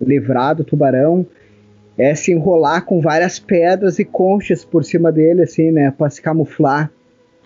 livrar 0.00 0.54
do 0.54 0.64
tubarão 0.64 1.26
é 1.96 2.14
se 2.14 2.32
enrolar 2.32 2.84
com 2.84 3.00
várias 3.00 3.38
pedras 3.40 3.98
e 3.98 4.04
conchas 4.04 4.64
por 4.64 4.84
cima 4.84 5.10
dele, 5.10 5.42
assim, 5.42 5.70
né? 5.72 5.90
Pra 5.90 6.08
se 6.08 6.22
camuflar 6.22 6.90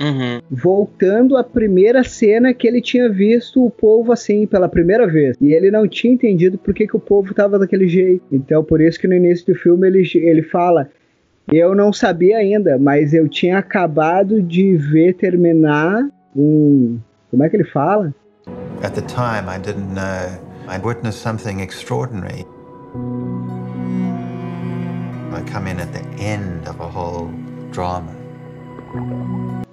Uhum. 0.01 0.41
voltando 0.51 1.37
à 1.37 1.45
primeira 1.45 2.03
cena 2.03 2.53
que 2.53 2.67
ele 2.67 2.81
tinha 2.81 3.09
visto 3.09 3.65
o 3.65 3.71
povo 3.71 4.11
assim 4.11 4.47
pela 4.47 4.69
primeira 4.69 5.07
vez. 5.07 5.37
E 5.41 5.53
ele 5.53 5.71
não 5.71 5.87
tinha 5.87 6.13
entendido 6.13 6.59
por 6.59 6.75
que, 6.75 6.87
que 6.89 6.97
o 6.97 7.01
povo 7.01 7.31
estava 7.31 7.59
daquele 7.59 7.87
jeito. 7.87 8.25
Então, 8.33 8.65
por 8.65 8.81
isso 8.81 8.99
que 8.99 9.07
no 9.07 9.15
início 9.15 9.47
do 9.47 9.55
filme 9.55 9.87
ele, 9.87 10.03
ele 10.17 10.43
fala: 10.43 10.91
Eu 11.55 11.75
não 11.75 11.93
sabia 11.93 12.39
ainda, 12.39 12.79
mas 12.79 13.13
eu 13.13 13.29
tinha 13.29 13.59
acabado 13.59 14.41
de 14.41 14.75
ver 14.75 15.13
terminar 15.13 16.09
um. 16.35 16.99
Como 17.31 17.45
é 17.45 17.49
que 17.51 17.57
ele 17.57 17.65
fala? 17.65 18.15
At 18.83 18.95
the 18.95 19.03
time, 19.03 19.47
I 19.55 19.59
didn't 19.59 19.93
know. 19.93 20.41
I 20.67 20.79
witnessed 20.83 21.21
something 21.21 21.61
extraordinary. 21.61 22.47
I 25.31 25.43
come 25.53 25.71
in 25.71 25.79
at 25.79 25.93
the 25.93 26.25
end 26.25 26.67
of 26.67 26.81
a 26.81 26.87
whole 26.87 27.29
drama. 27.71 28.13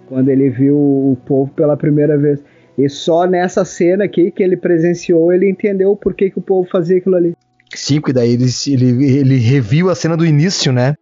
Quando 0.07 0.27
ele 0.27 0.49
viu 0.49 0.75
o 0.75 1.17
povo 1.25 1.49
pela 1.53 1.77
primeira 1.77 2.17
vez. 2.17 2.43
E 2.77 2.89
só 2.89 3.25
nessa 3.25 3.63
cena 3.63 4.03
aqui 4.03 4.31
que 4.31 4.43
ele 4.43 4.57
presenciou, 4.57 5.31
ele 5.31 5.49
entendeu 5.49 5.95
por 5.95 6.13
que, 6.13 6.29
que 6.29 6.39
o 6.39 6.41
povo 6.41 6.67
fazia 6.69 6.97
aquilo 6.97 7.15
ali. 7.15 7.33
Cinco, 7.73 8.09
e 8.09 8.13
daí 8.13 8.33
ele, 8.33 8.45
ele, 8.67 9.17
ele 9.17 9.37
reviu 9.37 9.89
a 9.89 9.95
cena 9.95 10.17
do 10.17 10.25
início, 10.25 10.73
né? 10.73 10.95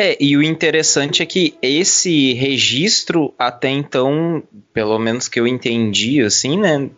É, 0.00 0.16
e 0.20 0.36
o 0.36 0.42
interessante 0.44 1.24
é 1.24 1.26
que 1.26 1.56
esse 1.60 2.32
registro, 2.34 3.34
até 3.36 3.68
então, 3.68 4.40
pelo 4.72 4.96
menos 4.96 5.26
que 5.26 5.40
eu 5.40 5.46
entendi, 5.46 6.22
assim, 6.22 6.56
né? 6.56 6.88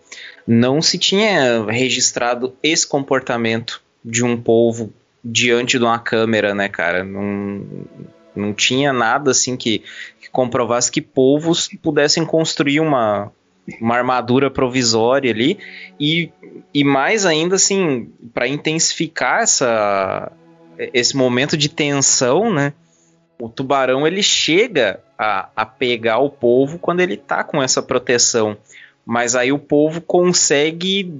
Não 0.47 0.83
se 0.83 0.99
tinha 0.99 1.65
registrado 1.65 2.55
esse 2.63 2.87
comportamento 2.87 3.83
de 4.05 4.23
um 4.23 4.37
povo 4.39 4.93
diante 5.25 5.79
de 5.79 5.85
uma 5.85 5.99
câmera, 5.99 6.55
né, 6.55 6.69
cara? 6.69 7.03
Não, 7.03 7.67
não 8.37 8.53
tinha 8.53 8.93
nada 8.93 9.31
assim 9.31 9.57
que, 9.57 9.79
que 10.21 10.29
comprovasse 10.31 10.93
que 10.93 11.01
povos 11.01 11.71
pudessem 11.83 12.27
construir 12.27 12.81
uma, 12.81 13.33
uma 13.81 13.97
armadura 13.97 14.51
provisória 14.51 15.31
ali. 15.31 15.59
E, 15.99 16.31
e 16.75 16.85
mais 16.85 17.25
ainda, 17.25 17.55
assim, 17.57 18.13
para 18.35 18.47
intensificar 18.47 19.41
essa, 19.43 20.31
esse 20.93 21.17
momento 21.17 21.57
de 21.57 21.71
tensão, 21.71 22.53
né? 22.53 22.75
O 23.41 23.49
tubarão 23.49 24.07
ele 24.07 24.23
chega 24.23 25.01
a, 25.19 25.49
a 25.57 25.67
pegar 25.67 26.19
o 26.19 26.29
povo 26.29 26.79
quando 26.79 27.01
ele 27.01 27.17
tá 27.17 27.43
com 27.43 27.63
essa 27.63 27.83
proteção. 27.83 28.57
Mas 29.05 29.35
aí 29.35 29.51
o 29.51 29.59
povo 29.59 30.01
consegue 30.01 31.13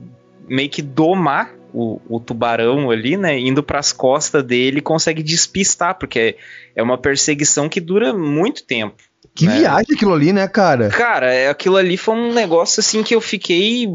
meio 0.47 0.69
que 0.69 0.83
domar 0.83 1.55
o, 1.73 2.01
o 2.09 2.21
tubarão 2.21 2.91
ali, 2.91 3.17
né? 3.17 3.39
Indo 3.39 3.63
para 3.63 3.79
as 3.79 3.93
costas 3.93 4.45
dele, 4.45 4.81
consegue 4.81 5.23
despistar, 5.23 5.99
porque 5.99 6.37
é 6.77 6.83
uma 6.83 6.99
perseguição 6.99 7.69
que 7.69 7.81
dura 7.81 8.13
muito 8.13 8.65
tempo. 8.65 9.03
Que 9.33 9.47
É. 9.47 9.59
viagem 9.61 9.95
aquilo 9.95 10.13
ali, 10.13 10.33
né, 10.33 10.47
cara? 10.49 10.89
Cara, 10.89 11.33
é- 11.33 11.49
aquilo 11.49 11.77
ali 11.77 11.97
foi 11.97 12.15
um 12.15 12.33
negócio 12.35 12.81
assim 12.81 13.03
que 13.03 13.15
eu 13.15 13.21
fiquei 13.21 13.87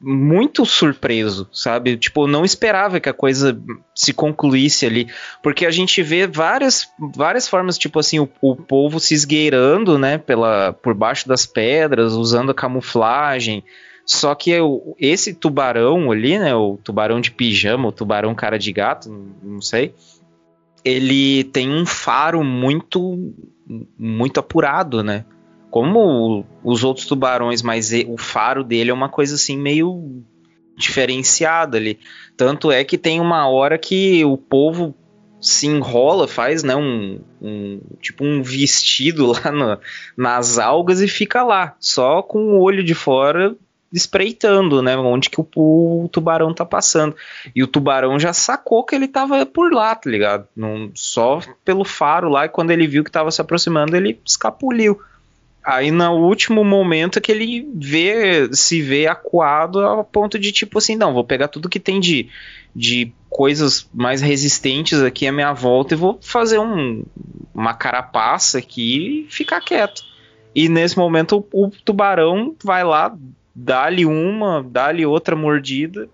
muito 0.00 0.64
surpreso, 0.64 1.48
sabe? 1.52 1.96
Tipo, 1.96 2.22
eu 2.24 2.28
não 2.28 2.44
esperava 2.44 3.00
que 3.00 3.08
a 3.08 3.12
coisa 3.12 3.60
se 3.94 4.12
concluísse 4.12 4.86
ali, 4.86 5.08
porque 5.42 5.66
a 5.66 5.70
gente 5.70 6.02
vê 6.02 6.26
várias, 6.26 6.88
várias 7.14 7.48
formas, 7.48 7.76
tipo 7.76 7.98
assim, 7.98 8.20
o, 8.20 8.28
o 8.40 8.54
povo 8.54 9.00
se 9.00 9.14
esgueirando, 9.14 9.98
né, 9.98 10.16
pela, 10.16 10.72
por 10.72 10.94
baixo 10.94 11.26
das 11.28 11.44
pedras, 11.44 12.12
usando 12.12 12.50
a 12.50 12.54
camuflagem. 12.54 13.64
Só 14.06 14.34
que 14.34 14.58
o- 14.60 14.94
esse 14.98 15.34
tubarão 15.34 16.10
ali, 16.12 16.38
né, 16.38 16.54
o 16.54 16.78
tubarão 16.82 17.20
de 17.20 17.30
pijama, 17.32 17.88
o 17.88 17.92
tubarão 17.92 18.34
cara 18.34 18.58
de 18.58 18.72
gato, 18.72 19.10
não 19.42 19.60
sei, 19.60 19.92
ele 20.84 21.44
tem 21.44 21.68
um 21.70 21.84
faro 21.84 22.42
muito 22.44 23.34
muito 23.98 24.40
apurado, 24.40 25.02
né? 25.02 25.24
Como 25.70 26.44
os 26.64 26.82
outros 26.82 27.06
tubarões, 27.06 27.62
mas 27.62 27.92
o 28.06 28.16
faro 28.16 28.64
dele 28.64 28.90
é 28.90 28.94
uma 28.94 29.08
coisa 29.08 29.34
assim 29.34 29.56
meio 29.58 30.22
diferenciada 30.76 31.76
ali. 31.76 31.98
Tanto 32.36 32.70
é 32.70 32.84
que 32.84 32.96
tem 32.96 33.20
uma 33.20 33.48
hora 33.48 33.76
que 33.76 34.24
o 34.24 34.36
povo 34.36 34.94
se 35.40 35.66
enrola, 35.66 36.26
faz 36.26 36.62
né, 36.64 36.74
um, 36.74 37.20
um- 37.40 37.80
tipo 38.00 38.24
um 38.24 38.42
vestido 38.42 39.26
lá 39.32 39.52
no- 39.52 39.78
nas 40.16 40.58
algas 40.58 41.00
e 41.00 41.06
fica 41.08 41.42
lá, 41.44 41.76
só 41.78 42.22
com 42.22 42.54
o 42.54 42.60
olho 42.60 42.82
de 42.82 42.94
fora 42.94 43.54
espreitando, 43.92 44.82
né? 44.82 44.96
Onde 44.96 45.30
que 45.30 45.40
o, 45.40 45.46
o, 45.56 46.08
tubarão 46.12 46.52
tá 46.52 46.64
passando. 46.64 47.16
E 47.54 47.62
o 47.62 47.66
tubarão 47.66 48.18
já 48.18 48.32
sacou 48.32 48.84
que 48.84 48.94
ele 48.94 49.08
tava 49.08 49.44
por 49.46 49.72
lá, 49.72 49.94
tá 49.94 50.10
ligado? 50.10 50.46
Não, 50.54 50.90
só 50.94 51.40
pelo 51.64 51.84
faro 51.84 52.28
lá, 52.28 52.44
e 52.44 52.48
quando 52.48 52.70
ele 52.70 52.86
viu 52.86 53.04
que 53.04 53.10
tava 53.10 53.30
se 53.30 53.40
aproximando, 53.40 53.96
ele 53.96 54.20
escapuliu. 54.24 55.00
Aí 55.64 55.90
no 55.90 56.12
último 56.12 56.64
momento 56.64 57.20
que 57.20 57.30
ele 57.30 57.68
vê, 57.74 58.48
se 58.52 58.80
vê 58.80 59.06
acuado 59.06 59.80
a 59.80 60.02
ponto 60.02 60.38
de 60.38 60.50
tipo 60.50 60.78
assim, 60.78 60.96
não, 60.96 61.12
vou 61.12 61.24
pegar 61.24 61.48
tudo 61.48 61.68
que 61.68 61.78
tem 61.78 62.00
de, 62.00 62.30
de 62.74 63.12
coisas 63.28 63.86
mais 63.92 64.22
resistentes 64.22 65.02
aqui 65.02 65.26
à 65.26 65.32
minha 65.32 65.52
volta 65.52 65.92
e 65.92 65.96
vou 65.96 66.18
fazer 66.22 66.58
um, 66.58 67.04
uma 67.54 67.74
carapaça 67.74 68.56
aqui 68.56 69.26
e 69.26 69.30
ficar 69.30 69.60
quieto. 69.60 70.02
E 70.54 70.70
nesse 70.70 70.96
momento 70.96 71.46
o, 71.52 71.66
o 71.66 71.70
tubarão 71.70 72.56
vai 72.64 72.82
lá, 72.82 73.14
dá-lhe 73.60 74.06
uma, 74.06 74.62
dá-lhe 74.62 75.04
outra 75.04 75.34
mordida, 75.34 76.08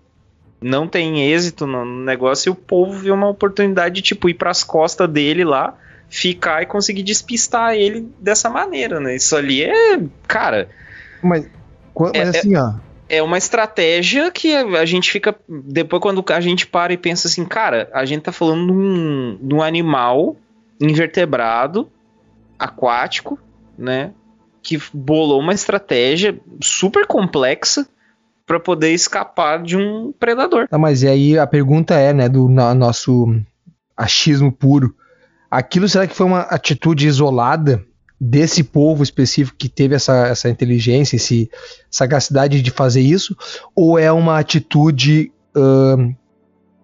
não 0.59 0.87
tem 0.87 1.31
êxito 1.31 1.67
no 1.67 1.85
negócio 1.85 2.49
e 2.49 2.51
o 2.51 2.55
povo 2.55 2.93
vê 2.93 3.11
uma 3.11 3.29
oportunidade 3.29 3.95
de 3.95 4.01
tipo 4.01 4.27
ir 4.27 4.33
para 4.33 4.49
as 4.49 4.63
costas 4.63 5.07
dele 5.07 5.43
lá, 5.43 5.75
ficar 6.09 6.63
e 6.63 6.65
conseguir 6.65 7.03
despistar 7.03 7.75
ele 7.75 8.09
dessa 8.19 8.49
maneira, 8.49 8.99
né? 8.99 9.15
Isso 9.15 9.35
ali 9.35 9.63
é, 9.63 10.01
cara, 10.27 10.69
mas, 11.21 11.47
mas 11.95 12.15
é, 12.15 12.39
assim, 12.39 12.55
ó, 12.55 12.73
é 13.07 13.21
uma 13.21 13.37
estratégia 13.37 14.31
que 14.31 14.55
a 14.55 14.85
gente 14.85 15.11
fica. 15.11 15.35
Depois, 15.47 16.01
quando 16.01 16.25
a 16.27 16.39
gente 16.39 16.65
para 16.65 16.93
e 16.93 16.97
pensa 16.97 17.27
assim, 17.27 17.45
cara, 17.45 17.89
a 17.93 18.05
gente 18.05 18.23
tá 18.23 18.31
falando 18.31 18.65
de 18.65 18.73
um, 18.73 19.37
de 19.39 19.53
um 19.53 19.61
animal 19.61 20.35
invertebrado, 20.81 21.89
aquático, 22.57 23.37
né? 23.77 24.13
Que 24.65 24.81
bolou 24.91 25.39
uma 25.39 25.53
estratégia 25.53 26.39
super 26.59 27.05
complexa 27.05 27.87
para 28.47 28.59
poder 28.59 28.91
escapar 28.93 29.61
de 29.61 29.77
um 29.77 30.11
predador. 30.19 30.67
Tá, 30.67 30.77
mas 30.77 31.03
e 31.03 31.07
aí 31.07 31.37
a 31.37 31.45
pergunta 31.45 31.93
é, 31.93 32.11
né, 32.11 32.27
do 32.27 32.49
nosso 32.49 33.27
achismo 33.95 34.51
puro. 34.51 34.95
Aquilo 35.51 35.87
será 35.87 36.07
que 36.07 36.15
foi 36.15 36.25
uma 36.25 36.41
atitude 36.41 37.05
isolada 37.05 37.85
desse 38.19 38.63
povo 38.63 39.03
específico 39.03 39.55
que 39.55 39.69
teve 39.69 39.93
essa, 39.93 40.27
essa 40.27 40.49
inteligência, 40.49 41.15
esse 41.15 41.47
sagacidade 41.91 42.59
de 42.63 42.71
fazer 42.71 43.01
isso, 43.01 43.37
ou 43.75 43.99
é 43.99 44.11
uma 44.11 44.39
atitude 44.39 45.31
uh, 45.55 46.15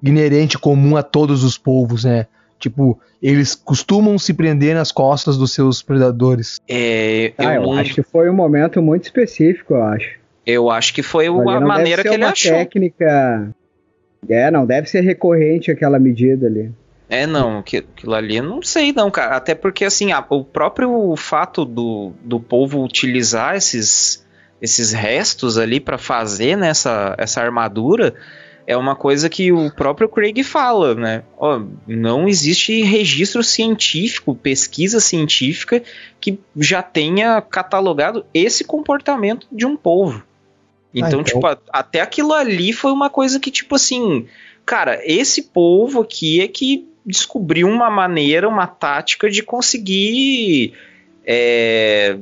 inerente 0.03 0.59
comum 0.59 0.95
a 0.95 1.01
todos 1.01 1.43
os 1.43 1.57
povos, 1.57 2.03
né? 2.03 2.27
Tipo, 2.61 2.99
eles 3.21 3.55
costumam 3.55 4.19
se 4.19 4.33
prender 4.33 4.75
nas 4.75 4.91
costas 4.91 5.35
dos 5.35 5.51
seus 5.51 5.81
predadores. 5.81 6.61
É, 6.69 7.33
eu, 7.37 7.47
ah, 7.47 7.55
eu 7.55 7.71
acho 7.73 7.95
que 7.95 8.03
foi 8.03 8.29
um 8.29 8.33
momento 8.33 8.81
muito 8.81 9.03
específico, 9.03 9.73
eu 9.73 9.83
acho. 9.83 10.19
Eu 10.45 10.69
acho 10.69 10.93
que 10.93 11.01
foi 11.01 11.25
a 11.25 11.59
maneira 11.59 12.03
que 12.03 12.09
ele 12.09 12.23
achou. 12.23 12.51
técnica. 12.51 13.53
É, 14.29 14.51
não 14.51 14.65
deve 14.65 14.87
ser 14.87 15.01
recorrente 15.01 15.71
aquela 15.71 15.97
medida 15.97 16.45
ali. 16.45 16.71
É, 17.09 17.25
não, 17.25 17.59
aquilo 17.59 18.13
ali 18.13 18.37
eu 18.37 18.43
não 18.43 18.61
sei 18.61 18.93
não, 18.93 19.09
cara. 19.09 19.35
Até 19.35 19.55
porque, 19.55 19.83
assim, 19.83 20.11
a, 20.11 20.23
o 20.29 20.45
próprio 20.45 21.15
fato 21.17 21.65
do, 21.65 22.13
do 22.23 22.39
povo 22.39 22.83
utilizar 22.83 23.55
esses, 23.55 24.23
esses 24.61 24.93
restos 24.93 25.57
ali 25.57 25.79
para 25.79 25.97
fazer 25.97 26.55
nessa 26.55 27.09
né, 27.09 27.15
essa 27.17 27.41
armadura 27.41 28.13
é 28.65 28.77
uma 28.77 28.95
coisa 28.95 29.29
que 29.29 29.51
o 29.51 29.71
próprio 29.71 30.07
Craig 30.07 30.43
fala, 30.43 30.95
né? 30.95 31.23
Ó, 31.37 31.61
não 31.87 32.27
existe 32.27 32.81
registro 32.83 33.43
científico, 33.43 34.35
pesquisa 34.35 34.99
científica 34.99 35.81
que 36.19 36.39
já 36.55 36.81
tenha 36.81 37.41
catalogado 37.41 38.25
esse 38.33 38.63
comportamento 38.63 39.47
de 39.51 39.65
um 39.65 39.75
povo. 39.75 40.23
Então, 40.93 41.19
ah, 41.19 41.21
então... 41.21 41.23
tipo, 41.23 41.45
a, 41.47 41.57
até 41.71 42.01
aquilo 42.01 42.33
ali 42.33 42.73
foi 42.73 42.91
uma 42.91 43.09
coisa 43.09 43.39
que, 43.39 43.49
tipo 43.49 43.75
assim, 43.75 44.27
cara, 44.65 45.01
esse 45.03 45.43
povo 45.43 46.01
aqui 46.01 46.41
é 46.41 46.47
que 46.47 46.87
descobriu 47.05 47.67
uma 47.67 47.89
maneira, 47.89 48.47
uma 48.47 48.67
tática 48.67 49.29
de 49.29 49.41
conseguir 49.41 50.73
é, 51.25 52.17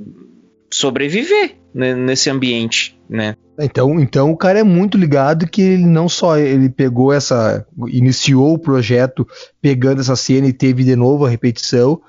sobreviver 0.70 1.56
né, 1.74 1.94
nesse 1.94 2.30
ambiente, 2.30 2.98
né? 3.10 3.36
Então, 3.60 4.00
então 4.00 4.32
o 4.32 4.38
cara 4.38 4.60
é 4.60 4.64
muito 4.64 4.98
ligado 4.98 5.46
que 5.46 5.62
ele 5.62 5.86
não 5.86 6.08
só 6.08 6.38
ele 6.38 6.70
pegou 6.70 7.12
essa, 7.12 7.66
iniciou 7.88 8.54
o 8.54 8.60
projeto 8.60 9.28
pegando 9.62 10.00
essa 10.00 10.16
cena 10.16 10.48
e 10.48 10.54
teve 10.54 10.84
de 10.84 10.96
novo 10.96 11.26
a 11.26 11.30
repetição, 11.30 12.02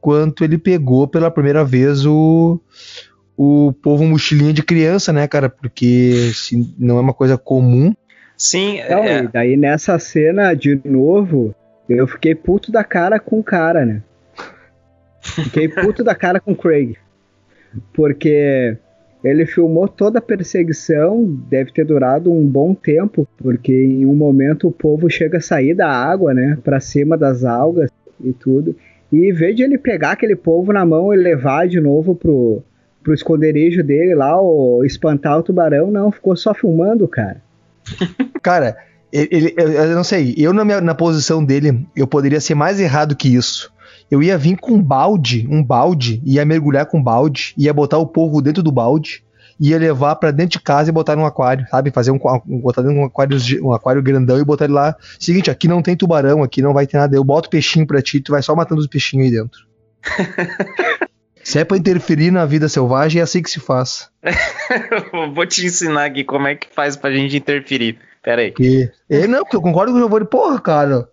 quanto 0.00 0.44
ele 0.44 0.58
pegou 0.58 1.08
pela 1.08 1.30
primeira 1.30 1.64
vez 1.64 2.04
o 2.04 2.60
o 3.40 3.72
povo 3.72 4.04
mochilinha 4.04 4.52
de 4.52 4.64
criança, 4.64 5.12
né, 5.12 5.28
cara? 5.28 5.48
Porque 5.48 6.32
se 6.34 6.74
não 6.76 6.98
é 6.98 7.00
uma 7.00 7.14
coisa 7.14 7.38
comum. 7.38 7.94
Sim, 8.36 8.80
então, 8.80 9.04
é... 9.04 9.28
daí 9.28 9.56
nessa 9.56 9.96
cena 9.98 10.54
de 10.54 10.80
novo 10.84 11.54
eu 11.88 12.06
fiquei 12.06 12.34
puto 12.34 12.70
da 12.70 12.84
cara 12.84 13.18
com 13.18 13.38
o 13.38 13.44
cara, 13.44 13.86
né? 13.86 14.02
Fiquei 15.20 15.68
puto 15.68 16.04
da 16.04 16.14
cara 16.14 16.40
com 16.40 16.52
o 16.52 16.56
Craig. 16.56 16.96
Porque 17.92 18.76
ele 19.22 19.46
filmou 19.46 19.88
toda 19.88 20.18
a 20.18 20.22
perseguição, 20.22 21.24
deve 21.48 21.72
ter 21.72 21.84
durado 21.84 22.32
um 22.32 22.46
bom 22.46 22.74
tempo, 22.74 23.26
porque 23.36 23.72
em 23.72 24.06
um 24.06 24.14
momento 24.14 24.68
o 24.68 24.72
povo 24.72 25.10
chega 25.10 25.38
a 25.38 25.40
sair 25.40 25.74
da 25.74 25.88
água, 25.88 26.32
né, 26.32 26.56
para 26.62 26.80
cima 26.80 27.16
das 27.16 27.44
algas 27.44 27.90
e 28.22 28.32
tudo. 28.32 28.76
E 29.10 29.28
em 29.28 29.32
vez 29.32 29.56
de 29.56 29.62
ele 29.62 29.78
pegar 29.78 30.12
aquele 30.12 30.36
povo 30.36 30.72
na 30.72 30.84
mão 30.84 31.12
e 31.12 31.16
levar 31.16 31.66
de 31.66 31.80
novo 31.80 32.14
pro, 32.14 32.62
pro 33.02 33.14
esconderijo 33.14 33.82
dele 33.82 34.14
lá, 34.14 34.40
ou 34.40 34.84
espantar 34.84 35.38
o 35.38 35.42
tubarão, 35.42 35.90
não, 35.90 36.12
ficou 36.12 36.36
só 36.36 36.54
filmando, 36.54 37.08
cara. 37.08 37.42
cara, 38.42 38.76
ele, 39.12 39.54
eu, 39.56 39.68
eu, 39.68 39.94
não 39.94 40.04
sei, 40.04 40.34
eu 40.36 40.52
na, 40.52 40.64
minha, 40.64 40.80
na 40.80 40.94
posição 40.94 41.44
dele, 41.44 41.86
eu 41.96 42.06
poderia 42.06 42.40
ser 42.40 42.54
mais 42.54 42.78
errado 42.78 43.16
que 43.16 43.34
isso. 43.34 43.72
Eu 44.10 44.22
ia 44.22 44.38
vir 44.38 44.56
com 44.56 44.72
um 44.72 44.82
balde, 44.82 45.46
um 45.50 45.62
balde, 45.62 46.20
ia 46.24 46.44
mergulhar 46.44 46.86
com 46.86 46.98
um 46.98 47.02
balde, 47.02 47.54
ia 47.56 47.72
botar 47.74 47.98
o 47.98 48.06
povo 48.06 48.40
dentro 48.40 48.62
do 48.62 48.72
balde, 48.72 49.22
ia 49.60 49.78
levar 49.78 50.16
para 50.16 50.30
dentro 50.30 50.58
de 50.58 50.60
casa 50.60 50.88
e 50.88 50.92
botar 50.92 51.16
num 51.16 51.26
aquário, 51.26 51.66
sabe? 51.70 51.90
Fazer 51.90 52.10
um, 52.10 52.18
botar 52.18 52.82
dentro 52.82 52.94
de 52.94 53.00
um 53.00 53.04
aquário, 53.04 53.38
um 53.62 53.72
aquário 53.72 54.02
grandão 54.02 54.38
e 54.38 54.44
botar 54.44 54.64
ele 54.64 54.74
lá. 54.74 54.96
Seguinte, 55.18 55.50
aqui 55.50 55.68
não 55.68 55.82
tem 55.82 55.96
tubarão, 55.96 56.42
aqui 56.42 56.62
não 56.62 56.72
vai 56.72 56.86
ter 56.86 56.96
nada. 56.96 57.16
Eu 57.16 57.24
boto 57.24 57.50
peixinho 57.50 57.86
pra 57.86 58.00
ti, 58.00 58.20
tu 58.20 58.32
vai 58.32 58.42
só 58.42 58.54
matando 58.54 58.80
os 58.80 58.86
peixinhos 58.86 59.26
aí 59.26 59.32
dentro. 59.32 59.66
Se 61.48 61.58
é 61.58 61.64
pra 61.64 61.78
interferir 61.78 62.30
na 62.30 62.44
vida 62.44 62.68
selvagem, 62.68 63.20
é 63.20 63.22
assim 63.22 63.42
que 63.42 63.48
se 63.48 63.58
faz. 63.58 64.10
Vou 65.34 65.46
te 65.46 65.64
ensinar 65.64 66.04
aqui 66.04 66.22
como 66.22 66.46
é 66.46 66.54
que 66.54 66.66
faz 66.70 66.94
pra 66.94 67.10
gente 67.10 67.38
interferir. 67.38 67.98
Pera 68.22 68.42
aí. 68.42 68.52
Que, 68.52 68.90
é, 69.08 69.26
não, 69.26 69.38
porque 69.38 69.56
eu 69.56 69.62
concordo 69.62 69.92
com 69.92 69.96
o 69.96 70.00
Giovanni. 70.02 70.26
Porra, 70.26 70.60
cara. 70.60 71.08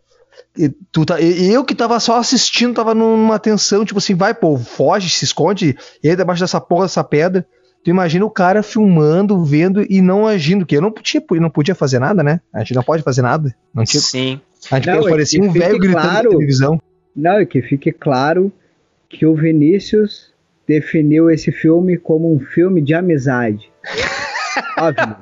E, 0.58 0.70
tu 0.92 1.06
tá, 1.06 1.20
eu 1.22 1.64
que 1.64 1.76
tava 1.76 2.00
só 2.00 2.18
assistindo, 2.18 2.76
tava 2.76 2.96
numa 2.96 3.40
tensão, 3.40 3.86
tipo 3.86 4.00
assim, 4.00 4.16
vai, 4.16 4.34
pô, 4.34 4.58
foge, 4.58 5.10
se 5.10 5.26
esconde, 5.26 5.78
e 6.04 6.10
aí 6.10 6.16
debaixo 6.16 6.42
dessa 6.42 6.62
porra, 6.62 6.86
dessa 6.86 7.04
pedra. 7.04 7.46
Tu 7.84 7.92
imagina 7.92 8.26
o 8.26 8.32
cara 8.32 8.64
filmando, 8.64 9.44
vendo 9.44 9.86
e 9.88 10.02
não 10.02 10.26
agindo, 10.26 10.66
que 10.66 10.76
eu 10.76 10.82
não 10.82 10.92
podia, 10.92 11.24
eu 11.30 11.42
não 11.42 11.52
podia 11.52 11.76
fazer 11.76 12.00
nada, 12.00 12.24
né? 12.24 12.42
A 12.52 12.60
gente 12.60 12.74
não 12.74 12.82
pode 12.82 13.04
fazer 13.04 13.22
nada. 13.22 13.54
Não 13.72 13.84
tinha, 13.84 14.02
Sim. 14.02 14.42
A 14.72 14.78
gente 14.78 14.90
não, 14.90 15.04
parecia 15.04 15.44
um 15.44 15.52
velho 15.52 15.78
gritando 15.78 16.02
claro, 16.02 16.30
na 16.32 16.36
televisão. 16.36 16.82
Não, 17.16 17.40
e 17.40 17.46
que 17.46 17.62
fique 17.62 17.92
claro 17.92 18.52
que 19.08 19.26
o 19.26 19.36
Vinícius 19.36 20.34
definiu 20.68 21.30
esse 21.30 21.52
filme 21.52 21.98
como 21.98 22.34
um 22.34 22.40
filme 22.40 22.82
de 22.82 22.94
amizade. 22.94 23.70
Óbvio. 24.80 25.16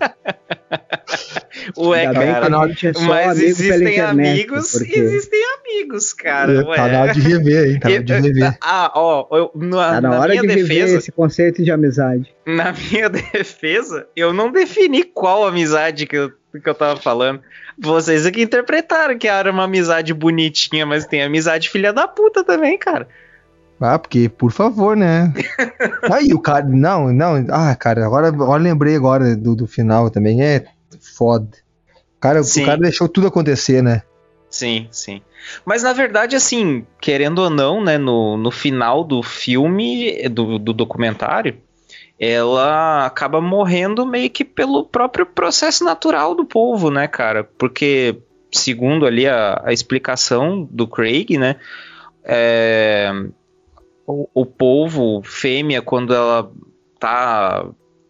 Ué, 1.77 2.11
cara, 2.13 2.49
mas 3.07 3.39
existem 3.39 3.99
amigos, 3.99 4.71
porque... 4.71 4.99
existem 4.99 5.39
amigos, 5.59 6.13
cara. 6.13 6.61
É, 6.61 6.75
tá 6.75 6.87
na 6.87 7.01
hora 7.01 7.13
de 7.13 7.21
rever, 7.21 7.71
hein? 7.71 7.79
Tá 7.79 7.89
na 7.89 7.95
hora 7.95 8.03
de 8.03 8.13
rever. 8.21 8.57
Ah, 8.61 8.91
ó, 8.95 9.27
eu, 9.31 9.51
na, 9.55 9.77
tá 9.77 10.01
na, 10.01 10.09
na 10.09 10.19
hora 10.19 10.37
de 10.37 10.47
defesa, 10.47 10.97
esse 10.97 11.11
conceito 11.11 11.63
de 11.63 11.71
amizade. 11.71 12.33
Na 12.45 12.73
minha 12.91 13.09
defesa, 13.09 14.07
eu 14.15 14.33
não 14.33 14.51
defini 14.51 15.03
qual 15.03 15.45
amizade 15.45 16.05
que 16.05 16.17
eu, 16.17 16.31
que 16.31 16.69
eu 16.69 16.75
tava 16.75 16.99
falando. 16.99 17.41
Vocês 17.77 18.25
aqui 18.25 18.41
interpretaram 18.41 19.17
que 19.17 19.27
era 19.27 19.51
uma 19.51 19.63
amizade 19.63 20.13
bonitinha, 20.13 20.85
mas 20.85 21.05
tem 21.05 21.23
amizade 21.23 21.69
filha 21.69 21.91
da 21.91 22.07
puta 22.07 22.43
também, 22.43 22.77
cara. 22.77 23.07
Ah, 23.79 23.99
porque, 23.99 24.29
por 24.29 24.51
favor, 24.51 24.95
né? 24.95 25.33
Aí 26.09 26.33
o 26.33 26.39
cara. 26.39 26.65
Não, 26.65 27.11
não. 27.11 27.45
Ah, 27.49 27.75
cara, 27.75 28.05
agora, 28.05 28.27
agora 28.27 28.61
lembrei 28.61 28.95
agora 28.95 29.35
do, 29.35 29.55
do 29.55 29.67
final 29.67 30.09
também. 30.09 30.41
É 30.41 30.63
foda. 31.15 31.49
Cara, 32.19 32.41
o 32.41 32.65
cara 32.65 32.77
deixou 32.77 33.09
tudo 33.09 33.27
acontecer, 33.27 33.81
né? 33.83 34.03
Sim, 34.49 34.87
sim. 34.91 35.21
Mas 35.65 35.83
na 35.83 35.93
verdade, 35.93 36.35
assim, 36.35 36.85
querendo 37.01 37.39
ou 37.39 37.49
não, 37.49 37.83
né, 37.83 37.97
no, 37.97 38.37
no 38.37 38.51
final 38.51 39.03
do 39.03 39.21
filme, 39.21 40.29
do, 40.29 40.57
do 40.59 40.71
documentário, 40.71 41.57
ela 42.19 43.05
acaba 43.05 43.41
morrendo 43.41 44.05
meio 44.05 44.29
que 44.29 44.45
pelo 44.45 44.85
próprio 44.85 45.25
processo 45.25 45.83
natural 45.83 46.35
do 46.35 46.45
povo, 46.45 46.89
né, 46.89 47.07
cara? 47.07 47.43
Porque, 47.43 48.17
segundo 48.51 49.05
ali 49.05 49.27
a, 49.27 49.61
a 49.65 49.73
explicação 49.73 50.67
do 50.71 50.87
Craig, 50.87 51.37
né, 51.37 51.57
é, 52.23 53.11
o, 54.07 54.29
o 54.33 54.45
polvo 54.45 55.21
fêmea, 55.23 55.81
quando 55.81 56.13
ela 56.13 56.49
tá 56.99 57.65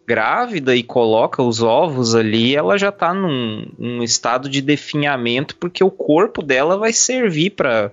grávida 0.06 0.76
e 0.76 0.82
coloca 0.82 1.42
os 1.42 1.62
ovos 1.62 2.14
ali, 2.14 2.54
ela 2.54 2.76
já 2.76 2.92
tá 2.92 3.14
num, 3.14 3.66
num 3.78 4.02
estado 4.02 4.48
de 4.48 4.60
definhamento, 4.60 5.56
porque 5.56 5.82
o 5.82 5.90
corpo 5.90 6.42
dela 6.42 6.76
vai 6.76 6.92
servir 6.92 7.50
para 7.50 7.90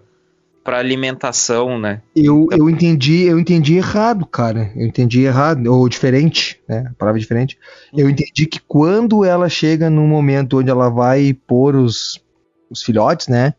para 0.64 0.78
alimentação, 0.78 1.80
né? 1.80 2.02
Eu, 2.16 2.48
eu 2.52 2.70
entendi, 2.70 3.24
eu 3.24 3.40
entendi 3.40 3.78
errado, 3.78 4.26
cara. 4.28 4.72
Eu 4.76 4.86
entendi 4.86 5.22
errado, 5.22 5.66
ou 5.66 5.90
diferente, 5.90 6.60
né? 6.68 6.86
A 6.92 6.94
palavra 6.94 7.20
é 7.20 7.22
diferente. 7.22 7.58
Eu 7.92 8.08
entendi 8.08 8.46
que 8.46 8.60
quando 8.68 9.26
ela 9.26 9.50
chega 9.50 9.90
num 9.90 10.08
momento 10.08 10.60
onde 10.60 10.70
ela 10.70 10.88
vai 10.90 11.34
pôr 11.34 11.76
os, 11.76 12.22
os 12.70 12.84
filhotes, 12.84 13.28
né? 13.28 13.56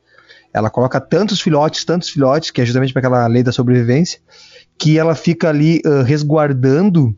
Ela 0.54 0.70
coloca 0.70 1.00
tantos 1.00 1.40
filhotes, 1.40 1.84
tantos 1.84 2.08
filhotes, 2.08 2.52
que 2.52 2.60
é 2.60 2.64
justamente 2.64 2.92
para 2.92 3.00
aquela 3.00 3.26
lei 3.26 3.42
da 3.42 3.50
sobrevivência, 3.50 4.20
que 4.78 4.96
ela 4.96 5.14
fica 5.14 5.48
ali 5.48 5.80
uh, 5.84 6.02
resguardando 6.02 7.16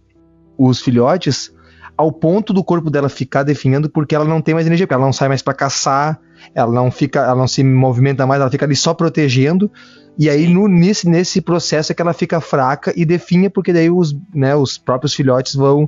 os 0.57 0.81
filhotes 0.81 1.53
ao 1.97 2.11
ponto 2.11 2.53
do 2.53 2.65
corpo 2.65 2.91
dela 2.91 3.09
ficar 3.09 3.43
definhando 3.43 3.89
porque 3.89 4.15
ela 4.15 4.25
não 4.25 4.41
tem 4.41 4.55
mais 4.55 4.67
energia, 4.67 4.87
porque 4.87 4.95
ela 4.95 5.05
não 5.05 5.13
sai 5.13 5.29
mais 5.29 5.43
para 5.43 5.55
caçar, 5.55 6.21
ela 6.55 6.73
não 6.73 6.91
fica, 6.91 7.21
ela 7.21 7.37
não 7.37 7.47
se 7.47 7.63
movimenta 7.63 8.27
mais, 8.27 8.41
ela 8.41 8.51
fica 8.51 8.65
ali 8.65 8.77
só 8.77 8.93
protegendo. 8.93 9.71
E 10.19 10.29
aí 10.29 10.47
no, 10.49 10.69
nesse, 10.69 11.09
nesse 11.09 11.41
processo 11.41 11.93
é 11.93 11.95
que 11.95 12.03
ela 12.03 12.13
fica 12.13 12.41
fraca 12.41 12.93
e 12.97 13.05
definha, 13.05 13.49
porque 13.49 13.73
daí 13.73 13.91
os, 13.91 14.17
né, 14.35 14.55
os 14.55 14.79
próprios 14.79 15.15
filhotes 15.15 15.55
vão 15.55 15.85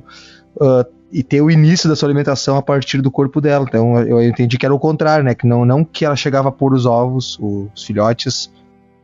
uh, 0.55 0.85
e 1.11 1.23
ter 1.23 1.41
o 1.41 1.49
início 1.49 1.87
da 1.87 1.95
sua 1.95 2.07
alimentação 2.07 2.57
a 2.57 2.61
partir 2.61 3.01
do 3.01 3.11
corpo 3.11 3.39
dela. 3.39 3.65
Então 3.67 3.97
eu 3.99 4.21
entendi 4.21 4.57
que 4.57 4.65
era 4.65 4.75
o 4.75 4.79
contrário, 4.79 5.23
né? 5.23 5.33
Que 5.33 5.47
não, 5.47 5.65
não 5.65 5.83
que 5.83 6.05
ela 6.05 6.15
chegava 6.15 6.49
a 6.49 6.51
pôr 6.51 6.73
os 6.73 6.85
ovos, 6.85 7.37
os 7.39 7.83
filhotes, 7.83 8.51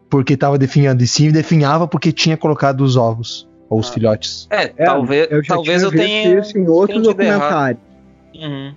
porque 0.09 0.33
estava 0.33 0.57
definhando, 0.57 1.03
e 1.03 1.07
sim 1.07 1.31
definhava 1.31 1.87
porque 1.87 2.11
tinha 2.11 2.37
colocado 2.37 2.81
os 2.81 2.95
ovos, 2.95 3.47
ou 3.73 3.79
os 3.79 3.89
ah. 3.89 3.93
filhotes. 3.93 4.47
É, 4.51 4.63
é 4.77 4.85
talvez 4.85 5.27
eu, 5.31 5.43
talvez 5.43 5.81
eu 5.81 5.91
tenha 5.91 6.39
isso 6.39 6.57
em 6.57 6.67
outro 6.67 7.01
documentário. 7.01 7.79
Uhum. 8.35 8.73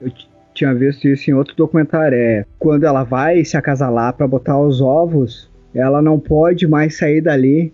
Eu 0.00 0.12
tinha 0.52 0.74
visto 0.74 1.06
isso 1.06 1.30
em 1.30 1.34
outro 1.34 1.54
documentário. 1.54 2.18
É 2.18 2.44
quando 2.58 2.84
ela 2.84 3.04
vai 3.04 3.44
se 3.44 3.56
acasalar 3.56 4.14
para 4.14 4.26
botar 4.26 4.58
os 4.58 4.80
ovos, 4.80 5.48
ela 5.72 6.02
não 6.02 6.18
pode 6.18 6.66
mais 6.66 6.96
sair 6.96 7.20
dali 7.20 7.72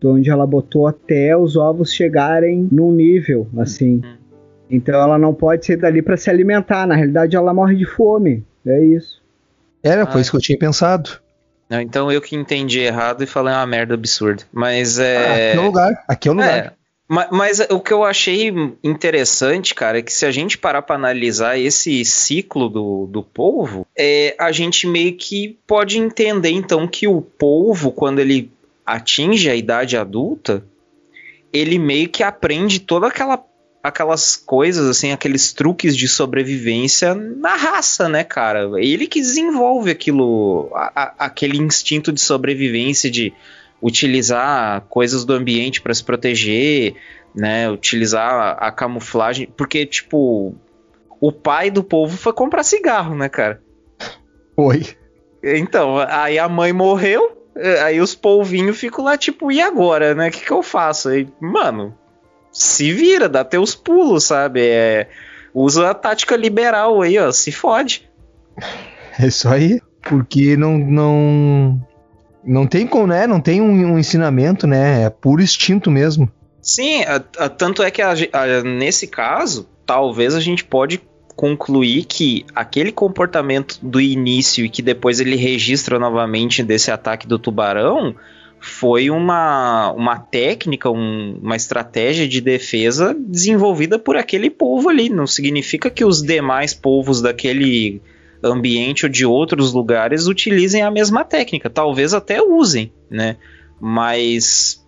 de 0.00 0.06
onde 0.06 0.28
ela 0.28 0.46
botou 0.46 0.86
até 0.86 1.36
os 1.36 1.56
ovos 1.56 1.92
chegarem 1.92 2.68
num 2.70 2.90
nível 2.92 3.46
assim. 3.58 4.00
Uhum. 4.04 4.16
Então 4.68 5.00
ela 5.00 5.16
não 5.16 5.32
pode 5.32 5.64
sair 5.64 5.76
dali 5.76 6.02
para 6.02 6.16
se 6.16 6.28
alimentar. 6.28 6.86
Na 6.86 6.96
realidade, 6.96 7.36
ela 7.36 7.54
morre 7.54 7.76
de 7.76 7.86
fome. 7.86 8.44
É 8.66 8.84
isso. 8.84 9.22
Era, 9.82 10.02
ah, 10.02 10.06
foi 10.06 10.20
isso 10.20 10.32
que 10.32 10.36
eu 10.36 10.40
tinha 10.40 10.58
pensado. 10.58 11.20
Não, 11.68 11.80
então 11.80 12.10
eu 12.12 12.20
que 12.20 12.36
entendi 12.36 12.80
errado 12.80 13.24
e 13.24 13.26
falei 13.26 13.52
uma 13.52 13.66
merda 13.66 13.94
absurda. 13.94 14.44
Mas 14.52 14.98
é. 14.98 15.16
Ah, 15.16 15.32
aqui 15.34 15.56
é 15.56 15.60
o 15.60 15.64
lugar. 15.64 16.04
Aqui 16.08 16.28
é 16.28 16.30
o 16.30 16.34
lugar. 16.34 16.58
É, 16.58 16.72
mas, 17.08 17.28
mas, 17.30 17.60
o 17.70 17.80
que 17.80 17.92
eu 17.92 18.04
achei 18.04 18.52
interessante, 18.82 19.74
cara, 19.74 19.98
é 19.98 20.02
que 20.02 20.12
se 20.12 20.26
a 20.26 20.30
gente 20.30 20.58
parar 20.58 20.82
para 20.82 20.96
analisar 20.96 21.58
esse 21.58 22.04
ciclo 22.04 22.68
do, 22.68 23.06
do 23.06 23.22
polvo, 23.22 23.86
é, 23.96 24.34
a 24.38 24.50
gente 24.50 24.86
meio 24.86 25.16
que 25.16 25.58
pode 25.66 25.98
entender 25.98 26.50
então 26.50 26.86
que 26.86 27.06
o 27.06 27.20
polvo, 27.20 27.92
quando 27.92 28.18
ele 28.18 28.50
atinge 28.84 29.48
a 29.48 29.54
idade 29.54 29.96
adulta, 29.96 30.64
ele 31.52 31.78
meio 31.78 32.08
que 32.08 32.22
aprende 32.22 32.80
toda 32.80 33.06
aquela 33.06 33.42
aquelas 33.86 34.36
coisas 34.36 34.88
assim, 34.88 35.12
aqueles 35.12 35.52
truques 35.52 35.96
de 35.96 36.08
sobrevivência 36.08 37.14
na 37.14 37.54
raça, 37.54 38.08
né, 38.08 38.24
cara? 38.24 38.68
Ele 38.78 39.06
que 39.06 39.20
desenvolve 39.20 39.90
aquilo, 39.90 40.70
a, 40.74 40.92
a, 40.94 41.14
aquele 41.26 41.58
instinto 41.58 42.12
de 42.12 42.20
sobrevivência 42.20 43.10
de 43.10 43.32
utilizar 43.80 44.82
coisas 44.88 45.24
do 45.24 45.32
ambiente 45.32 45.80
para 45.80 45.94
se 45.94 46.02
proteger, 46.02 46.94
né? 47.34 47.70
Utilizar 47.70 48.56
a, 48.58 48.72
camuflagem, 48.72 49.48
porque 49.56 49.86
tipo 49.86 50.54
o 51.20 51.32
pai 51.32 51.70
do 51.70 51.84
povo 51.84 52.16
foi 52.16 52.32
comprar 52.32 52.62
cigarro, 52.62 53.14
né, 53.14 53.28
cara? 53.28 53.62
Foi. 54.54 54.82
Então, 55.42 55.98
aí 56.08 56.38
a 56.38 56.48
mãe 56.48 56.72
morreu, 56.72 57.46
aí 57.84 58.00
os 58.00 58.14
polvinhos 58.14 58.78
ficam 58.78 59.04
lá, 59.04 59.16
tipo, 59.16 59.52
e 59.52 59.60
agora, 59.60 60.14
né? 60.14 60.28
O 60.28 60.30
que, 60.30 60.44
que 60.44 60.50
eu 60.50 60.62
faço? 60.62 61.08
Aí, 61.08 61.28
mano, 61.40 61.96
se 62.56 62.90
vira, 62.90 63.28
dá 63.28 63.44
teus 63.44 63.74
pulos, 63.74 64.24
sabe? 64.24 64.62
É, 64.62 65.08
usa 65.52 65.90
a 65.90 65.94
tática 65.94 66.34
liberal 66.36 67.02
aí, 67.02 67.18
ó, 67.18 67.30
se 67.30 67.52
fode. 67.52 68.08
É 69.18 69.28
isso 69.28 69.48
aí, 69.48 69.80
porque 70.02 70.58
não, 70.58 70.76
não, 70.76 71.80
não 72.44 72.66
tem 72.66 72.86
como, 72.86 73.06
né? 73.06 73.26
Não 73.26 73.40
tem 73.40 73.62
um, 73.62 73.94
um 73.94 73.98
ensinamento, 73.98 74.66
né? 74.66 75.04
É 75.04 75.08
puro 75.08 75.40
instinto 75.40 75.90
mesmo. 75.90 76.30
Sim, 76.60 77.02
a, 77.04 77.14
a, 77.38 77.48
tanto 77.48 77.82
é 77.82 77.90
que 77.90 78.02
a, 78.02 78.12
nesse 78.62 79.06
caso, 79.06 79.66
talvez 79.86 80.34
a 80.34 80.40
gente 80.40 80.62
pode 80.62 81.00
concluir 81.34 82.04
que 82.04 82.44
aquele 82.54 82.92
comportamento 82.92 83.78
do 83.80 83.98
início 83.98 84.66
e 84.66 84.68
que 84.68 84.82
depois 84.82 85.18
ele 85.18 85.36
registra 85.36 85.98
novamente 85.98 86.62
desse 86.62 86.90
ataque 86.90 87.26
do 87.26 87.38
tubarão 87.38 88.14
foi 88.66 89.10
uma, 89.10 89.92
uma 89.92 90.18
técnica, 90.18 90.90
um, 90.90 91.38
uma 91.42 91.56
estratégia 91.56 92.26
de 92.26 92.40
defesa 92.40 93.16
desenvolvida 93.18 93.98
por 93.98 94.16
aquele 94.16 94.50
povo 94.50 94.88
ali. 94.88 95.08
Não 95.08 95.26
significa 95.26 95.88
que 95.88 96.04
os 96.04 96.20
demais 96.20 96.74
povos 96.74 97.22
daquele 97.22 98.02
ambiente 98.42 99.06
ou 99.06 99.10
de 99.10 99.24
outros 99.24 99.72
lugares 99.72 100.26
utilizem 100.26 100.82
a 100.82 100.90
mesma 100.90 101.24
técnica. 101.24 101.70
Talvez 101.70 102.12
até 102.12 102.42
usem, 102.42 102.92
né? 103.08 103.36
Mas 103.80 104.84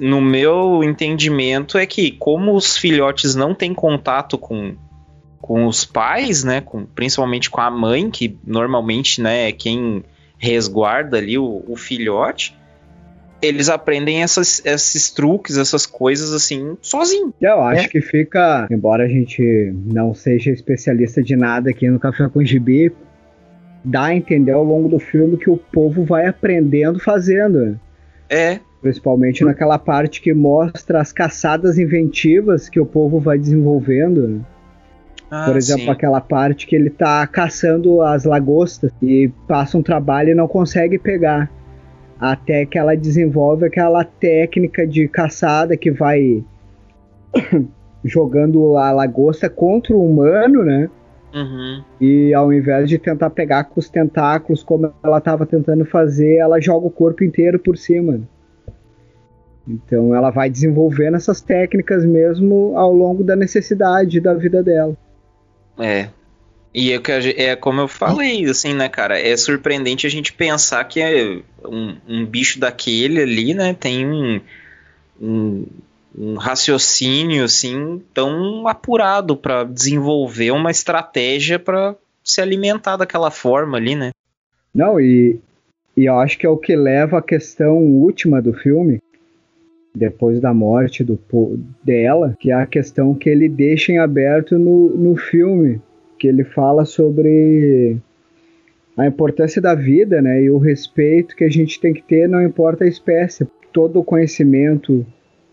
no 0.00 0.20
meu 0.20 0.82
entendimento 0.82 1.76
é 1.76 1.84
que 1.84 2.12
como 2.12 2.54
os 2.54 2.76
filhotes 2.76 3.34
não 3.34 3.54
têm 3.54 3.74
contato 3.74 4.38
com, 4.38 4.76
com 5.40 5.66
os 5.66 5.84
pais, 5.84 6.42
né, 6.42 6.60
com, 6.60 6.86
principalmente 6.86 7.50
com 7.50 7.60
a 7.60 7.70
mãe, 7.70 8.10
que 8.10 8.38
normalmente 8.46 9.20
né, 9.20 9.48
é 9.48 9.52
quem 9.52 10.04
resguarda 10.38 11.18
ali 11.18 11.36
o, 11.36 11.64
o 11.66 11.76
filhote, 11.76 12.56
eles 13.40 13.68
aprendem 13.68 14.22
essas, 14.22 14.64
esses 14.64 15.10
truques, 15.10 15.56
essas 15.56 15.86
coisas 15.86 16.32
assim, 16.32 16.76
sozinho. 16.80 17.32
Eu 17.40 17.60
acho 17.60 17.84
é. 17.84 17.88
que 17.88 18.00
fica, 18.00 18.66
embora 18.70 19.04
a 19.04 19.08
gente 19.08 19.72
não 19.84 20.14
seja 20.14 20.50
especialista 20.50 21.22
de 21.22 21.36
nada 21.36 21.70
aqui 21.70 21.88
no 21.88 21.98
Café 21.98 22.28
com 22.28 22.42
Gibi, 22.42 22.92
dá 23.84 24.04
a 24.04 24.14
entender 24.14 24.52
ao 24.52 24.64
longo 24.64 24.88
do 24.88 24.98
filme 24.98 25.36
que 25.36 25.50
o 25.50 25.56
povo 25.56 26.04
vai 26.04 26.26
aprendendo 26.26 26.98
fazendo. 26.98 27.78
É. 28.28 28.58
Principalmente 28.80 29.44
naquela 29.44 29.78
parte 29.78 30.20
que 30.20 30.32
mostra 30.32 31.00
as 31.00 31.12
caçadas 31.12 31.78
inventivas 31.78 32.68
que 32.68 32.80
o 32.80 32.86
povo 32.86 33.20
vai 33.20 33.38
desenvolvendo. 33.38 34.44
Ah, 35.30 35.46
Por 35.46 35.56
exemplo, 35.56 35.84
sim. 35.84 35.90
aquela 35.90 36.20
parte 36.20 36.66
que 36.66 36.76
ele 36.76 36.90
tá 36.90 37.26
caçando 37.26 38.00
as 38.02 38.24
lagostas 38.24 38.92
e 39.02 39.30
passa 39.48 39.76
um 39.76 39.82
trabalho 39.82 40.30
e 40.30 40.34
não 40.34 40.46
consegue 40.46 40.98
pegar 40.98 41.50
até 42.18 42.64
que 42.64 42.78
ela 42.78 42.96
desenvolve 42.96 43.66
aquela 43.66 44.04
técnica 44.04 44.86
de 44.86 45.08
caçada 45.08 45.76
que 45.76 45.90
vai 45.90 46.44
jogando 48.04 48.76
a 48.76 48.92
lagosta 48.92 49.48
contra 49.48 49.94
o 49.94 50.04
humano, 50.04 50.62
né? 50.62 50.90
Uhum. 51.34 51.82
E 52.00 52.32
ao 52.32 52.52
invés 52.52 52.88
de 52.88 52.96
tentar 52.96 53.30
pegar 53.30 53.64
com 53.64 53.80
os 53.80 53.88
tentáculos, 53.88 54.62
como 54.62 54.92
ela 55.02 55.18
estava 55.18 55.44
tentando 55.44 55.84
fazer, 55.84 56.36
ela 56.36 56.60
joga 56.60 56.86
o 56.86 56.90
corpo 56.90 57.24
inteiro 57.24 57.58
por 57.58 57.76
cima. 57.76 58.20
Então 59.66 60.14
ela 60.14 60.30
vai 60.30 60.48
desenvolvendo 60.48 61.16
essas 61.16 61.40
técnicas 61.40 62.04
mesmo 62.04 62.76
ao 62.76 62.92
longo 62.92 63.24
da 63.24 63.34
necessidade 63.34 64.20
da 64.20 64.34
vida 64.34 64.62
dela. 64.62 64.96
É, 65.78 66.08
e 66.74 66.90
é, 66.90 66.98
que 66.98 67.12
é 67.12 67.54
como 67.54 67.80
eu 67.80 67.86
falei, 67.86 68.44
assim, 68.46 68.74
né, 68.74 68.88
cara? 68.88 69.16
É 69.16 69.36
surpreendente 69.36 70.08
a 70.08 70.10
gente 70.10 70.32
pensar 70.32 70.82
que 70.84 71.00
é 71.00 71.40
um, 71.64 71.96
um 72.08 72.26
bicho 72.26 72.58
daquele 72.58 73.22
ali, 73.22 73.54
né, 73.54 73.72
tem 73.72 74.04
um, 74.04 74.40
um, 75.22 75.66
um 76.18 76.34
raciocínio, 76.34 77.44
assim, 77.44 78.02
tão 78.12 78.66
apurado 78.66 79.36
para 79.36 79.62
desenvolver 79.62 80.50
uma 80.50 80.72
estratégia 80.72 81.60
para 81.60 81.94
se 82.24 82.40
alimentar 82.40 82.96
daquela 82.96 83.30
forma 83.30 83.76
ali, 83.76 83.94
né? 83.94 84.10
Não, 84.74 85.00
e, 85.00 85.38
e 85.96 86.06
eu 86.06 86.18
acho 86.18 86.36
que 86.36 86.44
é 86.44 86.48
o 86.48 86.56
que 86.56 86.74
leva 86.74 87.18
à 87.18 87.22
questão 87.22 87.76
última 87.76 88.42
do 88.42 88.52
filme, 88.52 88.98
depois 89.94 90.40
da 90.40 90.52
morte 90.52 91.04
do, 91.04 91.16
dela, 91.84 92.36
que 92.40 92.50
é 92.50 92.54
a 92.54 92.66
questão 92.66 93.14
que 93.14 93.30
ele 93.30 93.48
deixa 93.48 93.92
em 93.92 93.98
aberto 93.98 94.58
no, 94.58 94.88
no 94.88 95.16
filme 95.16 95.80
que 96.24 96.28
ele 96.28 96.42
fala 96.42 96.86
sobre 96.86 97.98
a 98.96 99.06
importância 99.06 99.60
da 99.60 99.74
vida, 99.74 100.22
né, 100.22 100.42
e 100.42 100.48
o 100.48 100.56
respeito 100.56 101.36
que 101.36 101.44
a 101.44 101.50
gente 101.50 101.78
tem 101.78 101.92
que 101.92 102.02
ter, 102.02 102.26
não 102.26 102.42
importa 102.42 102.84
a 102.84 102.88
espécie. 102.88 103.46
Todo 103.70 104.00
o 104.00 104.04
conhecimento 104.04 105.04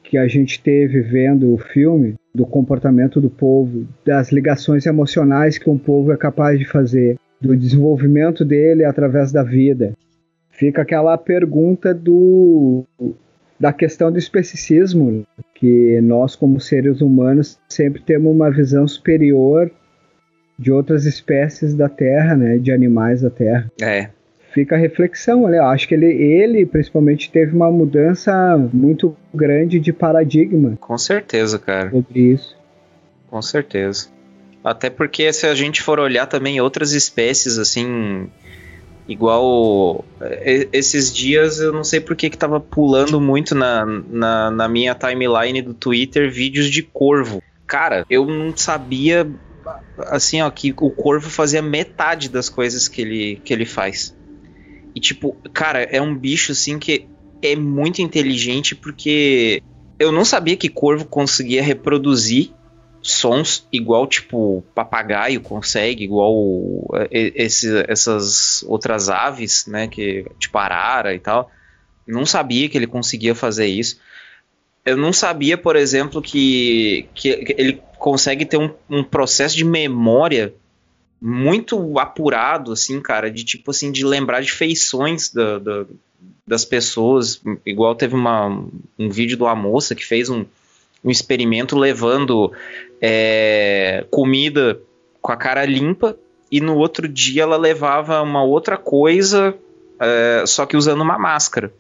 que 0.02 0.18
a 0.18 0.30
gente 0.30 0.64
teve 0.64 1.02
vendo 1.02 1.54
o 1.54 1.58
filme, 1.58 2.16
do 2.34 2.46
comportamento 2.46 3.20
do 3.20 3.30
povo, 3.30 3.86
das 4.06 4.32
ligações 4.32 4.86
emocionais 4.86 5.58
que 5.58 5.70
um 5.70 5.78
povo 5.78 6.14
é 6.14 6.16
capaz 6.16 6.58
de 6.58 6.64
fazer, 6.64 7.18
do 7.42 7.54
desenvolvimento 7.54 8.46
dele 8.46 8.86
através 8.86 9.30
da 9.34 9.44
vida. 9.44 9.92
Fica 10.52 10.84
aquela 10.84 11.18
pergunta 11.18 11.94
do 11.94 12.86
da 13.60 13.74
questão 13.74 14.10
do 14.10 14.18
especicismo, 14.18 15.24
que 15.54 16.00
nós, 16.02 16.36
como 16.36 16.62
seres 16.62 17.02
humanos, 17.02 17.60
sempre 17.70 18.02
temos 18.02 18.34
uma 18.34 18.50
visão 18.50 18.88
superior 18.88 19.70
de 20.58 20.72
outras 20.72 21.06
espécies 21.06 21.74
da 21.74 21.90
Terra, 21.90 22.36
né, 22.36 22.58
de 22.58 22.72
animais 22.72 23.22
da 23.22 23.30
Terra. 23.30 23.72
É. 23.82 24.10
Fica 24.54 24.76
a 24.76 24.78
reflexão? 24.78 25.48
Eu 25.54 25.66
acho 25.66 25.88
que 25.88 25.94
ele, 25.96 26.08
ele 26.12 26.66
principalmente 26.66 27.32
teve 27.32 27.56
uma 27.56 27.72
mudança 27.72 28.58
muito 28.74 29.16
grande 29.34 29.80
de 29.80 29.94
paradigma 29.94 30.78
Com 30.80 30.98
certeza, 30.98 31.58
cara. 31.58 31.90
sobre 31.90 32.20
isso. 32.20 32.56
Com 33.30 33.42
certeza. 33.42 34.08
Até 34.64 34.90
porque 34.90 35.32
se 35.32 35.48
a 35.48 35.56
gente 35.56 35.82
for 35.82 36.00
olhar 36.00 36.26
também 36.28 36.60
outras 36.60 36.92
espécies, 36.92 37.58
assim, 37.58 38.28
igual 39.08 40.04
e- 40.46 40.68
esses 40.72 41.14
dias 41.14 41.60
eu 41.60 41.72
não 41.74 41.84
sei 41.84 42.00
por 42.00 42.16
que 42.16 42.30
que 42.30 42.38
tava 42.38 42.60
pulando 42.60 43.20
muito 43.20 43.56
na, 43.56 43.86
na, 43.86 44.52
na 44.52 44.68
minha 44.68 44.94
timeline 44.96 45.62
do 45.62 45.74
Twitter 45.74 46.30
vídeos 46.32 46.70
de 46.70 46.84
corvo. 46.84 47.42
Cara, 47.66 48.06
eu 48.10 48.26
não 48.26 48.56
sabia, 48.56 49.26
assim, 50.08 50.42
ó, 50.42 50.50
que 50.50 50.72
o 50.72 50.92
corvo 50.92 51.30
fazia 51.30 51.62
metade 51.62 52.30
das 52.30 52.50
coisas 52.50 52.88
que 52.88 53.02
ele, 53.02 53.36
que 53.44 53.54
ele 53.54 53.66
faz. 53.66 54.16
E 54.96 55.00
tipo, 55.00 55.42
cara, 55.54 55.84
é 55.84 56.02
um 56.02 56.16
bicho, 56.18 56.52
assim, 56.52 56.80
que 56.80 57.10
é 57.42 57.56
muito 57.56 58.02
inteligente 58.02 58.76
porque 58.76 59.64
eu 60.00 60.12
não 60.12 60.26
sabia 60.26 60.58
que 60.58 60.70
corvo 60.70 61.06
conseguia 61.06 61.64
reproduzir 61.64 62.56
sons 63.04 63.68
igual 63.72 64.06
tipo 64.08 64.62
papagaio 64.76 65.42
consegue, 65.42 66.04
igual 66.04 66.36
eh, 67.12 67.32
esse- 67.36 67.84
essas 67.88 68.62
outras 68.64 69.10
aves, 69.10 69.66
né, 69.68 69.88
que 69.88 70.26
tipo 70.40 70.58
arara 70.58 71.14
e 71.16 71.20
tal. 71.20 71.50
Não 72.08 72.26
sabia 72.26 72.70
que 72.70 72.78
ele 72.78 72.88
conseguia 72.88 73.36
fazer 73.36 73.68
isso. 73.68 74.00
Eu 74.86 74.98
não 74.98 75.14
sabia, 75.14 75.58
por 75.58 75.76
exemplo, 75.76 76.22
que, 76.22 77.08
que 77.14 77.30
ele 77.58 77.82
consegue 78.00 78.46
ter 78.46 78.58
um, 78.58 78.72
um 78.90 79.04
processo 79.04 79.56
de 79.56 79.64
memória 79.64 80.54
muito 81.22 82.00
apurado, 82.00 82.72
assim, 82.72 83.00
cara, 83.00 83.30
de 83.30 83.44
tipo 83.44 83.70
assim, 83.70 83.92
de 83.92 84.04
lembrar 84.04 84.42
de 84.42 84.52
feições 84.52 85.30
da- 85.32 85.60
da- 85.60 85.86
das 86.48 86.66
pessoas. 86.66 87.40
Igual 87.64 87.94
teve 87.94 88.16
uma, 88.16 88.48
um 88.98 89.10
vídeo 89.10 89.38
de 89.38 89.44
uma 89.44 89.56
moça 89.56 89.94
que 89.94 90.04
fez 90.06 90.30
um, 90.30 90.46
um 91.04 91.12
experimento 91.12 91.78
levando 91.78 92.52
é, 93.00 94.04
comida 94.10 94.80
com 95.22 95.32
a 95.32 95.36
cara 95.38 95.64
limpa 95.66 96.18
e 96.52 96.60
no 96.60 96.76
outro 96.76 97.08
dia 97.08 97.44
ela 97.44 97.58
levava 97.58 98.22
uma 98.22 98.44
outra 98.44 98.78
coisa, 98.78 99.56
é, 100.00 100.44
só 100.48 100.66
que 100.66 100.76
usando 100.76 101.02
uma 101.02 101.20
máscara. 101.20 101.72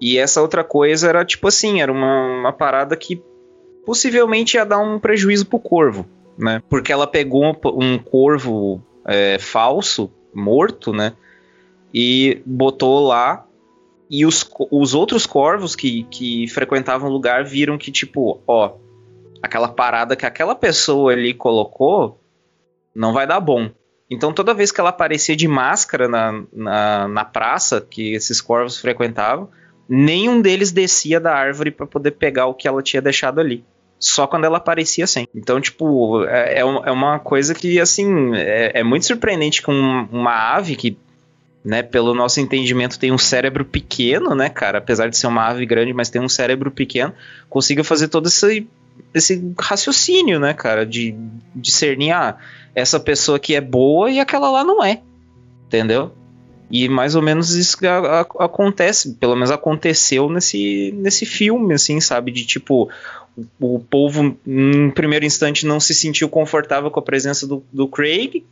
E 0.00 0.18
essa 0.18 0.42
outra 0.42 0.62
coisa 0.62 1.08
era 1.08 1.24
tipo 1.24 1.48
assim, 1.48 1.80
era 1.80 1.90
uma, 1.90 2.40
uma 2.40 2.52
parada 2.52 2.96
que 2.96 3.22
possivelmente 3.84 4.56
ia 4.56 4.64
dar 4.64 4.78
um 4.78 4.98
prejuízo 4.98 5.46
pro 5.46 5.58
corvo, 5.58 6.06
né? 6.36 6.62
Porque 6.68 6.92
ela 6.92 7.06
pegou 7.06 7.56
um, 7.74 7.98
corvo 7.98 8.82
é, 9.06 9.38
falso, 9.38 10.10
morto, 10.34 10.92
né? 10.92 11.14
E 11.94 12.42
botou 12.44 13.06
lá 13.06 13.46
e 14.10 14.26
os, 14.26 14.48
os 14.70 14.94
outros 14.94 15.26
corvos 15.26 15.74
que, 15.74 16.04
que 16.04 16.46
frequentavam 16.48 17.08
o 17.08 17.12
lugar 17.12 17.44
viram 17.44 17.78
que, 17.78 17.90
tipo, 17.90 18.40
ó, 18.46 18.74
aquela 19.42 19.68
parada 19.68 20.16
que 20.16 20.26
aquela 20.26 20.54
pessoa 20.54 21.12
ali 21.12 21.34
colocou 21.34 22.20
não 22.94 23.12
vai 23.12 23.26
dar 23.26 23.40
bom. 23.40 23.70
Então, 24.08 24.32
toda 24.32 24.54
vez 24.54 24.70
que 24.70 24.80
ela 24.80 24.90
aparecia 24.90 25.34
de 25.34 25.48
máscara 25.48 26.08
na, 26.08 26.44
na, 26.52 27.08
na 27.08 27.24
praça 27.24 27.80
que 27.80 28.14
esses 28.14 28.40
corvos 28.40 28.78
frequentavam, 28.78 29.48
nenhum 29.88 30.40
deles 30.40 30.72
descia 30.72 31.20
da 31.20 31.34
árvore 31.34 31.70
para 31.70 31.86
poder 31.86 32.12
pegar 32.12 32.46
o 32.46 32.54
que 32.54 32.66
ela 32.68 32.82
tinha 32.82 33.00
deixado 33.02 33.40
ali. 33.40 33.64
Só 33.98 34.26
quando 34.26 34.44
ela 34.44 34.58
aparecia 34.58 35.06
sem. 35.06 35.26
Então, 35.34 35.58
tipo, 35.60 36.22
é, 36.24 36.56
é 36.56 36.60
é 36.60 36.90
uma 36.92 37.18
coisa 37.18 37.54
que, 37.54 37.80
assim, 37.80 38.34
é, 38.34 38.80
é 38.80 38.82
muito 38.82 39.06
surpreendente 39.06 39.62
que 39.62 39.70
um- 39.70 40.06
uma 40.12 40.32
ave 40.54 40.76
que 40.76 40.98
né, 41.64 41.82
pelo 41.82 42.14
nosso 42.14 42.38
entendimento, 42.38 42.96
tem 42.96 43.10
um 43.10 43.18
cérebro 43.18 43.64
pequeno, 43.64 44.36
né, 44.36 44.48
cara? 44.48 44.78
Apesar 44.78 45.08
de 45.08 45.16
ser 45.18 45.26
uma 45.26 45.48
ave 45.48 45.66
grande, 45.66 45.92
mas 45.92 46.08
tem 46.08 46.22
um 46.22 46.28
cérebro 46.28 46.70
pequeno, 46.70 47.12
consiga 47.50 47.82
fazer 47.82 48.06
todo 48.06 48.28
esse, 48.28 48.68
esse 49.12 49.52
raciocínio, 49.58 50.38
né, 50.38 50.54
cara? 50.54 50.86
De 50.86 51.16
discernir, 51.52 52.12
ah, 52.12 52.36
essa 52.72 53.00
pessoa 53.00 53.36
aqui 53.36 53.56
é 53.56 53.60
boa 53.60 54.08
e 54.08 54.20
aquela 54.20 54.48
lá 54.48 54.62
não 54.62 54.84
é. 54.84 55.00
Entendeu? 55.66 56.12
E 56.70 56.88
mais 56.88 57.14
ou 57.14 57.22
menos 57.22 57.54
isso 57.54 57.78
a- 57.86 58.20
a- 58.22 58.44
acontece, 58.44 59.14
pelo 59.14 59.34
menos 59.34 59.50
aconteceu 59.50 60.28
nesse, 60.28 60.92
nesse 60.96 61.24
filme, 61.24 61.74
assim, 61.74 62.00
sabe? 62.00 62.32
De 62.32 62.44
tipo, 62.44 62.90
o, 63.60 63.76
o 63.76 63.80
povo, 63.80 64.36
em 64.46 64.90
primeiro 64.90 65.24
instante, 65.24 65.64
não 65.66 65.78
se 65.78 65.94
sentiu 65.94 66.28
confortável 66.28 66.90
com 66.90 66.98
a 67.00 67.02
presença 67.02 67.46
do, 67.46 67.62
do 67.72 67.86
Craig. 67.86 68.44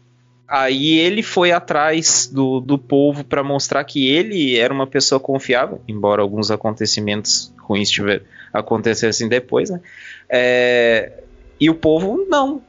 Aí 0.47 0.99
ele 0.99 1.23
foi 1.23 1.53
atrás 1.53 2.31
do, 2.33 2.61
do 2.61 2.79
povo 2.79 3.25
para 3.25 3.43
mostrar 3.43 3.83
que 3.85 4.07
ele 4.09 4.57
era 4.57 4.73
uma 4.75 4.87
pessoa 4.87 5.19
confiável, 5.19 5.81
embora 5.89 6.21
alguns 6.23 6.51
acontecimentos 6.51 7.53
ruins 7.59 7.91
tiver, 7.91 8.23
acontecessem 8.53 9.27
depois, 9.27 9.71
né? 9.71 9.81
É, 10.29 11.23
e 11.59 11.71
o 11.71 11.75
povo, 11.75 12.27
não. 12.29 12.63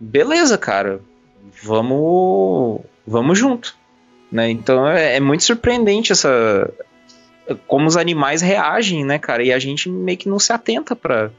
Beleza, 0.00 0.56
cara. 0.56 1.00
Vamos, 1.62 2.80
vamos 3.06 3.38
junto. 3.38 3.76
Né? 4.30 4.50
Então 4.50 4.86
é, 4.86 5.16
é 5.16 5.20
muito 5.20 5.42
surpreendente 5.42 6.12
essa. 6.12 6.70
Como 7.66 7.86
os 7.86 7.96
animais 7.96 8.42
reagem, 8.42 9.04
né, 9.04 9.18
cara? 9.18 9.42
E 9.42 9.52
a 9.52 9.58
gente 9.58 9.88
meio 9.88 10.18
que 10.18 10.28
não 10.28 10.38
se 10.38 10.52
atenta 10.52 10.94
pra, 10.94 11.30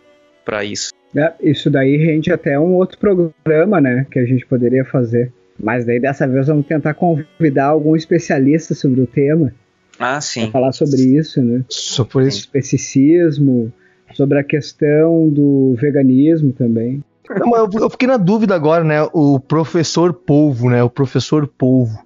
pra 0.43 0.63
isso. 0.63 0.91
É, 1.15 1.33
isso 1.41 1.69
daí 1.69 1.97
rende 1.97 2.31
até 2.31 2.59
um 2.59 2.73
outro 2.75 2.97
programa, 2.97 3.79
né, 3.79 4.05
que 4.11 4.19
a 4.19 4.25
gente 4.25 4.45
poderia 4.45 4.85
fazer. 4.85 5.31
Mas 5.61 5.85
daí 5.85 5.99
dessa 5.99 6.27
vez 6.27 6.47
vamos 6.47 6.65
tentar 6.65 6.93
convidar 6.93 7.65
algum 7.65 7.95
especialista 7.95 8.73
sobre 8.73 9.01
o 9.01 9.07
tema, 9.07 9.53
Ah, 9.99 10.13
para 10.13 10.21
sim. 10.21 10.49
falar 10.51 10.71
sobre 10.71 11.01
isso, 11.01 11.41
né? 11.41 11.63
Só 11.67 12.03
por 12.03 12.23
isso. 12.23 12.39
Especicismo, 12.39 13.71
sobre 14.13 14.39
a 14.39 14.43
questão 14.43 15.27
do 15.29 15.75
veganismo 15.77 16.53
também. 16.53 17.03
Não, 17.29 17.55
eu, 17.55 17.69
eu 17.73 17.89
fiquei 17.89 18.07
na 18.07 18.17
dúvida 18.17 18.55
agora, 18.55 18.83
né? 18.83 19.03
O 19.13 19.39
professor 19.39 20.13
Polvo, 20.13 20.69
né? 20.69 20.81
O 20.81 20.89
professor 20.89 21.45
Polvo. 21.45 21.99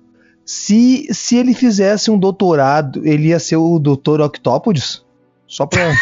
Se, 0.46 1.08
se 1.12 1.38
ele 1.38 1.54
fizesse 1.54 2.12
um 2.12 2.18
doutorado, 2.18 3.06
ele 3.06 3.30
ia 3.30 3.40
ser 3.40 3.56
o 3.56 3.80
doutor 3.80 4.20
Octópodes? 4.22 5.04
Só 5.48 5.66
pra. 5.66 5.94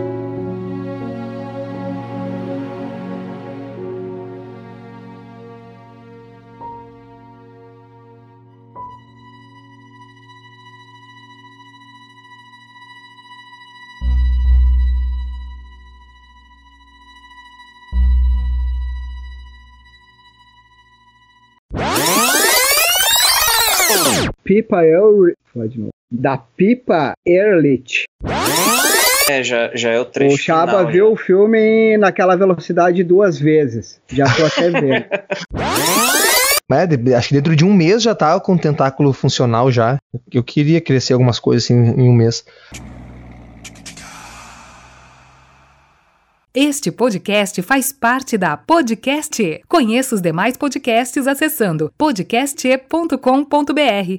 Pipa 24.50 24.84
Ehrlich, 24.84 25.36
de 25.68 25.78
novo. 25.78 25.90
Da 26.10 26.36
Pipa 26.36 27.12
Ehrlich. 27.24 28.02
É, 29.28 29.44
já, 29.44 29.70
já 29.76 29.90
é 29.90 30.00
o 30.00 30.04
trecho 30.04 30.34
O 30.34 30.38
Chaba 30.38 30.78
final, 30.78 30.86
viu 30.88 31.06
já. 31.06 31.12
o 31.12 31.16
filme 31.16 31.96
naquela 31.96 32.34
velocidade 32.34 33.04
duas 33.04 33.38
vezes. 33.38 34.00
Já 34.08 34.24
tô 34.34 34.44
até 34.44 34.70
vendo. 34.74 35.04
É, 36.68 37.16
acho 37.16 37.28
que 37.28 37.34
dentro 37.34 37.54
de 37.54 37.64
um 37.64 37.72
mês 37.72 38.02
já 38.02 38.12
tá 38.12 38.40
com 38.40 38.54
o 38.54 38.58
tentáculo 38.58 39.12
funcional 39.12 39.70
já. 39.70 39.98
Eu 40.32 40.42
queria 40.42 40.80
crescer 40.80 41.12
algumas 41.12 41.38
coisas 41.38 41.62
assim 41.62 41.74
em 41.74 42.08
um 42.08 42.12
mês. 42.12 42.44
Este 46.52 46.90
podcast 46.90 47.62
faz 47.62 47.92
parte 47.92 48.36
da 48.36 48.56
Podcast. 48.56 49.40
E. 49.40 49.62
Conheça 49.68 50.16
os 50.16 50.20
demais 50.20 50.56
podcasts 50.56 51.28
acessando 51.28 51.92
podcast.com.br. 51.96 54.18